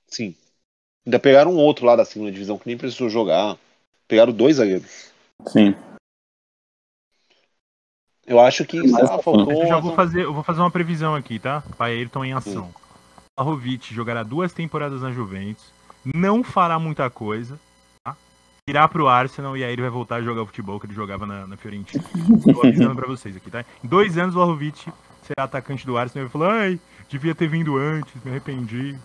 [0.07, 0.35] Sim.
[1.05, 3.57] Ainda pegaram um outro lá da segunda divisão que nem precisou jogar.
[4.09, 5.13] Pegaram dois zagueiros.
[5.47, 5.75] Sim.
[8.27, 9.53] Eu acho que sei lá, faltou.
[9.53, 11.63] Eu já vou fazer, eu vou fazer uma previsão aqui, tá?
[11.77, 12.73] Para Ayrton em ação.
[13.39, 15.65] Vlahovic jogará duas temporadas na Juventus,
[16.05, 17.61] não fará muita coisa,
[18.03, 18.17] tá?
[18.69, 21.27] Irá pro Arsenal e aí ele vai voltar a jogar o futebol que ele jogava
[21.27, 22.03] na, na Fiorentina.
[22.53, 23.65] Tô avisando pra vocês aqui, tá?
[23.85, 24.91] Em dois anos o Vlahovic
[25.23, 28.99] será atacante do Arsenal e vai falar, ai, devia ter vindo antes, me arrependi.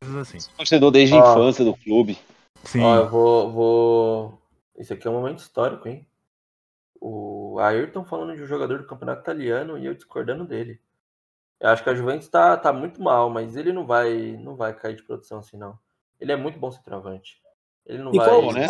[0.00, 0.38] Coisas assim.
[0.56, 1.32] torcedor desde a Ó.
[1.32, 2.18] infância do clube.
[2.64, 2.82] Sim.
[2.82, 4.41] Ó, eu vou, vou.
[4.76, 6.06] Isso aqui é um momento histórico, hein?
[7.00, 10.80] O Ayrton falando de um jogador do campeonato italiano e eu discordando dele.
[11.60, 14.72] Eu acho que a Juventus tá, tá muito mal, mas ele não vai, não vai
[14.74, 15.78] cair de produção assim, não.
[16.20, 17.40] Ele é muito bom centroavante.
[17.86, 18.28] Ele não E vai.
[18.28, 18.66] qual, né?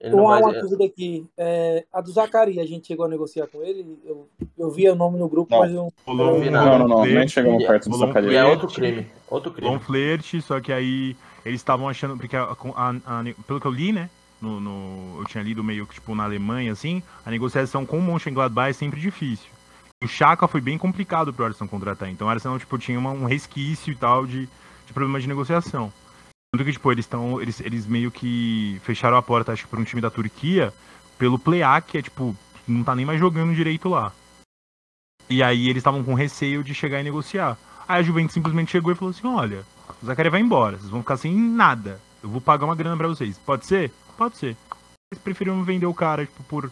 [0.00, 0.42] Ele não uma, vai.
[0.42, 1.26] uma dúvida aqui.
[1.36, 3.98] É, a do Zacarias, a gente chegou a negociar com ele.
[4.04, 4.28] Eu,
[4.58, 5.60] eu vi o nome no grupo, Não.
[5.60, 5.92] mas eu.
[6.06, 8.34] Não um vi Não, não, não, nem flerte, chegamos e- perto do um Zacarias.
[8.34, 9.10] é outro crime.
[9.30, 9.84] Outro Rolou um crime.
[9.86, 12.90] flerte, só que aí eles estavam achando, porque a- a-
[13.20, 14.10] a- pelo que eu li, né?
[14.40, 18.02] No, no- eu tinha lido meio que tipo na Alemanha, assim, a negociação com o
[18.02, 19.48] Mönchengladbach é sempre difícil.
[20.02, 23.24] O Chaka foi bem complicado pro Arsenal contratar, então o Arsenal tipo, tinha uma- um
[23.24, 24.46] resquício e tal de,
[24.86, 25.90] de problema de negociação.
[26.52, 27.40] Tanto que, tipo, eles estão.
[27.42, 30.72] Eles, eles meio que fecharam a porta, acho que, pra um time da Turquia,
[31.18, 32.36] pelo Plea, que é tipo,
[32.68, 34.12] não tá nem mais jogando direito lá.
[35.28, 37.56] E aí eles estavam com receio de chegar e negociar.
[37.88, 39.64] Aí a Juventus simplesmente chegou e falou assim: olha,
[40.02, 42.00] o Zacarias vai embora, vocês vão ficar sem nada.
[42.22, 43.36] Eu vou pagar uma grana pra vocês.
[43.38, 43.90] Pode ser?
[44.16, 44.56] Pode ser.
[45.12, 46.70] Eles preferiram vender o cara, tipo, por,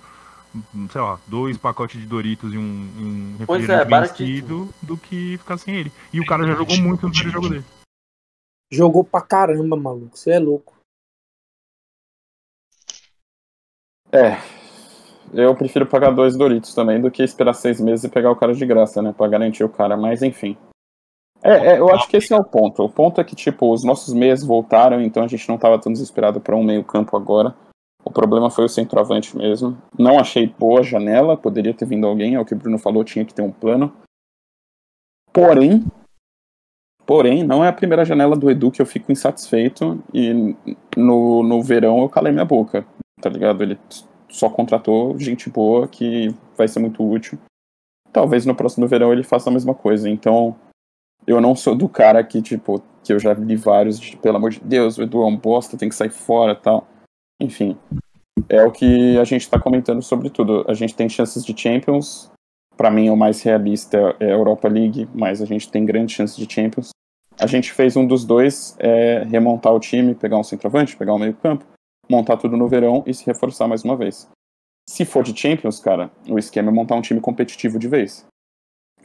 [0.90, 4.74] sei lá, dois pacotes de Doritos e um, um refrigerante é, baratíssimo.
[4.82, 5.93] do que ficar sem ele.
[6.12, 7.64] E o cara já jogou muito no primeiro jogo dele.
[8.70, 10.16] Jogou pra caramba, maluco.
[10.16, 10.74] Você é louco.
[14.10, 14.36] É.
[15.32, 18.55] Eu prefiro pagar dois Doritos também do que esperar seis meses e pegar o cara
[18.55, 19.12] de graça, né?
[19.12, 20.56] Pra garantir o cara, mas enfim.
[21.43, 22.85] É, é, eu acho que esse é o ponto.
[22.85, 25.93] O ponto é que, tipo, os nossos meias voltaram, então a gente não tava tão
[25.93, 27.55] desesperado pra um meio-campo agora.
[28.05, 29.77] O problema foi o centroavante mesmo.
[29.98, 33.05] Não achei boa a janela, poderia ter vindo alguém, é o que o Bruno falou,
[33.05, 33.93] tinha que ter um plano.
[35.32, 35.85] Porém,
[37.06, 40.55] porém, não é a primeira janela do Edu que eu fico insatisfeito e
[40.97, 42.86] no, no verão eu calei minha boca,
[43.20, 43.62] tá ligado?
[43.62, 43.78] Ele
[44.28, 47.39] só contratou gente boa que vai ser muito útil.
[48.12, 50.09] Talvez no próximo verão ele faça a mesma coisa.
[50.09, 50.55] Então,
[51.27, 54.51] Eu não sou do cara que, tipo, que eu já li vários, de, pelo amor
[54.51, 56.86] de Deus, o Edu é um bosta, tem que sair fora tal.
[57.40, 57.77] Enfim,
[58.49, 60.65] é o que a gente tá comentando sobre tudo.
[60.69, 62.31] A gente tem chances de Champions.
[62.77, 66.36] Para mim, o mais realista é a Europa League, mas a gente tem grandes chances
[66.36, 66.90] de Champions.
[67.39, 71.19] A gente fez um dos dois, é remontar o time, pegar um centroavante, pegar um
[71.19, 71.65] meio campo,
[72.09, 74.28] montar tudo no verão e se reforçar mais uma vez.
[74.89, 78.27] Se for de Champions, cara, o esquema é montar um time competitivo de vez.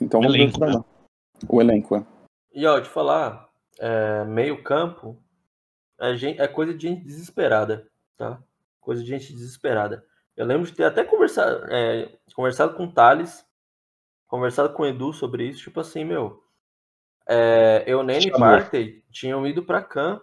[0.01, 0.83] Então vamos elenco, ver dar.
[1.47, 2.05] O elenco, é.
[2.53, 3.49] E ó, te falar,
[3.79, 5.21] é, meio campo
[5.99, 8.41] é, gen- é coisa de gente desesperada, tá?
[8.79, 10.05] Coisa de gente desesperada.
[10.35, 13.45] Eu lembro de ter até conversado, é, conversado com o Thales,
[14.27, 16.43] conversado com o Edu sobre isso, tipo assim, meu,
[17.27, 18.39] é, Eunene e Chamou.
[18.39, 20.21] Partey tinham ido pra Can,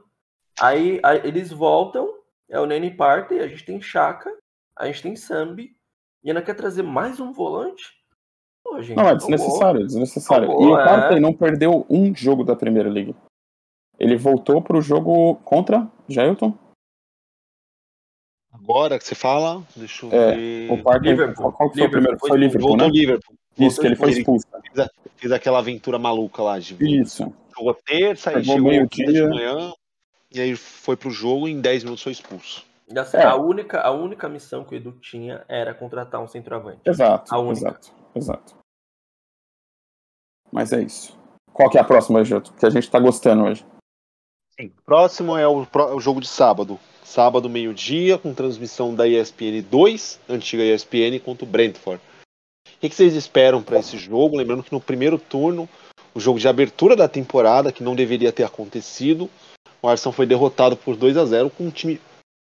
[0.61, 2.13] aí, aí eles voltam,
[2.49, 4.31] Eunene e Partey, a gente tem Chaka,
[4.77, 5.77] a gente tem Sambi,
[6.23, 7.93] e ainda quer trazer mais um volante?
[8.83, 9.29] Gente, Não, é acabou.
[9.31, 10.45] desnecessário, é desnecessário.
[10.49, 10.85] Acabou, e o é.
[10.85, 13.15] Partey não perdeu um jogo da Primeira League.
[13.99, 16.53] Ele voltou pro jogo contra Jailton.
[18.53, 20.73] Agora que você fala, deixa eu É, ver.
[20.73, 21.53] O Partey, Liverpool.
[21.53, 22.19] qual que foi o primeiro?
[22.19, 22.93] foi Foi Liverpool, Voltou né?
[22.93, 23.37] Liverpool.
[23.59, 24.47] Isso, que ele foi expulso.
[25.17, 27.33] Fez aquela aventura maluca lá de Isso.
[27.57, 29.07] jogou terça, aí chegou meio-dia.
[29.07, 29.73] de manhã,
[30.31, 32.65] e aí foi pro jogo e em 10 minutos foi expulso.
[32.93, 33.23] E assim, É.
[33.25, 36.81] a, única, a única missão que o Edu tinha era contratar um centroavante.
[36.85, 37.53] Exato, A única.
[37.53, 38.57] exato, exato.
[40.55, 41.19] Mas é isso.
[41.53, 42.53] Qual que é a próxima, Júlio?
[42.57, 43.67] Que a gente tá gostando hoje.
[44.59, 44.71] Sim.
[44.87, 45.67] Próximo é o,
[45.97, 46.79] o jogo de sábado.
[47.03, 52.01] Sábado, meio-dia, com transmissão da ESPN 2, antiga ESPN, contra o Brentford.
[52.69, 54.37] O que, que vocês esperam para esse jogo?
[54.37, 55.69] Lembrando que no primeiro turno,
[56.15, 59.29] o jogo de abertura da temporada, que não deveria ter acontecido,
[59.83, 62.01] o Arsenal foi derrotado por 2 a 0 com um time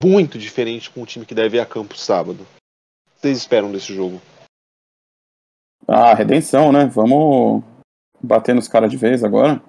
[0.03, 2.41] muito diferente com o time que deve ir a campo sábado.
[2.43, 4.21] O que vocês esperam desse jogo?
[5.87, 6.85] Ah, redenção, né?
[6.85, 7.63] Vamos
[8.22, 9.61] bater nos caras de vez agora.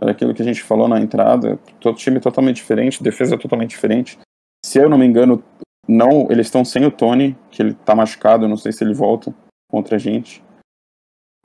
[0.00, 1.58] Era aquilo que a gente falou na entrada.
[1.80, 4.18] Todo time totalmente diferente, defesa totalmente diferente.
[4.64, 5.42] Se eu não me engano,
[5.86, 9.34] não, eles estão sem o Tony, que ele tá machucado, não sei se ele volta
[9.70, 10.42] contra a gente.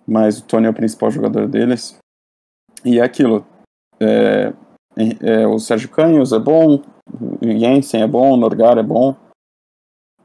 [0.07, 1.97] Mas o Tony é o principal jogador deles.
[2.83, 3.45] E é aquilo.
[3.99, 4.53] É,
[5.21, 6.81] é, o Sérgio Canhos é bom,
[7.11, 9.15] o Jensen é bom, o Norgar é bom.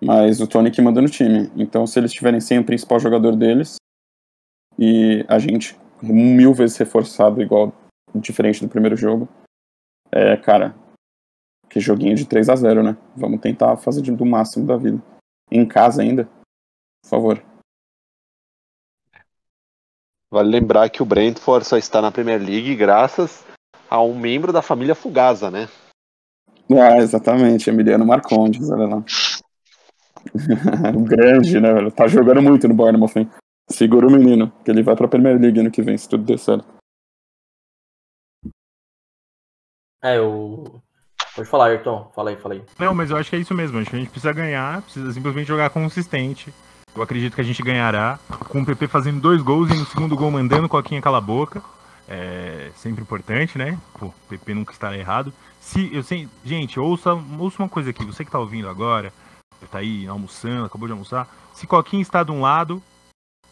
[0.00, 1.50] Mas o Tony que manda no time.
[1.56, 3.76] Então, se eles estiverem sem o principal jogador deles,
[4.78, 7.72] e a gente mil vezes reforçado, igual,
[8.14, 9.28] diferente do primeiro jogo,
[10.12, 10.74] é, cara,
[11.68, 12.96] que joguinho de 3 a 0 né?
[13.16, 15.02] Vamos tentar fazer do máximo da vida.
[15.50, 16.28] Em casa ainda,
[17.02, 17.42] por favor.
[20.32, 23.44] Vale lembrar que o Brentford só está na Premier League graças
[23.88, 25.68] a um membro da família Fugasa, né?
[26.70, 29.04] Ah, exatamente, Emiliano Marcondes, olha lá.
[30.96, 31.92] o grande, né, velho?
[31.92, 33.30] Tá jogando muito no Bournemouth, hein?
[33.68, 36.38] Segura o menino, que ele vai pra Premier League ano que vem, se tudo der
[36.38, 36.66] certo.
[40.02, 40.82] É, eu.
[41.34, 42.12] Pode falar, Ayrton.
[42.14, 42.64] Fala aí, fala aí.
[42.78, 43.78] Não, mas eu acho que é isso mesmo.
[43.78, 46.52] Acho que a gente precisa ganhar, precisa simplesmente jogar consistente.
[46.94, 48.20] Eu acredito que a gente ganhará,
[48.50, 51.62] com o PP fazendo dois gols e no segundo gol mandando Coquinha cala a boca.
[52.06, 53.78] É sempre importante, né?
[53.98, 55.32] Pô, o PP nunca estará errado.
[55.58, 58.04] Se eu sei, gente, ouça, ouça uma coisa aqui.
[58.04, 59.10] Você que tá ouvindo agora,
[59.70, 61.26] tá aí almoçando, acabou de almoçar.
[61.54, 62.82] Se Coquinha está de um lado,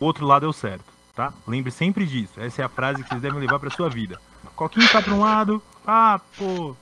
[0.03, 0.85] outro lado é o certo,
[1.15, 1.33] tá?
[1.47, 2.41] Lembre sempre disso.
[2.41, 4.21] Essa é a frase que vocês devem levar pra sua vida.
[4.57, 6.77] Coquinha está para um lado, ah, pô,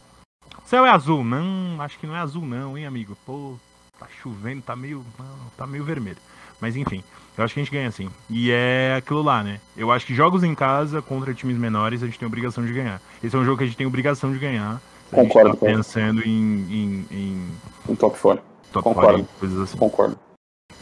[0.65, 1.25] céu é azul.
[1.25, 3.17] Não, acho que não é azul não, hein, amigo.
[3.27, 3.55] Pô,
[3.99, 5.27] tá chovendo, tá meio, não,
[5.57, 6.19] tá meio vermelho.
[6.61, 7.03] Mas enfim,
[7.37, 8.09] eu acho que a gente ganha assim.
[8.29, 9.61] E é aquilo lá, né?
[9.77, 13.01] Eu acho que jogos em casa contra times menores a gente tem obrigação de ganhar.
[13.23, 14.81] Esse é um jogo que a gente tem obrigação de ganhar.
[15.09, 17.49] Se a gente Concordo tá pensando em, em, em
[17.89, 18.45] Um top 4.
[18.73, 19.09] top Concordo.
[19.09, 19.79] 40, coisas assim.
[19.79, 20.19] Concordo.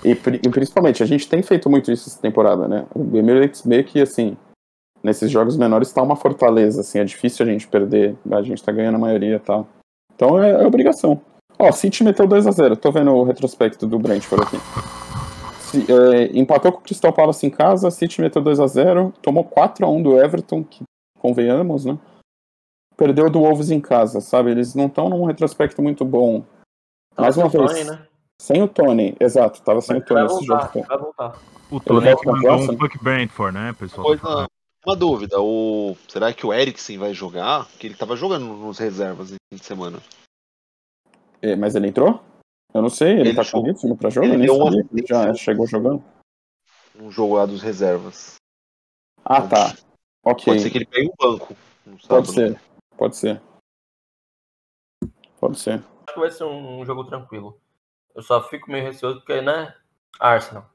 [0.05, 2.87] E, e principalmente, a gente tem feito muito isso essa temporada, né?
[2.95, 4.37] O Emirates meio que, assim,
[5.03, 8.71] nesses jogos menores tá uma fortaleza, assim, é difícil a gente perder, a gente tá
[8.73, 9.67] ganhando a maioria e tal.
[10.15, 11.21] Então é, é obrigação.
[11.59, 14.57] Ó, City meteu 2x0, tô vendo o retrospecto do Brentford aqui.
[15.61, 20.17] Se- é, empatou com o Crystal Palace em casa, City meteu 2x0, tomou 4x1 do
[20.19, 20.83] Everton, que
[21.19, 21.99] convenhamos, né?
[22.97, 24.51] Perdeu do Wolves em casa, sabe?
[24.51, 26.45] Eles não estão num retrospecto muito bom.
[27.17, 27.87] Mais uma Tava vez.
[27.87, 28.08] né?
[28.41, 30.87] Sem o Tony, exato, tava sem Mas o Tony vai esse voltar, jogo.
[30.87, 31.39] vai voltar.
[31.71, 34.07] O Tony mandou um fuck Brentford, né, pessoal?
[34.07, 34.47] Coisa,
[34.87, 37.67] uma dúvida, o, será que o Eriksen vai jogar?
[37.67, 39.99] Porque ele tava jogando nos reservas no fim de semana.
[41.43, 42.23] É, Mas ele entrou?
[42.73, 43.63] Eu não sei, ele, Ele tá jogou.
[43.63, 44.27] com ritmo pra jogo?
[44.27, 46.05] Ele nem deu sabia ele já chegou jogando.
[46.97, 48.35] Um jogo lá dos reservas.
[49.25, 49.75] Ah, tá.
[50.25, 50.45] Ok.
[50.45, 51.57] Pode ser que ele pegue o banco.
[51.85, 52.33] Pode sábado.
[52.33, 52.61] ser.
[52.97, 53.43] Pode ser.
[55.41, 55.75] Pode ser.
[56.07, 57.59] Acho que vai ser um jogo tranquilo.
[58.19, 59.77] Eu só fico meio receoso porque, né?
[60.19, 60.69] Arsenal.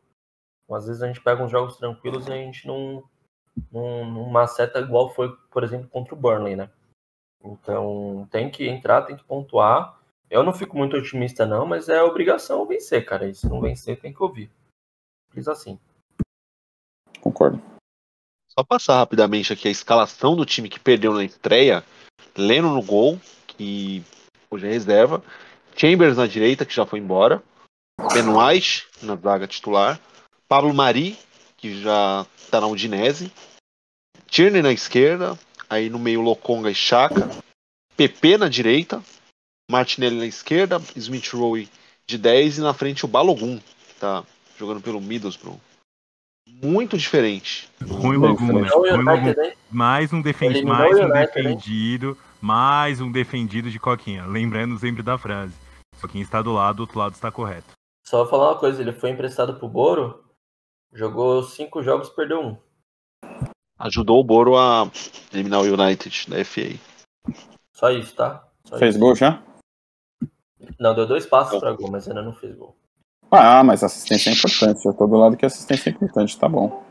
[0.72, 3.04] Às vezes a gente pega uns jogos tranquilos e a gente não,
[3.70, 6.72] num- numa seta igual foi, por exemplo, contra o Burnley, né?
[7.44, 10.00] Então tem que entrar, tem que pontuar.
[10.30, 13.28] Eu não fico muito otimista, não, mas é obrigação vencer, cara.
[13.28, 14.50] E se não vencer, tem que ouvir.
[15.28, 15.78] Simples assim.
[17.20, 17.62] Concordo.
[18.58, 21.84] Só passar rapidamente aqui a escalação do time que perdeu na estreia.
[22.38, 24.02] Leno no gol, que
[24.50, 25.22] hoje é reserva.
[25.76, 27.42] Chambers na direita, que já foi embora.
[28.14, 30.00] Ben White na zaga titular.
[30.48, 31.18] Pablo Mari,
[31.58, 33.32] que já tá na Udinese.
[34.28, 35.38] Tierney na esquerda.
[35.70, 37.30] Aí no meio Lokonga e Chaka.
[37.96, 39.02] PP na direita.
[39.70, 40.82] Martinelli na esquerda.
[40.96, 41.70] Smith Rowe
[42.08, 42.58] de 10.
[42.58, 44.24] E na frente o Balogun, que tá
[44.58, 45.60] jogando pelo Middlesbrough.
[46.62, 47.70] Muito diferente.
[47.82, 48.70] Ruim Logum, né?
[48.74, 49.54] United, hein?
[49.72, 51.44] Mais um, defen mais um United, hein?
[51.44, 54.26] defendido, mais um defendido de Coquinha.
[54.26, 55.54] Lembrando sempre da frase.
[56.04, 57.72] Coquinha está do lado, do outro lado está correto.
[58.06, 60.24] Só vou falar uma coisa, ele foi emprestado pro Boro,
[60.92, 62.58] jogou cinco jogos, perdeu um.
[63.80, 64.90] Ajudou o Boro a
[65.34, 66.78] eliminar o United da FA.
[67.72, 68.48] Só isso, tá?
[68.66, 69.00] Só Fez isso.
[69.00, 69.42] gol já?
[70.80, 72.76] Não, deu dois passos pra gol, mas ainda não fez gol.
[73.32, 74.86] Ah, mas assistência é importante.
[74.86, 76.84] Eu tô do lado que assistência é importante, tá bom.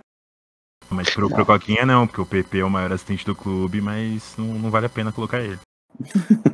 [0.91, 4.37] Mas pro, pro Coquinha não, porque o PP é o maior assistente do clube, mas
[4.37, 5.59] não, não vale a pena colocar ele.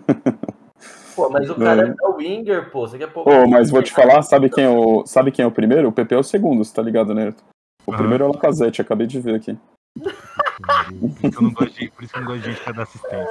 [1.19, 2.87] Pô, mas o cara é o Winger, pô.
[2.87, 3.29] Você quer pôr.
[3.29, 5.89] Ô, mas vou te falar, sabe quem, é o, sabe quem é o primeiro?
[5.89, 7.43] O PP é o segundo, você tá ligado, Neto?
[7.85, 7.99] O Aham.
[7.99, 9.59] primeiro é o Lacazette, acabei de ver aqui.
[9.99, 12.63] Por isso que eu não gosto de, por isso que eu não gosto de gente
[12.63, 13.27] pra dar assistência.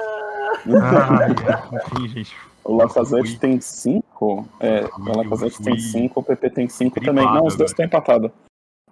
[0.68, 1.76] Ai, é.
[1.76, 2.36] enfim, gente.
[2.62, 4.48] O Lacazette tem 5.
[4.60, 7.40] É, o Lacazette tem 5, o PP tem 5 Driblado também.
[7.40, 8.30] Não, os dois estão empatados.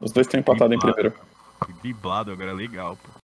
[0.01, 1.12] Os dois estão empatados em primeiro.
[1.62, 3.26] Fui driblado agora, legal, pô.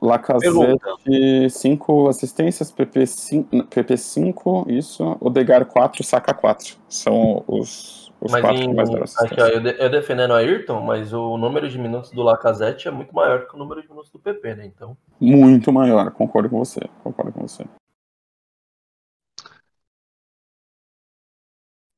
[0.00, 5.16] Lacazette, 5 assistências, PP 5, PP 5, isso.
[5.20, 6.76] Odegar 4, Saka 4.
[6.88, 10.30] São os, os Mas quatro em, que mais deram aqui, ó, eu, de- eu defendendo
[10.30, 13.82] o Ayrton, mas o número de minutos do Lacazette é muito maior que o número
[13.82, 14.66] de minutos do PP, né?
[14.66, 16.80] Então, Muito maior, concordo com você.
[17.02, 17.64] Concordo com você.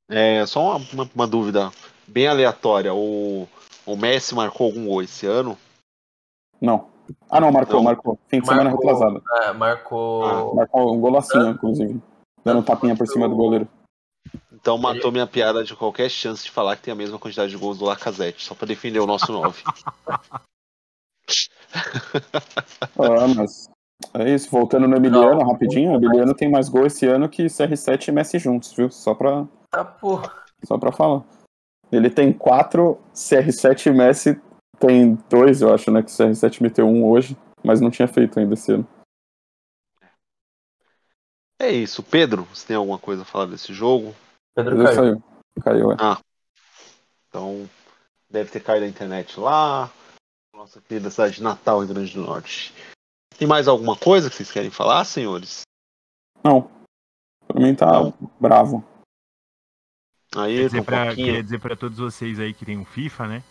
[0.09, 1.71] É, só uma, uma- uma dúvida
[2.07, 2.93] bem aleatória.
[2.93, 3.47] O,
[3.87, 5.57] o Messi marcou algum gol esse ano?
[6.61, 6.90] Não.
[7.31, 7.83] Ah, não, marcou, Não.
[7.85, 8.19] marcou.
[8.29, 8.87] Fim de semana Marcou.
[8.87, 9.23] retrasado.
[9.43, 10.25] é, marcou.
[10.25, 12.01] Ah, Marcou um golacinho, inclusive.
[12.45, 13.69] Dando um tapinha por cima do goleiro.
[14.53, 17.57] Então matou minha piada de qualquer chance de falar que tem a mesma quantidade de
[17.57, 19.63] gols do Lacazette, só pra defender o nosso 9.
[22.99, 23.69] Ah, mas.
[24.15, 25.93] É isso, voltando no Emiliano, rapidinho.
[25.93, 28.91] O Emiliano tem mais gol esse ano que CR7 e Messi juntos, viu?
[28.91, 30.21] Só pra, Ah, pô.
[30.65, 31.23] só pra falar.
[31.93, 34.41] Ele tem quatro, CR7 e Messi
[34.81, 36.03] tem dois, eu acho, né?
[36.03, 38.89] Que o CR7 meteu um hoje, mas não tinha feito ainda esse ano.
[41.61, 42.03] É isso.
[42.03, 44.15] Pedro, você tem alguma coisa a falar desse jogo?
[44.55, 44.95] Pedro Ele caiu.
[44.97, 45.23] saiu.
[45.63, 45.97] Caiu, é.
[47.29, 47.69] Então,
[48.29, 49.91] deve ter caído a internet lá.
[50.55, 52.73] Nossa querida cidade de Natal, Rio Grande do Norte.
[53.39, 55.63] Tem mais alguma coisa que vocês querem falar, senhores?
[56.43, 56.71] Não.
[57.47, 58.13] Pra mim tá Não.
[58.41, 58.85] bravo.
[60.35, 63.27] Aí, Queria dizer, um pra, queria dizer pra todos vocês aí que tem um FIFA,
[63.27, 63.43] né?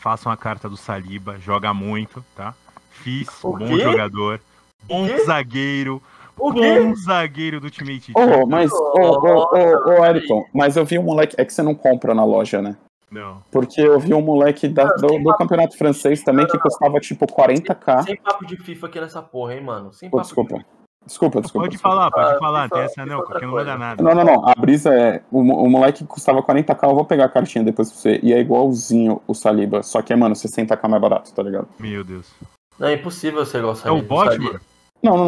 [0.00, 2.54] Façam a carta do Saliba, joga muito, tá?
[2.90, 3.78] Fiz, O bom quê?
[3.80, 4.40] jogador,
[4.84, 6.02] bom zagueiro,
[6.36, 8.18] bom zagueiro do time Tite.
[8.18, 11.34] Ô, mas, ô, ô, ô, ô, Eriton, mas eu vi um moleque.
[11.38, 12.76] É que você não compra na loja, né?
[13.10, 13.42] Não.
[13.50, 18.02] Porque eu vi um moleque da- do, do campeonato francês também que custava tipo 40k.
[18.04, 19.92] Sem papo de FIFA aqui nessa porra, hein, mano?
[19.92, 20.64] Sem papo desculpa.
[21.08, 21.64] Desculpa, desculpa.
[21.64, 21.96] Pode desculpa.
[21.96, 23.78] falar, pode Ah, falar, tem essa não, porque não manda coisa.
[23.78, 24.02] nada.
[24.02, 24.48] Não, não, não.
[24.48, 25.22] A brisa é.
[25.32, 28.20] O, o moleque custava 40k, eu vou pegar a cartinha depois pra você.
[28.22, 29.82] E é igualzinho o Saliba.
[29.82, 31.66] Só que é, mano, 60k mais barato, tá ligado?
[31.78, 32.30] Meu Deus.
[32.78, 34.44] Não, é impossível você gostar É o disso, bot, sabe?
[34.44, 34.60] mano?
[35.02, 35.26] Não, não,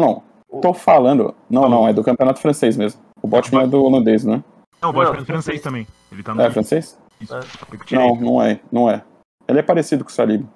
[0.51, 0.61] não.
[0.61, 1.33] Tô falando.
[1.49, 3.01] Não, não, é do campeonato francês mesmo.
[3.21, 4.43] O Botman é do holandês, né?
[4.81, 5.61] Não, o bot Não, é francês francês.
[5.61, 5.87] também.
[6.11, 6.41] Ele tá no.
[6.41, 6.97] É francês?
[7.19, 7.33] Isso.
[7.35, 7.39] É.
[7.95, 9.03] Não, não é, não é.
[9.47, 10.47] Ele é parecido com o Saliba.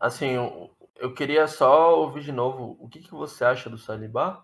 [0.00, 0.70] Assim, eu,
[1.04, 4.42] eu queria só ouvir de novo o que, que você acha do Saliba.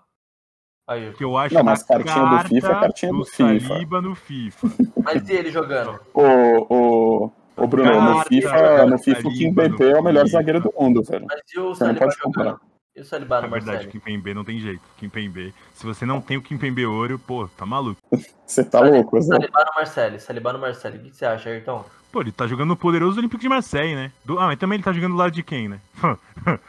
[0.87, 3.69] Aí, O que eu acho Não, mas cartinha do FIFA é cartinha do FIFA.
[3.69, 4.69] Saliba no FIFA.
[5.03, 5.99] mas e ele jogando?
[6.13, 6.23] Ô,
[6.69, 9.99] ô, ô Bruno, no Carta FIFA, no do FIFA o Kim Saliba no Bembe é
[9.99, 10.37] o melhor FIFA.
[10.37, 11.27] zagueiro do mundo, velho.
[11.29, 12.51] Mas e o Você não Saliba pode comparar.
[12.51, 12.71] jogando?
[12.97, 13.93] E o Saliba Na no verdade, Marcelo?
[13.93, 14.83] Kim Pembe não tem jeito.
[14.99, 15.55] Kim Pembe.
[15.73, 18.01] Se você não tem o Kim Pembe ouro, pô, tá maluco.
[18.45, 19.37] Você tá louco, Zé?
[19.37, 20.97] Saliba no Marcelo, Saliba no Marcelo.
[20.97, 21.85] O que, que você acha, Ayrton?
[22.13, 24.13] Pô, ele tá jogando no poderoso Olympique de Marseille, né?
[24.25, 25.81] Do- Ah, mas também ele tá jogando do lado de quem, né?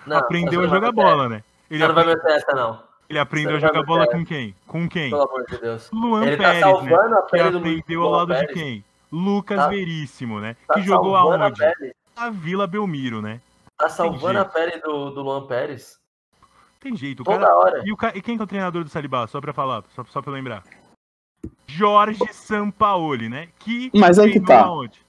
[0.05, 1.43] Não, aprendeu a jogar bola, né?
[1.69, 2.83] Ele, não vai meter essa, não.
[3.09, 4.53] ele aprendeu a jogar bola com quem?
[4.67, 5.09] Com quem?
[5.09, 5.89] Pelo amor de Deus.
[5.91, 7.17] Luan Ele tá Pérez, salvando né?
[7.17, 8.47] a Que pele aprendeu ao lado Pérez.
[8.49, 8.83] de quem?
[9.11, 10.55] Lucas Tá- Veríssimo, né?
[10.67, 11.57] Tá que jogou a aonde?
[11.59, 11.93] pele.
[12.15, 13.39] Na Vila Belmiro, né?
[13.77, 15.97] Tá salvando a pele do, do Luan Pérez.
[16.79, 17.55] Tem jeito, o Toda cara.
[17.55, 17.81] hora.
[17.85, 19.25] E, o ca- e quem que é o treinador do Salibá?
[19.27, 20.63] Só pra falar, só, só pra lembrar.
[21.67, 23.47] Jorge Sampaoli, né?
[23.59, 24.69] Que Mas aí que treinou tá.
[24.69, 24.99] aonde?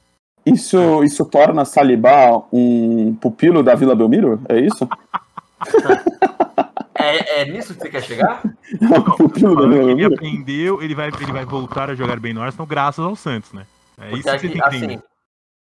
[0.44, 4.40] Isso, isso torna Salibá um pupilo da Vila Belmiro?
[4.48, 4.88] É isso?
[7.02, 8.42] É, é nisso que você quer chegar?
[8.44, 11.96] É um pupilo da Falando Vila que ele aprendeu, ele vai, ele vai voltar a
[11.96, 13.66] jogar bem no Arsenal graças ao Santos, né?
[13.98, 14.94] É isso Porque que você aqui, tem que entender.
[14.94, 15.02] assim,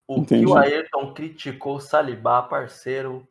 [0.09, 0.45] o Entendi.
[0.45, 3.27] que o Ayrton criticou o Salibá, parceiro,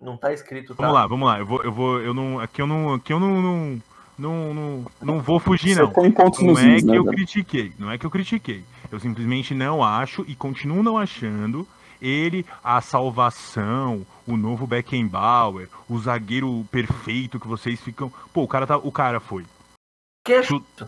[0.00, 0.82] não tá escrito, tá?
[0.82, 1.38] Vamos lá, vamos lá.
[1.38, 3.82] Eu vou, eu vou, eu não, aqui eu não, aqui eu não, não,
[4.18, 5.92] não, não, não vou fugir não.
[6.44, 6.96] Não nos é que né?
[6.96, 8.64] eu critiquei, não é que eu critiquei.
[8.90, 11.66] Eu simplesmente não acho e continuo não achando
[12.00, 18.12] ele a salvação, o novo Beckenbauer, o zagueiro perfeito que vocês ficam.
[18.32, 19.44] Pô, o cara tá, o cara foi,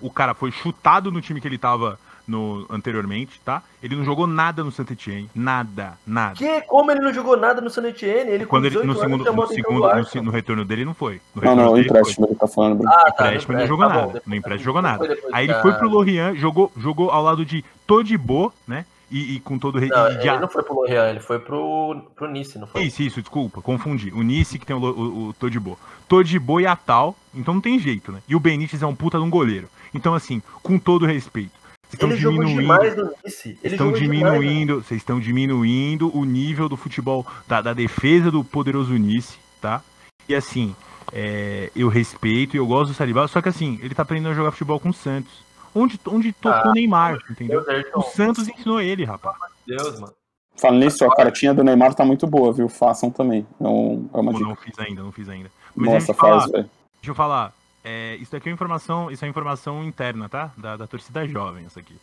[0.00, 3.62] o cara foi chutado no time que ele tava no anteriormente, tá?
[3.82, 6.34] Ele não jogou nada no Saint Etienne, nada, nada.
[6.36, 6.60] Que?
[6.62, 8.30] Como ele não jogou nada no San Etienne?
[8.30, 11.20] Ele Quando ele, 18 no segundo, no, segundo do no, no retorno dele não foi.
[11.34, 12.86] No Não, não, o empréstimo ele tá falando.
[12.88, 13.26] Ah, tá.
[13.26, 14.12] empréstimo, ele não jogou tá bom, nada.
[14.14, 14.98] depois- No empréstimo jogou nada.
[14.98, 18.84] foi depois Aí ele foi pro Lorient, jogou, jogou ao lado de Todibo, né?
[19.08, 21.20] E, e com todo o re- Não, e de- ele não foi pro Lorient, ele
[21.20, 22.82] foi pro, pro Nice, não foi?
[22.82, 24.10] Isso, isso, desculpa, confundi.
[24.12, 25.78] O Nice que tem o, o, o Todibo.
[26.08, 28.18] Todibo e Atal, então não tem jeito, né?
[28.28, 29.68] E o Benítez é um puta de um goleiro.
[29.94, 31.52] Então, assim, com todo respeito,
[31.94, 32.60] estão Ele jogou diminuindo.
[32.62, 33.58] demais no Nice.
[33.62, 34.38] Ele Estão jogou demais, né?
[34.38, 39.82] diminuindo, vocês estão diminuindo o nível do futebol, da, da defesa do poderoso Nice, tá?
[40.28, 40.74] E assim,
[41.12, 44.34] é, eu respeito e eu gosto do Saliba, só que assim, ele tá aprendendo a
[44.34, 45.44] jogar futebol com o Santos.
[45.74, 47.62] Onde, onde tocou Ah, o Neymar, entendeu?
[47.64, 49.36] Deus, O Santos ensinou ele, rapaz.
[49.66, 50.12] Deus, mano.
[50.56, 52.66] Falando nisso, ó, a cartinha do Neymar tá muito boa, viu?
[52.66, 53.46] Façam também.
[53.60, 54.48] É, um- é uma Pô, dica.
[54.48, 55.50] não fiz ainda, não fiz ainda.
[55.74, 56.70] Mas deixa Nossa, eu te falar, faz, velho.
[57.02, 57.52] Deixa eu falar.
[57.88, 60.50] É, isso daqui é informação, isso é informação interna, tá?
[60.56, 61.96] Da, da torcida jovem, isso aqui.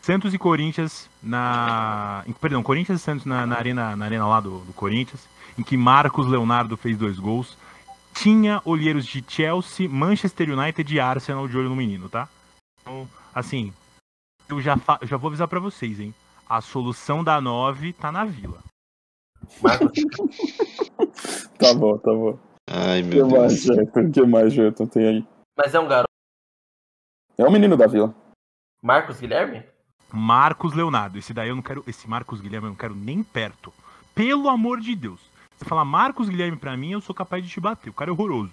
[0.00, 2.22] Santos e Corinthians na.
[2.28, 5.28] em- Perdão, Corinthians e Santos na, na arena, na arena lá do, do Corinthians,
[5.58, 7.58] em que Marcos Leonardo fez dois gols.
[8.14, 12.28] Tinha olheiros de Chelsea, Manchester United e Arsenal de olho no menino, tá?
[12.80, 13.72] Então, assim,
[14.48, 16.14] eu já, já vou avisar pra vocês, hein?
[16.48, 18.62] A solução da 9 tá na vila.
[21.58, 22.38] Tá bom, tá bom.
[22.70, 23.76] Ai, O que meu mais, Deus.
[23.78, 24.08] Jefferson?
[24.08, 25.26] O que mais, Jefferson, tem aí?
[25.56, 26.08] mas é um garoto.
[27.36, 28.14] É o menino da vila.
[28.82, 29.62] Marcos Guilherme?
[30.12, 31.18] Marcos Leonardo.
[31.18, 31.82] Esse daí eu não quero.
[31.86, 33.72] Esse Marcos Guilherme eu não quero nem perto.
[34.14, 35.20] Pelo amor de Deus.
[35.56, 37.90] Você falar Marcos Guilherme pra mim, eu sou capaz de te bater.
[37.90, 38.52] O cara é horroroso.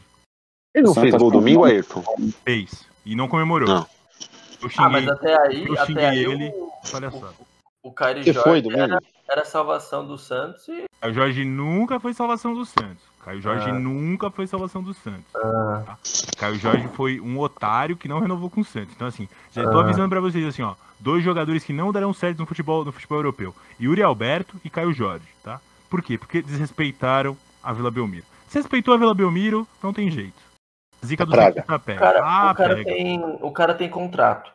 [0.75, 2.03] Ele não Santa fez gol domingo, Ayrton?
[2.43, 2.87] Fez.
[3.05, 3.67] E não comemorou.
[3.67, 3.87] Não.
[4.61, 5.13] Eu Ah, mas xinguei.
[5.13, 6.49] até aí, eu até xinguei aí ele.
[6.49, 7.33] o, Olha só.
[7.83, 8.81] o Caio Que foi Jorge domingo?
[8.83, 8.99] era,
[9.29, 10.83] era a salvação do Santos e.
[10.99, 13.03] Caio Jorge nunca foi salvação do Santos.
[13.27, 13.73] Caio Jorge Ah.
[13.73, 15.25] nunca foi salvação do Santos.
[15.35, 15.97] Ah,
[16.37, 18.93] Caio Jorge foi um otário que não renovou com o Santos.
[18.95, 19.83] Então, assim, já tô Ah.
[19.83, 20.75] avisando pra vocês assim, ó.
[20.97, 23.53] Dois jogadores que não darão certo no futebol, no futebol europeu.
[23.81, 25.59] Yuri Alberto e Caio Jorge, tá?
[25.89, 26.17] Por quê?
[26.17, 28.23] Porque desrespeitaram a Vila Belmiro.
[28.47, 30.41] Se respeitou a Vila Belmiro, não tem jeito.
[31.05, 31.55] Zica do Praga.
[31.55, 31.99] Santos tá pega.
[31.99, 32.89] o cara, ah, o, cara pega.
[32.89, 34.49] tem, o cara tem contrato.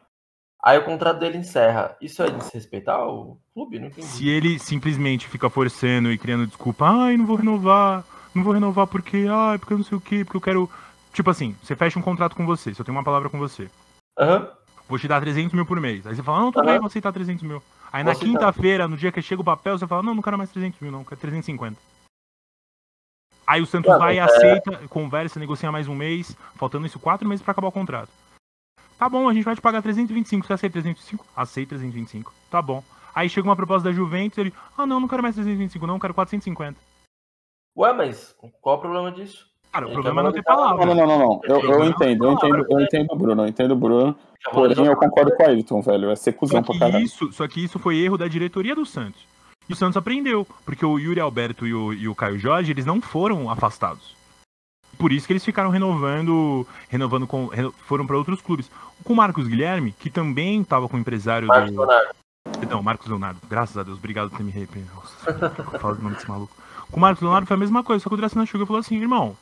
[0.65, 1.95] Aí o contrato dele encerra.
[2.01, 3.79] Isso é desrespeitar o clube?
[3.79, 4.07] Não entendi.
[4.07, 8.03] Se ele simplesmente fica forçando e criando desculpa, ai, não vou renovar,
[8.35, 10.71] não vou renovar porque, ai, porque eu não sei o quê, porque eu quero.
[11.13, 13.71] Tipo assim, você fecha um contrato com você, se eu tenho uma palavra com você.
[14.19, 14.49] Aham.
[14.89, 16.07] vou te dar 300 mil por mês.
[16.07, 16.71] Aí você fala, não, tudo Aham.
[16.73, 17.63] bem, vou aceitar 300 mil.
[17.93, 18.53] Aí na Vou aceitar.
[18.53, 20.91] quinta-feira, no dia que chega o papel, você fala, não, não quero mais 300 mil,
[20.93, 21.79] não, quero 350.
[23.47, 26.99] Aí o Santos Não, vai e é- aceita, conversa, negocia mais um mês, faltando isso
[26.99, 28.09] quatro meses pra acabar o contrato.
[28.99, 31.27] Tá bom, a gente vai te pagar 325, você aceita 325?
[31.37, 32.85] Aceita 325, tá bom.
[33.15, 36.15] Aí chega uma proposta da Juventus, ele, ah não, não quero mais 325 não, quero
[36.15, 36.79] 450.
[37.77, 39.47] Ué, mas qual o problema disso?
[39.73, 40.87] Cara, o Ele problema é quer não Não, palavra.
[40.87, 41.19] não, não, não.
[41.19, 41.41] não.
[41.45, 44.17] Eu, eu Não, entendo, eu entendo, eu entendo o Bruno, eu entendo o Bruno.
[44.53, 46.11] Porém, eu concordo com o Ayrton, velho.
[46.11, 47.05] É ser cuzão pra caralho.
[47.05, 49.25] isso, só que isso foi erro da diretoria do Santos.
[49.69, 52.85] E o Santos aprendeu, porque o Yuri Alberto e o, e o Caio Jorge, eles
[52.85, 54.15] não foram afastados.
[54.99, 58.71] Por isso que eles ficaram renovando, renovando com, reno- foram para outros clubes.
[59.05, 61.79] Com o Marcos Guilherme, que também estava com o empresário Marcos do...
[61.81, 62.09] Leonardo.
[62.69, 63.41] Não, Marcos Leonardo.
[63.49, 64.95] Graças a Deus, obrigado por ter me repreendido.
[64.95, 66.53] Nossa, fala o nome desse maluco.
[66.93, 68.81] Com o Marcos Leonardo foi a mesma coisa, só que o Dracena chegou e falou
[68.81, 69.35] assim, irmão,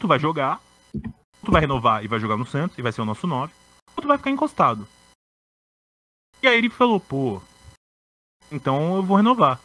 [0.00, 0.62] tu vai jogar,
[1.44, 3.52] tu vai renovar e vai jogar no Santos, e vai ser o nosso 9,
[3.94, 4.88] ou tu vai ficar encostado.
[6.42, 7.42] E aí ele falou, pô,
[8.50, 9.60] então eu vou renovar.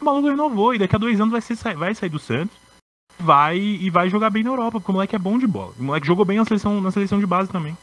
[0.00, 2.56] O maluco renovou, e daqui a dois anos vai, ser, vai sair do Santos,
[3.16, 5.72] vai e vai jogar bem na Europa, porque o moleque é bom de bola.
[5.78, 7.78] O moleque jogou bem na seleção, na seleção de base também.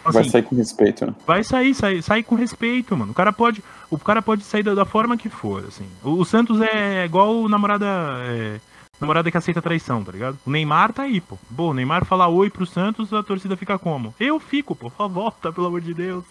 [0.00, 1.14] Então, Vai assim, sair com respeito, né?
[1.26, 3.12] vai sair, sai, sai com respeito, mano.
[3.12, 5.86] O cara pode, o cara pode sair da, da forma que for, assim.
[6.02, 7.86] O, o Santos é igual namorada,
[8.22, 8.58] é,
[8.98, 10.38] namorada que aceita traição, tá ligado?
[10.46, 11.36] O Neymar tá aí, pô.
[11.54, 14.14] Pô, o Neymar falar oi pro Santos, a torcida fica como?
[14.18, 14.88] Eu fico, pô.
[14.88, 16.24] Favor, volta, pelo amor de Deus.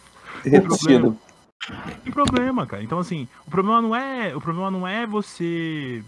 [0.44, 1.18] Repetido.
[1.68, 2.84] Não tem problema, cara.
[2.84, 6.04] Então assim, o problema não é, o problema não é você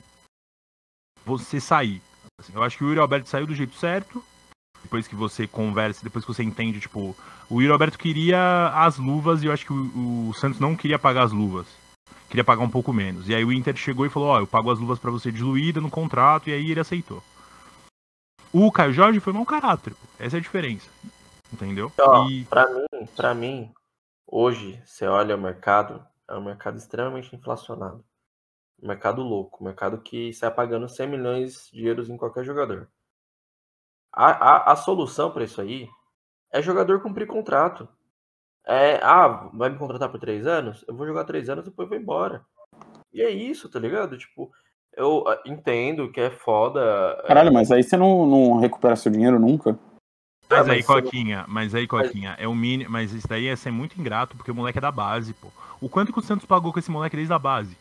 [1.25, 2.01] você sair.
[2.39, 4.23] Assim, eu acho que o Yuri Alberto saiu do jeito certo.
[4.83, 7.15] Depois que você conversa, depois que você entende, tipo,
[7.49, 10.97] o Yuri Alberto queria as luvas e eu acho que o, o Santos não queria
[10.99, 11.67] pagar as luvas.
[12.29, 13.29] queria pagar um pouco menos.
[13.29, 15.79] E aí o Inter chegou e falou: Ó, eu pago as luvas para você diluída
[15.79, 17.21] no contrato, e aí ele aceitou.
[18.53, 19.93] O Caio Jorge foi mau caráter.
[20.19, 20.89] Essa é a diferença.
[21.53, 21.91] Entendeu?
[21.99, 23.71] Ó, E pra mim, pra mim,
[24.27, 28.03] hoje, você olha o mercado, é um mercado extremamente inflacionado.
[28.81, 32.89] Um mercado louco, um mercado que sai pagando 100 milhões de euros em qualquer jogador.
[34.13, 35.87] A, a, a solução para isso aí
[36.51, 37.87] é jogador cumprir contrato.
[38.65, 40.83] É, ah, vai me contratar por três anos?
[40.87, 42.45] Eu vou jogar três anos, depois vou embora.
[43.13, 44.17] E é isso, tá ligado?
[44.17, 44.51] Tipo,
[44.95, 47.17] eu ah, entendo que é foda.
[47.23, 49.77] é, Caralho, mas aí você não, não recupera seu dinheiro nunca.
[50.49, 52.89] Mas Ah, aí, mas Coquinha, mas aí, Coquinha, é o mínimo.
[52.91, 55.47] Mas isso daí ia ser muito ingrato, porque o moleque é da base, pô.
[55.79, 57.75] O quanto que o Santos pagou com esse moleque desde a base?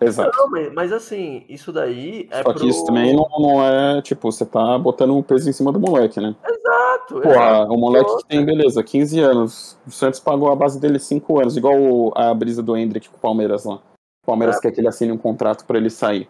[0.00, 0.36] Exato.
[0.36, 2.60] Não, mas, assim, isso daí é Só pro...
[2.60, 5.80] que isso também não, não é, tipo, você tá botando um peso em cima do
[5.80, 6.34] moleque, né?
[6.46, 7.72] Exato, Pô, exato.
[7.72, 9.78] o moleque que tem, beleza, 15 anos.
[9.86, 13.20] O Santos pagou a base dele 5 anos, igual a brisa do Hendrick com o
[13.20, 13.76] Palmeiras lá.
[14.22, 14.60] O Palmeiras É.
[14.60, 16.28] quer que ele assine um contrato pra ele sair.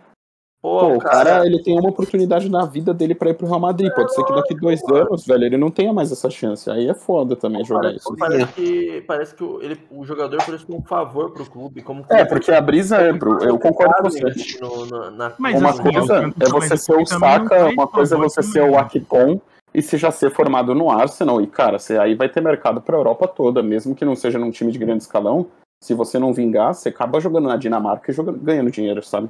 [0.63, 3.61] Pô, Pô, o cara, ele tem uma oportunidade na vida dele pra ir pro Real
[3.61, 3.93] Madrid.
[3.95, 6.69] Pode ser que daqui dois anos, velho, ele não tenha mais essa chance.
[6.69, 8.17] Aí é foda também jogar parece, isso.
[8.19, 11.83] parece que, parece que o, ele, o jogador prestou um favor pro clube.
[11.83, 14.59] Como É, porque a brisa é, bro, eu concordo com você.
[14.61, 18.19] No, no, na, Mas uma assim, coisa é você ser o Saka, uma coisa é
[18.19, 18.79] você também, ser o né?
[18.79, 19.41] Akpom
[19.73, 21.41] e você já ser formado no Arsenal.
[21.41, 24.51] E, cara, você aí vai ter mercado pra Europa toda, mesmo que não seja num
[24.51, 25.47] time de grande escalão.
[25.81, 29.29] Se você não vingar, você acaba jogando na Dinamarca e jogando, ganhando dinheiro, sabe?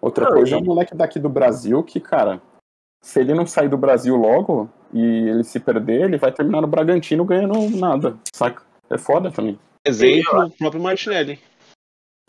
[0.00, 2.40] Outra Não, coisa é o moleque daqui do Brasil que, cara,
[3.02, 6.66] se ele não sair do Brasil logo e ele se perder, ele vai terminar no
[6.66, 8.62] Bragantino ganhando nada, saca?
[8.88, 9.58] É foda também.
[9.86, 11.38] Exemplo, o próprio Martinelli.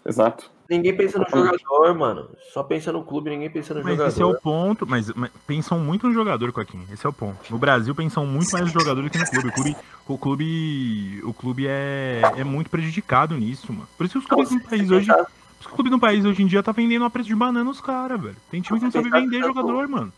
[0.05, 0.49] Exato.
[0.69, 2.29] Ninguém pensa no jogador, mano.
[2.53, 4.09] Só pensa no clube, ninguém pensa no Mas jogador.
[4.09, 4.87] esse é o ponto.
[4.87, 6.85] Mas, mas pensam muito no jogador, Coquinha.
[6.91, 7.37] Esse é o ponto.
[7.51, 9.49] No Brasil pensam muito mais no jogador do que no clube.
[9.49, 9.75] O clube,
[10.07, 13.87] o clube, o clube é, é muito prejudicado nisso, mano.
[13.97, 15.07] Por isso que os clubes no país se hoje.
[15.07, 15.27] pensar-
[15.71, 18.19] Os clubes no país hoje em dia tá vendendo a preço de banana os caras,
[18.19, 18.35] velho.
[18.49, 20.11] Tem time que não sabe vender tanto- jogador, mano.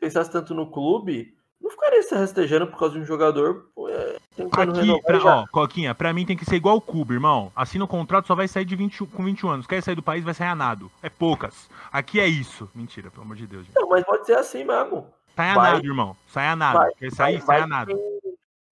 [0.00, 4.16] pensasse tanto no clube, não ficaria se rastejando por causa de um jogador é,
[4.52, 5.36] Aqui, pra, já.
[5.42, 7.52] ó, Coquinha, pra mim tem que ser igual o Cuba, irmão.
[7.54, 9.66] Assina o contrato, só vai sair de 20, com 21 anos.
[9.66, 10.90] Quer sair do país, vai sair a nado.
[11.02, 11.68] É poucas.
[11.92, 12.68] Aqui é isso.
[12.74, 13.74] Mentira, pelo amor de Deus, gente.
[13.76, 15.06] Não, mas pode ser assim mesmo.
[15.36, 16.16] Sai a Vai- nado, irmão.
[16.28, 16.78] Sai a nado.
[16.78, 17.92] vai- Quer sair, sai a vai, nado.
[17.92, 18.23] de quem,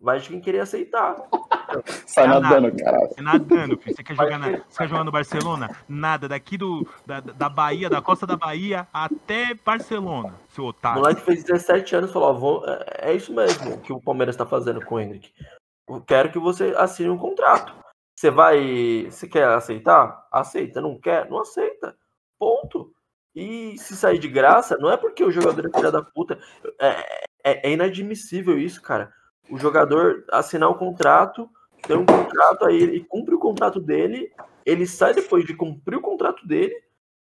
[0.03, 1.17] vai de quem querer aceitar.
[2.07, 3.09] Sai É nadando, caralho.
[3.17, 3.97] É nadando, filho.
[3.97, 5.71] Você quer jogar, na, você quer jogar no Barcelona?
[5.89, 6.29] Nada.
[6.29, 11.01] Daqui do, da, da Bahia, da costa da Bahia até Barcelona, seu O otário.
[11.01, 14.37] moleque fez 17 anos e falou: ó, vou- é, é isso mesmo que o Palmeiras
[14.37, 15.33] tá fazendo com o Hendrick.
[15.89, 17.75] Eu quero que você assine um contrato.
[18.19, 19.07] Você vai.
[19.11, 20.27] Você quer aceitar?
[20.31, 20.81] Aceita.
[20.81, 21.29] Não quer?
[21.31, 21.97] Não aceita.
[22.39, 22.93] Ponto.
[23.35, 26.39] E se sair de graça, não é porque o jogador é filha da puta.
[26.79, 26.89] É,
[27.45, 29.11] é- é inadmissível isso, cara.
[29.51, 31.49] O jogador assinar um contrato,
[31.83, 34.31] ter um contrato, aí ele cumpre o contrato dele,
[34.65, 36.75] ele sai depois de cumprir o contrato dele,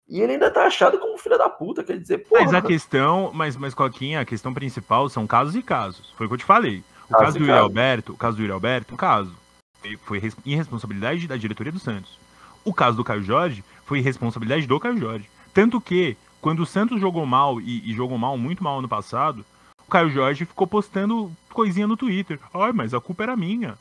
[0.07, 1.83] e ele ainda tá achado como filha da puta.
[1.83, 5.61] Quer dizer, porra, Mas a questão, mas, mas Coquinha, a questão principal são casos e
[5.61, 6.11] casos.
[6.17, 6.83] Foi o que eu te falei.
[7.09, 7.57] O caso e do Yuri.
[7.59, 9.33] Alberto, o caso do Yuri Alberto, um caso.
[9.81, 12.19] Foi- Foi res- irresponsabilidade da diretoria do Santos.
[12.65, 15.29] O caso do Caio Jorge foi responsabilidade do Caio Jorge.
[15.53, 19.45] Tanto que, quando o Santos jogou mal e, e jogou mal, muito mal ano passado,
[19.89, 22.39] o Caio Jorge ficou postando coisinha no Twitter.
[22.53, 23.75] Ai, mas a culpa era minha.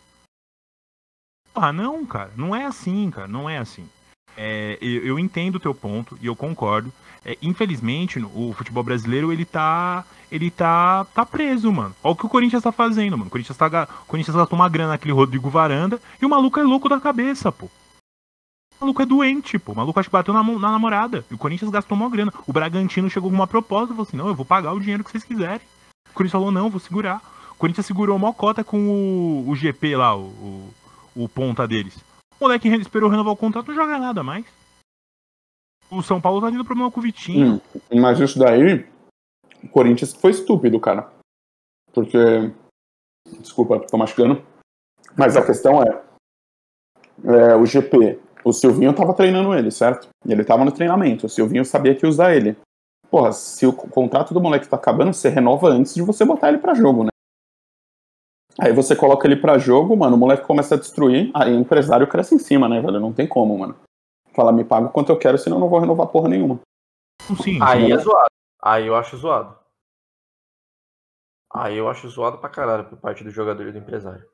[1.55, 2.33] Ah, não, cara.
[2.35, 3.29] Não é assim, cara.
[3.29, 3.87] Não é assim.
[4.35, 6.91] É, eu, eu entendo o teu ponto e eu concordo.
[7.23, 10.03] É, infelizmente, o futebol brasileiro, ele tá.
[10.33, 11.95] Ele tá, tá preso, mano.
[12.03, 13.29] Olha o que o Corinthians tá fazendo, mano.
[13.29, 16.63] O Corinthians, tá, o Corinthians gastou uma grana naquele Rodrigo Varanda e o maluco é
[16.63, 17.67] louco da cabeça, pô.
[17.67, 19.73] O maluco é doente, pô.
[19.73, 21.23] O maluco acho que bateu na, na namorada.
[21.31, 22.33] E o Corinthians gastou uma grana.
[22.47, 25.05] O Bragantino chegou com uma proposta e falou assim: não, eu vou pagar o dinheiro
[25.05, 25.61] que vocês quiserem.
[26.11, 27.23] O Corinthians falou: não, vou segurar.
[27.53, 31.97] O Corinthians segurou uma cota com o, o GP lá, o, o, o ponta deles.
[32.39, 34.47] O moleque esperou renovar o contrato, não joga nada mais.
[35.91, 37.61] O São Paulo tá tendo problema com o Vitinho.
[37.91, 38.87] Hum, mas isso daí,
[39.63, 41.11] o Corinthians foi estúpido, cara.
[41.93, 42.19] Porque.
[43.41, 44.43] Desculpa, tô mastigando.
[45.17, 46.03] Mas a questão é,
[47.25, 50.09] é, O GP, o Silvinho tava treinando ele, certo?
[50.27, 51.27] Ele tava no treinamento.
[51.27, 52.57] O Silvinho sabia que ia usar ele.
[53.11, 56.49] Porra, se o co- contrato do moleque tá acabando, você renova antes de você botar
[56.49, 57.11] ele pra jogo, né?
[58.61, 62.09] Aí você coloca ele pra jogo, mano, o moleque começa a destruir, aí o empresário
[62.09, 62.99] cresce em cima, né, velho?
[63.01, 63.77] Não tem como, mano.
[64.35, 66.61] Fala, me paga o quanto eu quero, senão eu não vou renovar porra nenhuma.
[67.43, 68.31] Sim, Aí é zoado.
[68.61, 69.57] Aí eu acho zoado.
[71.53, 74.29] Aí eu acho zoado pra caralho por parte do jogador e do empresário.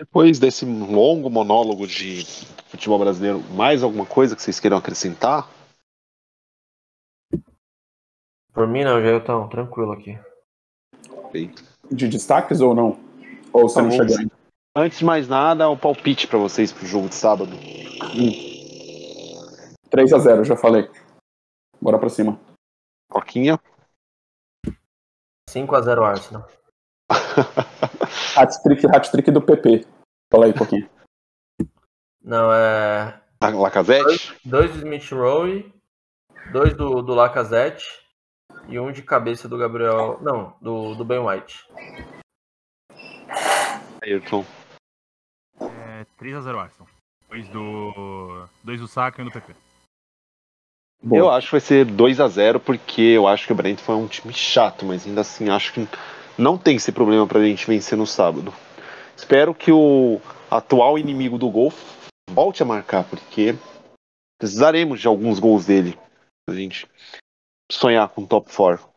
[0.00, 2.24] Depois desse longo monólogo de
[2.68, 5.46] futebol brasileiro, mais alguma coisa que vocês queiram acrescentar?
[8.50, 10.18] Por mim não, já eu tô tranquilo aqui.
[11.92, 12.98] De destaques ou não?
[13.52, 14.32] Ou você não chegou ainda?
[14.74, 17.52] Antes de mais nada, o palpite pra vocês pro jogo de sábado.
[19.90, 20.88] 3 a 0 já falei.
[21.78, 22.40] Bora pra cima.
[23.10, 23.60] Coquinha.
[25.50, 26.48] 5x0 Arsenal.
[28.36, 29.86] Hat-trick, hat-trick do PP.
[30.32, 30.88] Fala aí, Coquinha.
[32.22, 33.20] Não, é.
[33.40, 34.36] A Lacazette.
[34.44, 35.72] Dois do Smith Rowe,
[36.52, 37.86] dois do, do Lacazette
[38.68, 40.18] e um de cabeça do Gabriel.
[40.20, 41.66] Não, do, do Ben White.
[44.02, 44.44] Ayrton.
[45.60, 46.88] É 3x0 Arsenal.
[47.28, 48.46] Dois do.
[48.62, 49.54] Dois do Saka e um do PP.
[51.02, 51.18] Boa.
[51.18, 53.94] Eu acho que vai ser 2 a 0 porque eu acho que o Brentford foi
[53.96, 55.88] um time chato, mas ainda assim acho que
[56.38, 58.52] não tem esse problema pra gente vencer no sábado.
[59.16, 60.20] Espero que o
[60.50, 61.72] atual inimigo do gol
[62.30, 63.54] volte a marcar, porque
[64.38, 65.98] precisaremos de alguns gols dele
[66.46, 66.88] pra gente
[67.70, 68.88] sonhar com top 4.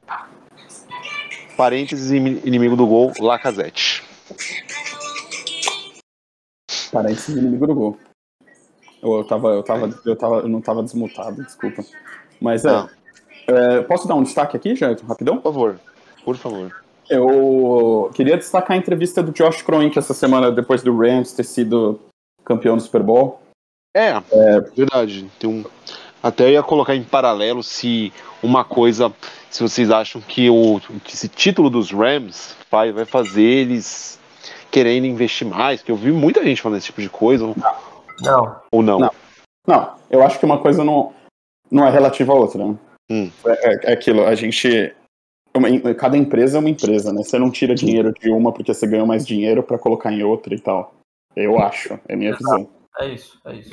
[1.57, 4.03] Parênteses, inimigo do gol, Lacazette.
[6.91, 7.99] Parece inimigo do gol.
[9.01, 11.83] Eu, eu, tava, eu, tava, eu, tava, eu não tava desmutado, desculpa.
[12.39, 12.87] Mas é,
[13.47, 15.37] é, Posso dar um destaque aqui, Jair, rapidão?
[15.37, 15.79] Por favor,
[16.23, 16.82] por favor.
[17.09, 21.99] Eu queria destacar a entrevista do Josh Kroenke essa semana, depois do Rams ter sido
[22.43, 23.41] campeão do Super Bowl.
[23.95, 24.13] É,
[24.75, 25.29] verdade.
[25.39, 25.63] Tem um...
[26.21, 29.11] Até ia colocar em paralelo se uma coisa,
[29.49, 34.17] se vocês acham que, o, que esse título dos Rams vai, vai fazer eles
[34.71, 37.53] querendo investir mais, que eu vi muita gente falando esse tipo de coisa,
[38.21, 38.99] Não, ou não.
[38.99, 39.11] Não.
[39.67, 41.13] Não, eu acho que uma coisa não,
[41.69, 42.65] não é relativa à outra.
[42.65, 42.75] Né?
[43.11, 43.31] Hum.
[43.45, 44.93] É, é- é aquilo, a gente.
[45.59, 47.23] Uma- cada empresa é uma empresa, né?
[47.23, 50.53] Você não tira dinheiro de uma porque você ganhou mais dinheiro pra colocar em outra
[50.53, 50.95] e tal.
[51.35, 52.69] Eu acho, é minha visão.
[52.99, 53.69] é isso, é isso.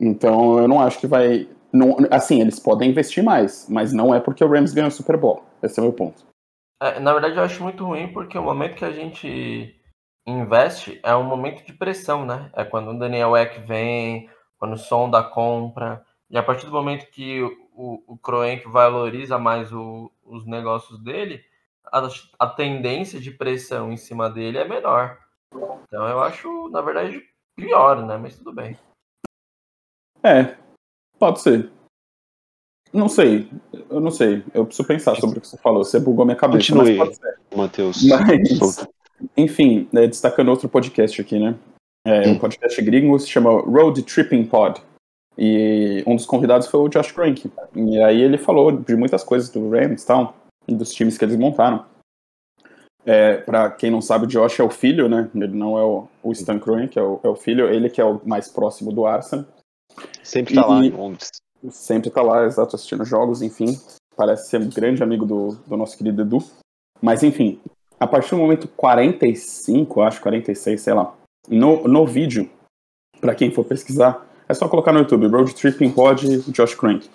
[0.00, 1.48] Então eu não acho que vai.
[1.72, 5.16] Não, assim, eles podem investir mais, mas não é porque o Rams ganhou o Super
[5.16, 5.42] Bowl.
[5.62, 6.26] Esse é o meu ponto.
[6.80, 9.74] É, na verdade, eu acho muito ruim porque o momento que a gente
[10.26, 12.50] investe é um momento de pressão, né?
[12.54, 14.28] É quando o Daniel Eck vem,
[14.58, 16.02] quando o som da compra.
[16.30, 17.40] E a partir do momento que
[17.80, 21.40] o, o Kroenke valoriza mais o- os negócios dele,
[21.92, 22.06] a,
[22.40, 25.16] a tendência de pressão em cima dele é menor.
[25.84, 27.22] Então eu acho, na verdade,
[27.56, 28.16] pior, né?
[28.16, 28.76] Mas tudo bem.
[30.22, 30.56] É,
[31.18, 31.70] pode ser.
[32.92, 33.50] Não sei,
[33.90, 34.42] eu não sei.
[34.54, 35.84] Eu preciso pensar sobre o que você falou.
[35.84, 36.72] Você bugou minha cabeça.
[36.72, 36.96] Continue.
[36.96, 37.38] Mas pode ser.
[37.56, 38.02] Matheus.
[38.04, 38.86] Mas,
[39.36, 41.54] enfim, né, destacando outro podcast aqui, né?
[42.06, 42.32] É, Hum.
[42.32, 44.82] um podcast gringo se chama Road Tripping Pod.
[45.38, 47.50] E um dos convidados foi o Josh Kroenke.
[47.76, 50.34] E aí ele falou de muitas coisas do Rams e tal,
[50.66, 51.86] e dos times que eles montaram.
[53.06, 55.30] É, pra quem não sabe, o Josh é o filho, né?
[55.34, 57.68] Ele não é o, o Stan Kroenke, é o, é o filho.
[57.68, 59.46] Ele que é o mais próximo do Arsenal.
[60.22, 61.28] Sempre tá lá E- em Londres.
[61.70, 63.78] Sempre tá lá, exato, assistindo jogos, enfim.
[64.16, 66.38] Parece ser um grande amigo do, do nosso querido Edu.
[67.00, 67.60] Mas, enfim,
[67.98, 71.14] a partir do momento 45, acho, 46, sei lá,
[71.48, 72.50] no, no vídeo,
[73.20, 77.08] pra quem for pesquisar, é só colocar no YouTube, Road Tripping Pod Josh Crank.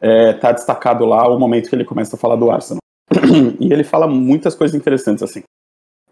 [0.00, 2.80] É, tá destacado lá o momento que ele começa a falar do Arsenal.
[3.60, 5.42] e ele fala muitas coisas interessantes, assim.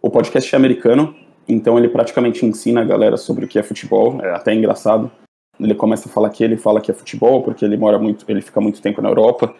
[0.02, 1.15] O podcast é americano,
[1.48, 5.11] então ele praticamente ensina a galera sobre o que é futebol, é até engraçado.
[5.59, 8.40] Ele começa a falar que ele fala que é futebol, porque ele mora muito, ele
[8.40, 9.55] fica muito tempo na Europa.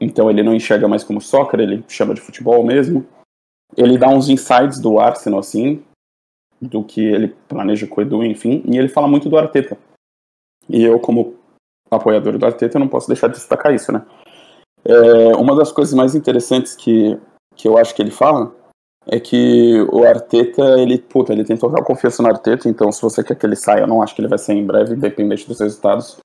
[0.00, 3.04] Então ele não enxerga mais como soccer, ele chama de futebol mesmo.
[3.76, 5.82] Ele dá uns insights do Arsenal, assim,
[6.60, 9.76] do que ele planeja com o Edu, enfim, e ele fala muito do Arteta.
[10.72, 11.34] E eu, como
[11.90, 14.02] apoiador do Arteta, não posso deixar de destacar isso, né?
[14.84, 17.18] É, uma das coisas mais interessantes que,
[17.54, 18.52] que eu acho que ele fala
[19.06, 23.22] é que o Arteta, ele, puta, ele tem total confiança no Arteta, então se você
[23.22, 25.60] quer que ele saia, eu não acho que ele vai sair em breve, independente dos
[25.60, 26.16] resultados,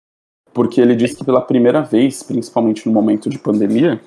[0.54, 4.00] porque ele disse que pela primeira vez, principalmente no momento de pandemia,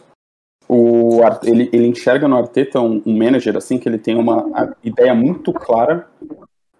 [0.68, 5.14] o ele, ele enxerga no Arteta um, um manager assim que ele tem uma ideia
[5.14, 6.08] muito clara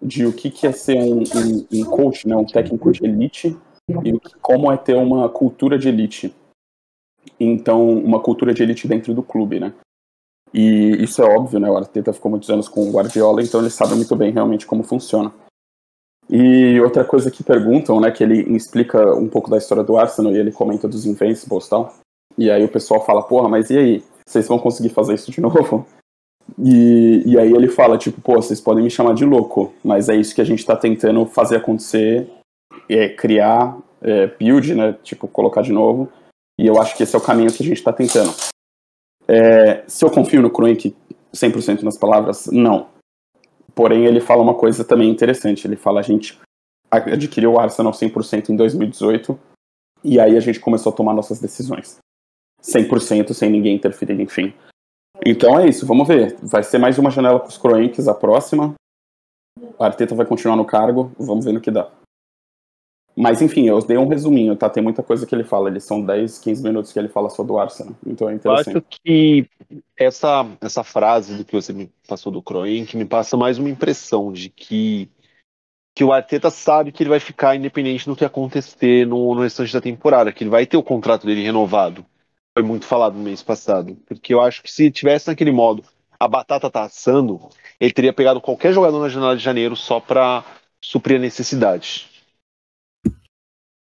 [0.01, 3.57] de o que, que é ser um, um, um coach, né, um técnico de elite
[3.89, 6.33] e como é ter uma cultura de elite.
[7.39, 9.73] Então, uma cultura de elite dentro do clube, né?
[10.53, 11.69] E isso é óbvio, né?
[11.69, 14.83] O Arteta ficou muitos anos com o Guardiola, então ele sabe muito bem realmente como
[14.83, 15.31] funciona.
[16.29, 20.33] E outra coisa que perguntam, né, que ele explica um pouco da história do Arsenal
[20.33, 21.95] e ele comenta dos Invincibles e tal.
[22.37, 24.03] E aí o pessoal fala, porra, mas e aí?
[24.25, 25.85] Vocês vão conseguir fazer isso de novo?
[26.59, 30.15] E, e aí ele fala, tipo, pô, vocês podem me chamar de louco, mas é
[30.15, 32.29] isso que a gente tá tentando fazer acontecer,
[32.89, 36.11] é criar, é, build, né, tipo, colocar de novo.
[36.59, 38.33] E eu acho que esse é o caminho que a gente tá tentando.
[39.27, 40.95] É, se eu confio no Kroenke
[41.33, 42.87] 100% nas palavras, não.
[43.73, 45.65] Porém, ele fala uma coisa também interessante.
[45.65, 46.37] Ele fala a gente
[46.91, 49.39] adquiriu o Arsenal 100% em 2018
[50.03, 51.97] e aí a gente começou a tomar nossas decisões.
[52.61, 54.53] 100% sem ninguém interferir, enfim.
[55.25, 56.35] Então é isso, vamos ver.
[56.41, 58.73] Vai ser mais uma janela para os Kroenkes, a próxima.
[59.79, 61.91] A Arteta vai continuar no cargo, vamos ver no que dá.
[63.15, 64.69] Mas enfim, eu dei um resuminho, tá?
[64.69, 65.69] Tem muita coisa que ele fala.
[65.69, 67.93] Eles são 10, 15 minutos que ele fala só do Arsenal.
[68.05, 68.77] Então é Eu interessante.
[68.77, 69.47] acho que
[69.97, 74.31] essa, essa frase do que você me passou do Kroenke me passa mais uma impressão
[74.31, 75.09] de que,
[75.93, 79.73] que o Arteta sabe que ele vai ficar independente do que acontecer no, no restante
[79.73, 82.05] da temporada, que ele vai ter o contrato dele renovado.
[82.57, 83.95] Foi muito falado no mês passado.
[84.07, 85.83] Porque eu acho que se tivesse naquele modo,
[86.19, 87.49] a batata tá assando,
[87.79, 90.43] ele teria pegado qualquer jogador na janela de janeiro só pra
[90.81, 92.09] suprir a necessidade.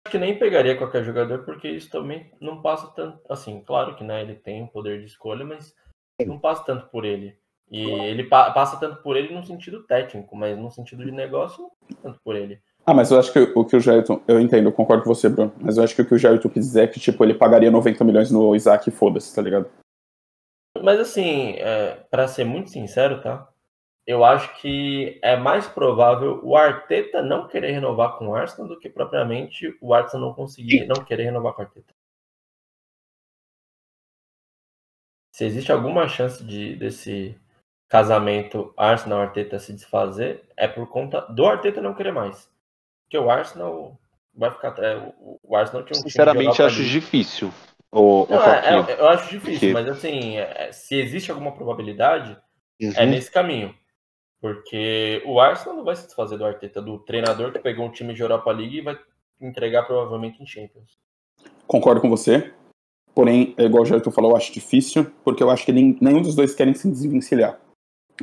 [0.06, 3.20] Acho que nem pegaria qualquer jogador, porque isso também não passa tanto.
[3.28, 5.74] Assim, claro que né, ele tem o poder de escolha, mas
[6.24, 7.36] não passa tanto por ele.
[7.70, 11.70] E ele pa- passa tanto por ele no sentido técnico, mas no sentido de negócio,
[11.90, 12.60] não tanto por ele.
[12.88, 14.22] Ah, mas eu acho que o que o Jailton.
[14.28, 15.52] Eu entendo, eu concordo com você, Bruno.
[15.60, 17.68] Mas eu acho que o que o Jailton quis dizer é que, tipo, ele pagaria
[17.68, 19.68] 90 milhões no Isaac e foda-se, tá ligado?
[20.80, 23.48] Mas assim, é, para ser muito sincero, tá?
[24.06, 28.78] Eu acho que é mais provável o Arteta não querer renovar com o Arsenal do
[28.78, 31.92] que propriamente o Arsenal não conseguir não querer renovar com o Arteta.
[35.34, 37.36] Se existe alguma chance de desse
[37.88, 42.48] casamento Arsenal-Arteta se desfazer, é por conta do Arteta não querer mais.
[43.06, 43.98] Porque o Arsenal
[44.34, 44.74] vai ficar.
[44.78, 47.52] é, o- o Arsenal tinha um Sinceramente, acho difícil.
[47.90, 48.96] O, o Não, é- Foquinha.
[48.96, 52.36] é- eu acho difícil, Porque- mas assim, é- se existe alguma probabilidade,
[52.82, 52.92] Uhum.
[52.96, 53.74] é nesse caminho.
[54.40, 58.12] Porque o Arsenal não vai se desfazer do Arteta, do treinador que pegou um time
[58.12, 58.98] de Europa League e vai
[59.40, 60.98] entregar provavelmente em Champions.
[61.66, 62.52] Concordo com você.
[63.14, 66.20] Porém, é igual o Jailton falou, eu acho difícil, porque eu acho que nem- nenhum
[66.20, 67.58] dos dois querem se desvencilhar.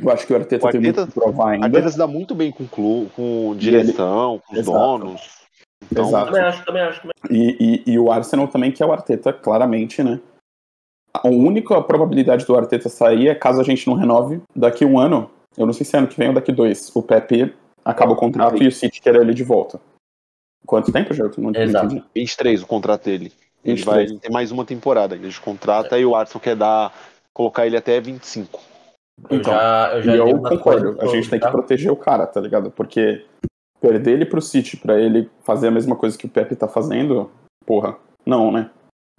[0.02, 1.66] Eu acho que o Arteta, O tem muito Arteta- que provar ainda.
[1.66, 4.78] Arteta se dá muito bem com o clube, com direção, com os Exato.
[4.78, 5.44] donos.
[5.90, 6.26] Então, Exato.
[6.26, 7.00] Também acho, também acho.
[7.00, 7.12] Também...
[7.30, 10.20] E, e- e o Arsenal também, que é o Arteta, claramente, né?
[11.12, 15.30] A única probabilidade do Arteta sair é caso a gente não renove daqui um ano.
[15.56, 16.90] Eu não sei se é ano que vem ou daqui dois.
[16.94, 17.54] O Pepe
[17.84, 19.80] acaba o contrato e o City quer ele de volta.
[20.66, 21.40] Quanto tempo, Jailton?
[21.42, 21.86] Não Exato.
[21.86, 22.04] entendi.
[22.14, 23.30] 23 o contrato dele.
[23.64, 24.10] Ele 23.
[24.10, 26.92] vai ter mais uma temporada ainda de contrato, aí o Arsenal quer dar,
[27.32, 28.60] colocar ele até 25.
[29.30, 31.00] Eu Então, já, eu já eu concordo.
[31.00, 32.70] A gente tem que proteger o cara, tá ligado?
[32.70, 33.24] Porque
[33.80, 37.30] perder ele pro City pra ele fazer a mesma coisa que o Pepe tá fazendo,
[37.66, 38.70] porra, não, né?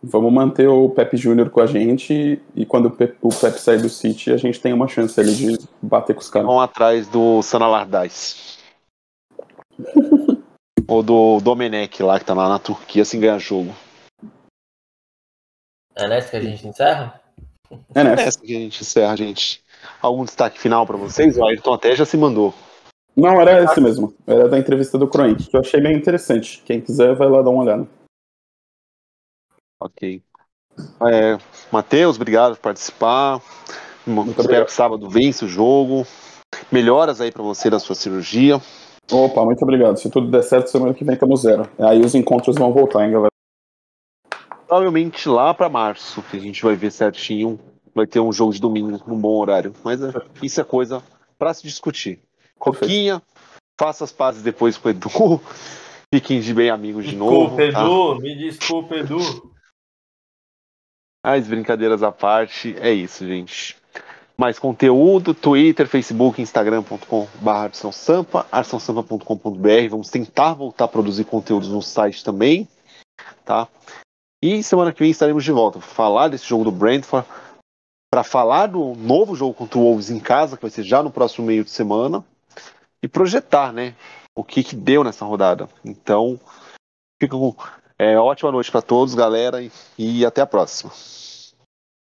[0.03, 3.81] Vamos manter o Pepe Júnior com a gente e quando o Pepe, o Pepe sair
[3.81, 6.47] do City, a gente tem uma chance ali de bater com os caras.
[6.47, 8.59] Vão atrás do Sana Lardais.
[10.87, 13.73] Ou do Domenech lá, que tá lá na Turquia sem ganhar jogo.
[15.95, 17.21] É nessa que a gente encerra?
[17.95, 18.23] É É nessa.
[18.23, 19.64] essa que a gente encerra, gente.
[20.01, 21.37] Algum destaque final pra vocês?
[21.37, 22.53] O Ayrton até já se mandou.
[23.15, 24.13] Não, era esse mesmo.
[24.27, 26.61] Era da entrevista do Kroenke, que eu achei bem interessante.
[26.65, 27.87] Quem quiser vai lá dar uma olhada.
[29.79, 30.21] Ok.
[31.09, 31.37] É,
[31.71, 33.41] Matheus, obrigado por participar.
[33.99, 34.65] Espero obrigado.
[34.65, 36.05] que sábado vença o jogo.
[36.71, 38.61] Melhoras aí pra você da sua cirurgia.
[39.11, 39.97] Opa, muito obrigado.
[39.97, 41.69] Se tudo der certo, semana que vem temos zero.
[41.79, 43.29] Aí os encontros vão voltar, hein, galera.
[44.67, 47.59] Provavelmente lá pra março, que a gente vai ver certinho.
[47.95, 49.73] Vai ter um jogo de domingo num bom horário.
[49.83, 50.11] Mas é,
[50.43, 51.01] isso é coisa
[51.37, 52.19] pra se discutir.
[52.59, 53.21] Coquinha,
[53.79, 55.09] faça as pazes depois com o Edu.
[56.13, 57.55] Fiquem de bem amigos de novo.
[57.55, 57.81] Desculpa, tá?
[57.81, 59.55] Edu, me desculpa, Edu.
[61.23, 63.75] As brincadeiras à parte, é isso, gente.
[64.37, 69.89] Mais conteúdo, Twitter, Facebook, Instagram.com.br arçãosampa, arçãosampa.com.br.
[69.89, 72.67] Vamos tentar voltar a produzir conteúdos no site também,
[73.45, 73.67] tá?
[74.43, 77.27] E semana que vem estaremos de volta para falar desse jogo do Brentford,
[78.15, 81.11] para falar do novo jogo contra o Wolves em casa, que vai ser já no
[81.11, 82.23] próximo meio de semana,
[83.03, 83.93] e projetar, né,
[84.33, 85.67] o que que deu nessa rodada.
[85.83, 86.39] Então,
[87.21, 87.53] fica com
[87.99, 90.93] é, ótima noite para todos, galera, e, e até a próxima.